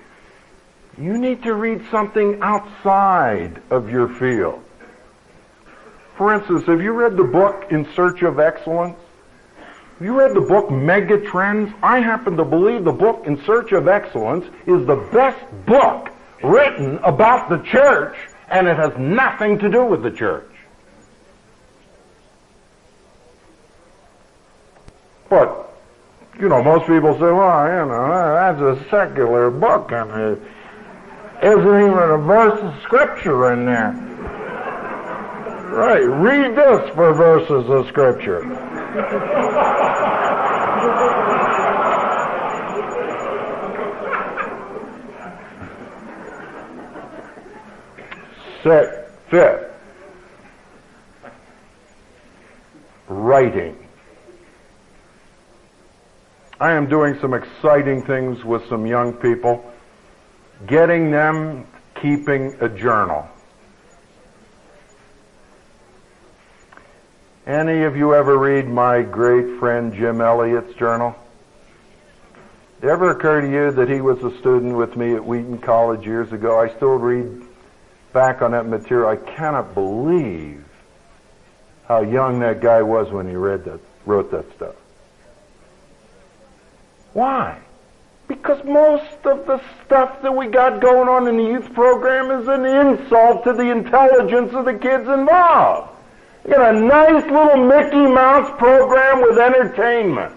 you 0.99 1.17
need 1.19 1.43
to 1.45 1.55
read 1.55 1.83
something 1.91 2.41
outside 2.43 3.63
of 3.71 3.89
your 3.89 4.09
field. 4.09 4.63
For 6.17 6.35
instance, 6.35 6.67
have 6.67 6.83
you 6.83 6.93
read 6.93 7.17
the 7.17 7.25
book 7.25 7.67
In 7.71 7.87
Search 7.95 8.23
of 8.23 8.39
Excellence? 8.39 9.00
You 10.01 10.19
read 10.19 10.35
the 10.35 10.41
book 10.41 10.71
Megatrends? 10.71 11.75
I 11.83 12.01
happen 12.01 12.35
to 12.39 12.45
believe 12.45 12.85
the 12.85 12.93
book 12.93 13.25
In 13.27 13.43
Search 13.45 13.73
of 13.73 13.87
Excellence 13.87 14.47
is 14.67 14.87
the 14.87 14.97
best 15.13 15.39
book 15.67 16.09
written 16.43 16.97
about 16.99 17.51
the 17.51 17.59
church, 17.59 18.17
and 18.49 18.67
it 18.67 18.79
has 18.79 18.97
nothing 18.97 19.59
to 19.59 19.69
do 19.69 19.85
with 19.85 20.03
the 20.03 20.11
church. 20.11 20.51
But, 25.29 25.71
you 26.41 26.49
know, 26.49 26.63
most 26.63 26.87
people 26.87 27.13
say, 27.15 27.21
well, 27.21 27.69
you 27.69 27.87
know, 27.87 28.09
that's 28.09 28.61
a 28.61 28.91
secular 28.91 29.51
book, 29.51 29.93
and 29.93 30.11
it 30.11 30.43
isn't 31.43 31.61
even 31.61 31.93
a 31.93 32.17
verse 32.17 32.59
of 32.59 32.83
scripture 32.85 33.53
in 33.53 33.67
there. 33.67 33.93
Right, 35.71 36.01
read 36.01 36.57
this 36.57 36.95
for 36.95 37.13
verses 37.13 37.69
of 37.69 37.87
scripture. 37.89 38.41
Set, 48.63 49.11
fifth, 49.31 49.71
writing. 53.09 53.77
I 56.61 56.73
am 56.73 56.89
doing 56.89 57.19
some 57.21 57.33
exciting 57.33 58.03
things 58.03 58.45
with 58.45 58.69
some 58.69 58.87
young 58.87 59.15
people, 59.15 59.65
getting 60.67 61.11
them 61.11 61.67
keeping 61.95 62.55
a 62.61 62.69
journal. 62.69 63.27
Any 67.47 67.85
of 67.85 67.97
you 67.97 68.15
ever 68.15 68.37
read 68.37 68.69
my 68.69 69.01
great 69.01 69.59
friend 69.59 69.95
Jim 69.95 70.21
Elliot's 70.21 70.75
journal? 70.75 71.17
It 72.83 72.89
ever 72.89 73.11
occur 73.11 73.41
to 73.41 73.51
you 73.51 73.73
that 73.73 73.89
he 73.89 74.03
was 74.03 74.23
a 74.23 74.39
student 74.39 74.77
with 74.77 74.97
me 74.97 75.15
at 75.15 75.25
Wheaton 75.25 75.59
College 75.59 76.05
years 76.05 76.33
ago? 76.33 76.61
I 76.61 76.69
still 76.77 76.97
read 76.97 77.47
back 78.13 78.43
on 78.43 78.53
that 78.53 78.67
material. 78.67 79.09
I 79.09 79.17
cannot 79.17 79.75
believe 79.75 80.65
how 81.87 82.03
young 82.03 82.39
that 82.41 82.61
guy 82.61 82.83
was 82.83 83.11
when 83.11 83.29
he 83.29 83.35
read 83.35 83.65
that, 83.65 83.81
wrote 84.07 84.31
that 84.31 84.51
stuff. 84.57 84.75
Why? 87.13 87.59
Because 88.29 88.63
most 88.65 89.27
of 89.27 89.45
the 89.47 89.61
stuff 89.85 90.23
that 90.23 90.35
we 90.35 90.47
got 90.47 90.81
going 90.81 91.09
on 91.09 91.27
in 91.27 91.37
the 91.37 91.43
youth 91.43 91.75
program 91.75 92.31
is 92.41 92.47
an 92.47 92.65
insult 92.65 93.43
to 93.43 93.53
the 93.53 93.71
intelligence 93.71 94.53
of 94.55 94.67
the 94.67 94.75
kids 94.75 95.09
involved. 95.09 95.91
You 96.47 96.55
got 96.55 96.77
a 96.77 96.81
nice 96.81 97.25
little 97.25 97.67
Mickey 97.67 98.07
Mouse 98.07 98.57
program 98.57 99.23
with 99.23 99.37
entertainment. 99.37 100.33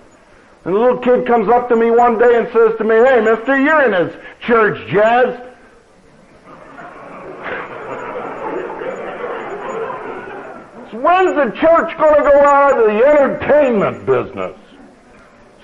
And 0.65 0.76
a 0.76 0.80
little 0.80 0.97
kid 0.97 1.28
comes 1.28 1.49
up 1.49 1.69
to 1.69 1.76
me 1.76 1.91
one 1.91 2.17
day 2.17 2.38
and 2.38 2.47
says 2.51 2.78
to 2.78 2.84
me, 2.84 2.95
Hey, 2.95 3.21
mister, 3.21 3.59
you're 3.59 3.84
in 3.84 3.91
this 3.91 4.15
church 4.41 4.89
jazz. 4.89 5.39
When's 11.04 11.36
the 11.36 11.51
church 11.60 11.97
going 11.97 12.16
to 12.16 12.22
go 12.22 12.45
out 12.45 12.80
of 12.80 12.86
the 12.86 13.06
entertainment 13.06 14.06
business? 14.06 14.58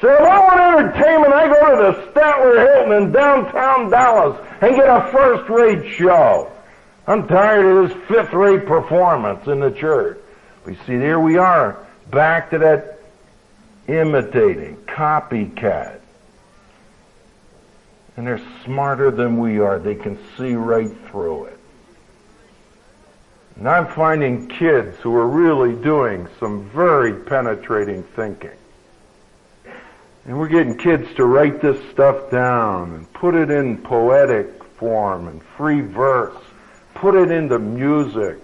So 0.02 0.14
if 0.14 0.20
I 0.20 0.40
want 0.40 0.60
entertainment, 0.60 1.34
I 1.34 1.48
go 1.48 1.78
to 1.78 1.94
the 1.94 2.12
Statler 2.12 2.58
Hilton 2.68 3.04
in 3.04 3.12
downtown 3.14 3.90
Dallas 3.90 4.38
and 4.60 4.76
get 4.76 4.90
a 4.90 5.10
first-rate 5.14 5.96
show. 5.96 6.52
I'm 7.08 7.26
tired 7.26 7.66
of 7.66 7.88
this 7.88 7.98
fifth-rate 8.10 8.66
performance 8.66 9.48
in 9.48 9.62
the 9.62 9.72
church. 9.72 10.20
We 10.66 10.76
see, 10.86 10.98
there 10.98 11.22
we 11.22 11.38
are, 11.38 11.88
back 12.12 12.50
to 12.50 12.58
that 12.58 13.00
imitating, 13.88 14.76
copycat. 14.88 16.02
And 18.18 18.28
they're 18.28 18.42
smarter 18.66 19.10
than 19.10 19.38
we 19.40 19.60
are. 19.60 19.80
They 19.80 19.96
can 19.96 20.20
see 20.38 20.56
right 20.56 20.92
through 21.10 21.46
it. 21.46 21.59
And 23.60 23.68
I'm 23.68 23.88
finding 23.88 24.48
kids 24.48 24.98
who 25.00 25.14
are 25.16 25.28
really 25.28 25.76
doing 25.76 26.30
some 26.40 26.70
very 26.70 27.14
penetrating 27.14 28.04
thinking. 28.04 28.56
And 30.24 30.40
we're 30.40 30.48
getting 30.48 30.78
kids 30.78 31.14
to 31.16 31.26
write 31.26 31.60
this 31.60 31.78
stuff 31.92 32.32
down 32.32 32.94
and 32.94 33.12
put 33.12 33.36
it 33.36 33.52
in 33.52 33.80
poetic 33.80 34.64
form 34.76 35.28
and 35.28 35.44
free 35.58 35.82
verse. 35.82 36.42
Put 36.96 37.16
it 37.16 37.32
into 37.32 37.60
music. 37.60 38.38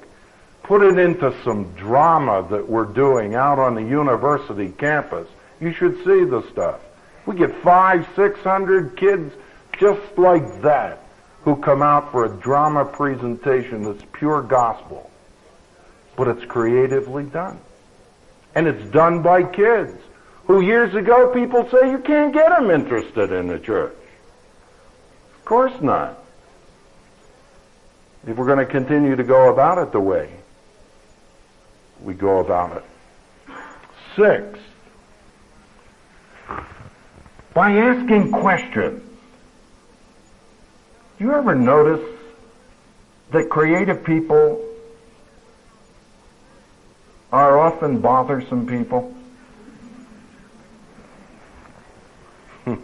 Put 0.63 0.81
it 0.81 0.99
into 0.99 1.33
some 1.45 1.71
drama 1.75 2.45
that 2.49 2.67
we're 2.67 2.83
doing 2.83 3.35
out 3.35 3.57
on 3.57 3.73
the 3.73 3.83
university 3.83 4.73
campus. 4.73 5.29
You 5.61 5.71
should 5.71 5.95
see 5.99 6.25
the 6.25 6.45
stuff. 6.51 6.81
We 7.25 7.37
get 7.37 7.55
five, 7.63 8.05
six 8.17 8.41
hundred 8.41 8.97
kids 8.97 9.33
just 9.79 10.17
like 10.17 10.61
that 10.61 11.04
who 11.45 11.55
come 11.55 11.83
out 11.83 12.11
for 12.11 12.25
a 12.25 12.37
drama 12.37 12.83
presentation 12.83 13.83
that's 13.83 14.03
pure 14.13 14.41
gospel. 14.41 15.09
But 16.17 16.27
it's 16.27 16.43
creatively 16.45 17.23
done. 17.23 17.59
And 18.55 18.67
it's 18.67 18.83
done 18.91 19.21
by 19.21 19.43
kids 19.43 19.95
who 20.47 20.61
years 20.61 20.95
ago 20.95 21.31
people 21.33 21.69
say 21.69 21.91
you 21.91 21.99
can't 21.99 22.33
get 22.33 22.49
them 22.49 22.71
interested 22.71 23.31
in 23.31 23.47
the 23.47 23.59
church. 23.59 23.95
Of 25.37 25.45
course 25.45 25.81
not. 25.81 26.17
If 28.27 28.35
we're 28.35 28.47
going 28.47 28.57
to 28.57 28.65
continue 28.65 29.15
to 29.15 29.23
go 29.23 29.53
about 29.53 29.77
it 29.77 29.91
the 29.91 29.99
way 29.99 30.31
we 32.01 32.15
go 32.15 32.39
about 32.39 32.77
it. 32.77 32.83
Six, 34.15 34.59
by 37.53 37.71
asking 37.71 38.31
questions. 38.31 39.14
Do 41.17 41.23
you 41.23 41.33
ever 41.33 41.55
notice 41.55 42.05
that 43.31 43.49
creative 43.49 44.03
people 44.03 44.61
are 47.31 47.57
often 47.57 47.99
bothersome 47.99 48.67
people? 48.67 49.15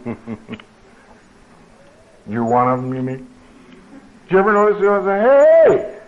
You're 2.28 2.44
one 2.44 2.68
of 2.68 2.80
them, 2.80 2.94
you 2.94 3.02
mean? 3.02 3.28
Do 4.28 4.34
you 4.34 4.38
ever 4.38 4.52
notice 4.52 4.80
they 4.80 4.86
say, 5.04 5.20
hey! 5.20 5.98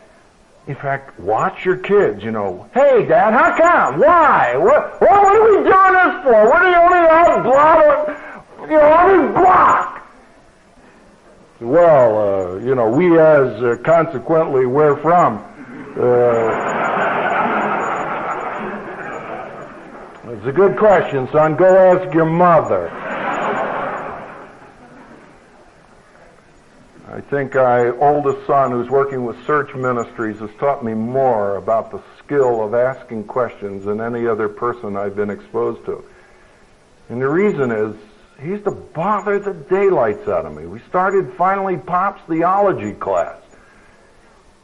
In 0.66 0.76
fact, 0.76 1.20
watch 1.20 1.66
your 1.66 1.76
kids, 1.76 2.22
you 2.24 2.30
know. 2.30 2.70
Hey, 2.72 3.04
Dad, 3.06 3.34
how 3.34 3.54
come? 3.54 4.00
Why? 4.00 4.56
What, 4.56 4.98
what, 4.98 5.10
are 5.10 5.42
we 5.42 5.56
doing 5.56 5.64
this 5.64 6.22
for? 6.22 6.48
What 6.48 6.62
are 6.62 6.70
you 6.70 6.76
only 6.76 7.06
out 7.10 7.42
block? 7.42 8.08
You 8.62 8.78
know, 8.78 9.32
block? 9.34 9.93
Well, 11.64 12.18
uh, 12.18 12.58
you 12.58 12.74
know, 12.74 12.90
we 12.90 13.18
as 13.18 13.62
uh, 13.62 13.76
consequently 13.82 14.66
where 14.66 14.98
from. 14.98 15.38
Uh, 15.96 16.50
it's 20.30 20.46
a 20.46 20.52
good 20.52 20.76
question, 20.76 21.26
son. 21.32 21.56
Go 21.56 21.74
ask 21.74 22.12
your 22.12 22.26
mother. 22.26 22.90
I 27.08 27.22
think 27.30 27.54
my 27.54 27.88
oldest 27.92 28.46
son, 28.46 28.70
who's 28.72 28.90
working 28.90 29.24
with 29.24 29.42
Search 29.46 29.74
Ministries, 29.74 30.40
has 30.40 30.50
taught 30.58 30.84
me 30.84 30.92
more 30.92 31.56
about 31.56 31.90
the 31.90 32.02
skill 32.18 32.62
of 32.62 32.74
asking 32.74 33.24
questions 33.24 33.86
than 33.86 34.02
any 34.02 34.26
other 34.26 34.50
person 34.50 34.98
I've 34.98 35.16
been 35.16 35.30
exposed 35.30 35.86
to. 35.86 36.04
And 37.08 37.22
the 37.22 37.28
reason 37.28 37.70
is, 37.70 37.96
he 38.40 38.48
used 38.48 38.64
to 38.64 38.70
bother 38.70 39.38
the 39.38 39.54
daylights 39.54 40.28
out 40.28 40.46
of 40.46 40.54
me. 40.54 40.66
We 40.66 40.80
started 40.88 41.32
finally 41.34 41.76
Pop's 41.76 42.22
theology 42.28 42.92
class. 42.92 43.40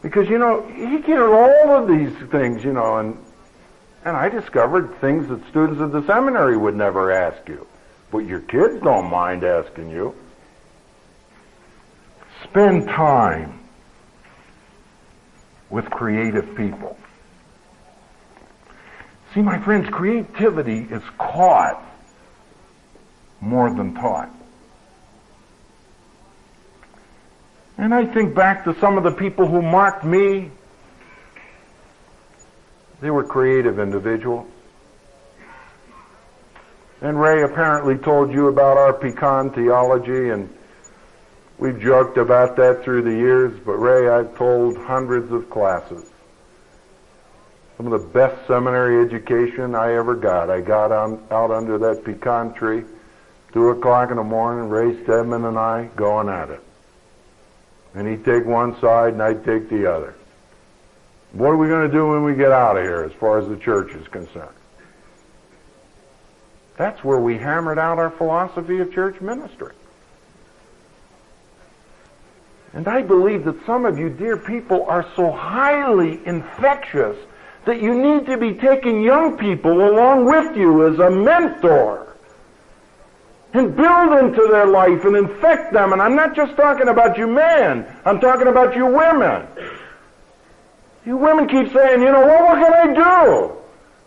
Because, 0.03 0.29
you 0.29 0.39
know, 0.39 0.67
he 0.67 0.99
get 0.99 1.21
all 1.21 1.71
of 1.71 1.87
these 1.87 2.13
things, 2.31 2.65
you 2.65 2.73
know, 2.73 2.99
and, 2.99 3.17
and 4.05 4.17
I 4.17 4.29
discovered 4.29 4.99
things 5.01 5.29
that 5.29 5.47
students 5.51 5.81
at 5.81 5.93
the 5.93 6.05
seminary 6.07 6.57
would 6.57 6.75
never 6.75 7.13
ask 7.13 7.49
you. 7.49 7.67
But 8.11 8.21
your 8.21 8.41
kids 8.41 8.83
don't 8.83 9.11
mind 9.11 9.45
asking 9.45 9.91
you. 9.91 10.15
Spend 12.45 12.89
time 12.89 13.61
with 15.69 15.89
creative 15.91 16.57
people. 16.57 16.97
See, 19.35 19.43
my 19.43 19.61
friends, 19.61 19.89
creativity 19.91 20.89
is 20.91 21.03
caught 21.19 21.85
more 23.41 23.75
than 23.75 23.95
taught. 23.95 24.31
And 27.79 27.95
I 27.95 28.05
think 28.05 28.35
back 28.35 28.65
to 28.65 28.79
some 28.79 28.99
of 28.99 29.05
the 29.05 29.13
people 29.13 29.47
who 29.47 29.63
marked 29.63 30.05
me. 30.05 30.51
They 33.01 33.11
were 33.11 33.25
creative 33.25 33.79
individuals. 33.79 34.47
And 37.01 37.19
Ray 37.19 37.43
apparently 37.43 37.97
told 37.97 38.31
you 38.31 38.49
about 38.49 38.77
our 38.77 38.93
pecan 38.93 39.51
theology, 39.51 40.29
and 40.29 40.53
we've 41.57 41.81
joked 41.81 42.19
about 42.19 42.57
that 42.57 42.85
through 42.85 43.03
the 43.03 43.17
years, 43.17 43.59
but 43.65 43.77
Ray, 43.77 44.11
I've 44.11 44.37
told 44.37 44.77
hundreds 44.77 45.33
of 45.33 45.49
classes. 45.49 46.13
Some 47.79 47.91
of 47.91 48.03
the 48.03 48.09
best 48.09 48.47
seminary 48.47 49.03
education 49.03 49.75
I 49.75 49.95
ever 49.95 50.15
got. 50.15 50.51
I 50.51 50.61
got 50.61 50.93
on, 50.93 51.25
out 51.31 51.51
under 51.51 51.79
that 51.79 52.05
pecan 52.05 52.53
tree, 52.53 52.85
2 53.53 53.71
o'clock 53.71 54.11
in 54.11 54.17
the 54.17 54.25
morning, 54.25 54.69
Ray 54.71 55.03
Stedman 55.03 55.45
and 55.45 55.59
I 55.59 55.91
going 55.97 56.29
at 56.29 56.51
it. 56.51 56.63
And 57.95 58.07
he'd 58.07 58.25
take 58.25 58.45
one 58.45 58.81
side 58.81 59.15
and 59.15 59.23
I'd 59.23 59.45
take 59.45 59.69
the 59.69 59.93
other. 59.93 60.15
What 61.33 61.49
are 61.49 61.57
we 61.57 61.69
going 61.69 61.89
to 61.89 61.93
do 61.93 62.09
when 62.09 62.25
we 62.25 62.35
get 62.35 62.53
out 62.53 62.77
of 62.77 62.83
here 62.85 63.03
as 63.03 63.13
far 63.13 63.39
as 63.39 63.49
the 63.49 63.57
church 63.57 63.93
is 63.93 64.07
concerned? 64.09 64.55
That's 66.77 67.03
where 67.05 67.19
we 67.19 67.37
hammered 67.37 67.79
out 67.79 67.99
our 67.99 68.11
philosophy 68.11 68.79
of 68.79 68.93
church 68.93 69.21
ministry. 69.21 69.75
And 72.73 72.87
I 72.87 73.03
believe 73.03 73.45
that 73.45 73.67
some 73.67 73.85
of 73.85 73.99
you, 73.99 74.09
dear 74.09 74.37
people, 74.37 74.85
are 74.87 75.07
so 75.17 75.31
highly 75.31 76.21
infectious 76.25 77.17
that 77.65 77.83
you 77.83 77.95
need 77.95 78.27
to 78.27 78.37
be 78.37 78.55
taking 78.55 79.03
young 79.03 79.37
people 79.37 79.91
along 79.91 80.25
with 80.25 80.57
you 80.57 80.87
as 80.87 80.99
a 81.01 81.11
mentor 81.11 82.10
and 83.53 83.77
build 83.77 84.19
into 84.19 84.49
their 84.51 84.67
life 84.67 85.05
and 85.05 85.17
infect 85.17 85.73
them. 85.73 85.93
And 85.93 86.01
I'm 86.01 86.15
not 86.15 86.37
just 86.37 86.57
talking 86.57 86.89
about 86.89 87.19
you 87.19 87.27
men, 87.27 87.87
I'm 88.05 88.21
talking 88.21 88.47
about 88.47 88.77
you 88.77 88.87
women. 88.87 89.47
You 91.05 91.17
women 91.17 91.49
keep 91.49 91.73
saying, 91.73 92.01
you 92.01 92.13
know, 92.13 92.21
well, 92.21 92.45
what 92.45 92.59
can 92.59 92.73
I 92.73 92.95
do? 92.95 93.53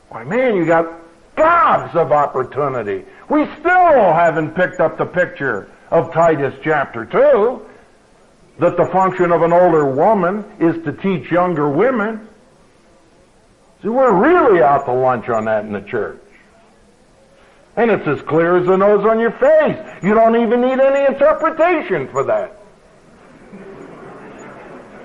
Why, 0.10 0.24
man, 0.24 0.56
you 0.56 0.66
got 0.66 0.88
gobs 1.36 1.96
of 1.96 2.12
opportunity. 2.12 3.04
We 3.30 3.46
still 3.60 4.14
haven't 4.14 4.52
picked 4.52 4.80
up 4.80 4.98
the 4.98 5.06
picture 5.06 5.72
of 5.90 6.14
Titus 6.14 6.54
chapter 6.64 7.06
2 7.06 7.66
that 8.60 8.78
the 8.78 8.86
function 8.88 9.32
of 9.32 9.42
an 9.42 9.52
older 9.52 9.86
woman 9.86 10.46
is 10.60 10.84
to 10.86 10.94
teach 10.94 11.32
younger 11.32 11.70
women. 11.70 12.28
See, 13.82 13.90
we're 13.90 14.14
really 14.14 14.62
out 14.62 14.86
to 14.86 14.94
lunch 14.94 15.28
on 15.30 15.46
that 15.46 15.66
in 15.66 15.74
the 15.74 15.82
church. 15.82 16.23
And 17.76 17.90
it's 17.90 18.08
as 18.08 18.22
clear 18.22 18.58
as 18.58 18.68
the 18.68 18.78
nose 18.78 19.06
on 19.06 19.20
your 19.20 19.32
face. 19.32 20.04
You 20.04 20.14
don't 20.14 20.36
even 20.36 20.62
need 20.62 20.80
any 20.80 21.06
interpretation 21.08 22.08
for 22.10 22.24
that. 22.26 22.60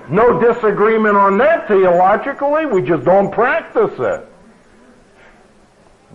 No 0.09 0.39
disagreement 0.39 1.15
on 1.15 1.37
that 1.39 1.67
theologically. 1.67 2.65
We 2.65 2.81
just 2.81 3.05
don't 3.05 3.31
practice 3.31 3.91
it. 3.99 4.27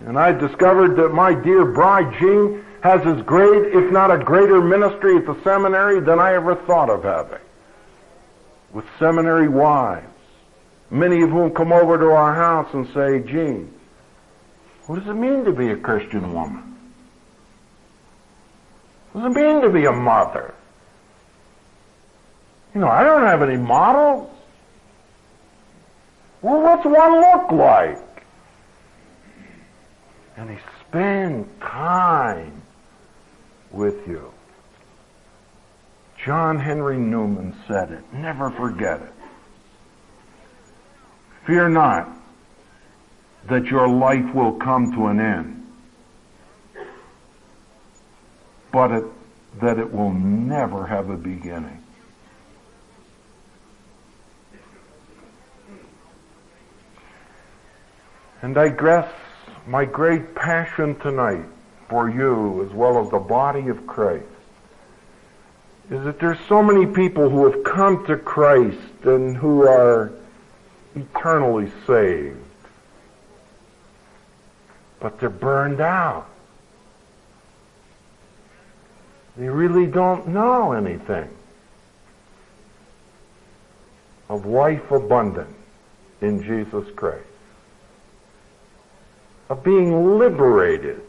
And 0.05 0.19
I 0.19 0.31
discovered 0.33 0.97
that 0.97 1.09
my 1.09 1.33
dear 1.33 1.65
bride, 1.65 2.13
Jean, 2.19 2.63
has 2.81 3.05
as 3.05 3.21
great, 3.23 3.73
if 3.73 3.91
not 3.91 4.11
a 4.11 4.17
greater 4.17 4.61
ministry 4.61 5.17
at 5.17 5.25
the 5.25 5.41
seminary 5.43 5.99
than 5.99 6.19
I 6.19 6.35
ever 6.35 6.55
thought 6.55 6.89
of 6.89 7.03
having. 7.03 7.39
With 8.73 8.85
seminary 8.99 9.47
wives, 9.47 10.05
many 10.91 11.21
of 11.21 11.29
whom 11.29 11.53
come 11.53 11.71
over 11.71 11.97
to 11.97 12.11
our 12.11 12.35
house 12.35 12.73
and 12.73 12.87
say, 12.93 13.19
Jean, 13.19 13.73
what 14.87 14.99
does 14.99 15.07
it 15.07 15.13
mean 15.13 15.45
to 15.45 15.51
be 15.51 15.69
a 15.69 15.77
Christian 15.77 16.33
woman? 16.33 16.75
What 19.11 19.21
does 19.21 19.31
it 19.31 19.39
mean 19.39 19.61
to 19.61 19.69
be 19.69 19.85
a 19.85 19.91
mother? 19.91 20.53
You 22.73 22.81
know, 22.81 22.89
I 22.89 23.03
don't 23.03 23.23
have 23.23 23.41
any 23.41 23.57
models. 23.57 24.29
Well, 26.41 26.61
what's 26.61 26.85
one 26.85 27.21
look 27.21 27.51
like? 27.51 28.25
And 30.37 30.49
they 30.49 30.59
spend 30.87 31.49
time 31.61 32.61
with 33.71 34.05
you. 34.07 34.31
John 36.23 36.59
Henry 36.59 36.97
Newman 36.97 37.55
said 37.67 37.91
it. 37.91 38.03
Never 38.13 38.51
forget 38.51 39.01
it. 39.01 39.13
Fear 41.45 41.69
not 41.69 42.09
that 43.47 43.65
your 43.65 43.87
life 43.87 44.33
will 44.33 44.53
come 44.53 44.91
to 44.93 45.07
an 45.07 45.19
end, 45.19 45.67
but 48.71 48.91
it, 48.91 49.03
that 49.61 49.77
it 49.77 49.93
will 49.93 50.13
never 50.13 50.85
have 50.85 51.09
a 51.09 51.17
beginning. 51.17 51.81
And 58.41 58.57
I 58.57 58.69
guess 58.69 59.11
my 59.67 59.85
great 59.85 60.35
passion 60.35 60.95
tonight 60.99 61.45
for 61.89 62.09
you 62.09 62.63
as 62.63 62.71
well 62.73 63.03
as 63.03 63.09
the 63.09 63.19
body 63.19 63.69
of 63.69 63.87
Christ 63.87 64.25
is 65.89 66.03
that 66.03 66.19
there's 66.19 66.39
so 66.47 66.63
many 66.63 66.85
people 66.85 67.29
who 67.29 67.49
have 67.49 67.63
come 67.63 68.05
to 68.07 68.17
Christ 68.17 69.03
and 69.03 69.37
who 69.37 69.67
are 69.67 70.11
eternally 70.95 71.71
saved 71.85 72.44
but 75.05 75.19
they're 75.19 75.29
burned 75.29 75.81
out. 75.81 76.27
They 79.37 79.47
really 79.47 79.85
don't 79.85 80.29
know 80.29 80.71
anything 80.71 81.29
of 84.29 84.47
life 84.47 84.89
abundant 84.89 85.55
in 86.21 86.41
Jesus 86.41 86.87
Christ, 86.95 87.23
of 89.49 89.63
being 89.63 90.17
liberated 90.17 90.99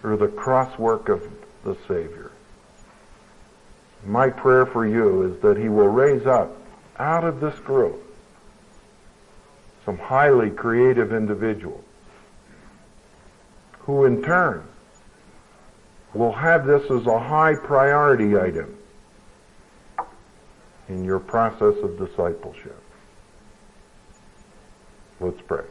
through 0.00 0.16
the 0.16 0.26
cross 0.26 0.76
work 0.76 1.08
of 1.08 1.22
the 1.62 1.76
Savior. 1.86 2.32
My 4.04 4.28
prayer 4.28 4.66
for 4.66 4.84
you 4.84 5.22
is 5.32 5.40
that 5.42 5.56
He 5.56 5.68
will 5.68 5.86
raise 5.86 6.26
up 6.26 6.50
out 6.98 7.22
of 7.22 7.38
this 7.38 7.56
group 7.60 8.08
some 9.84 9.98
highly 9.98 10.50
creative 10.50 11.12
individuals 11.12 11.84
who 13.80 14.04
in 14.04 14.22
turn 14.22 14.66
will 16.14 16.32
have 16.32 16.66
this 16.66 16.82
as 16.90 17.06
a 17.06 17.18
high 17.18 17.54
priority 17.54 18.36
item 18.38 18.76
in 20.88 21.04
your 21.04 21.18
process 21.18 21.74
of 21.82 21.98
discipleship. 21.98 22.80
Let's 25.20 25.40
pray. 25.42 25.64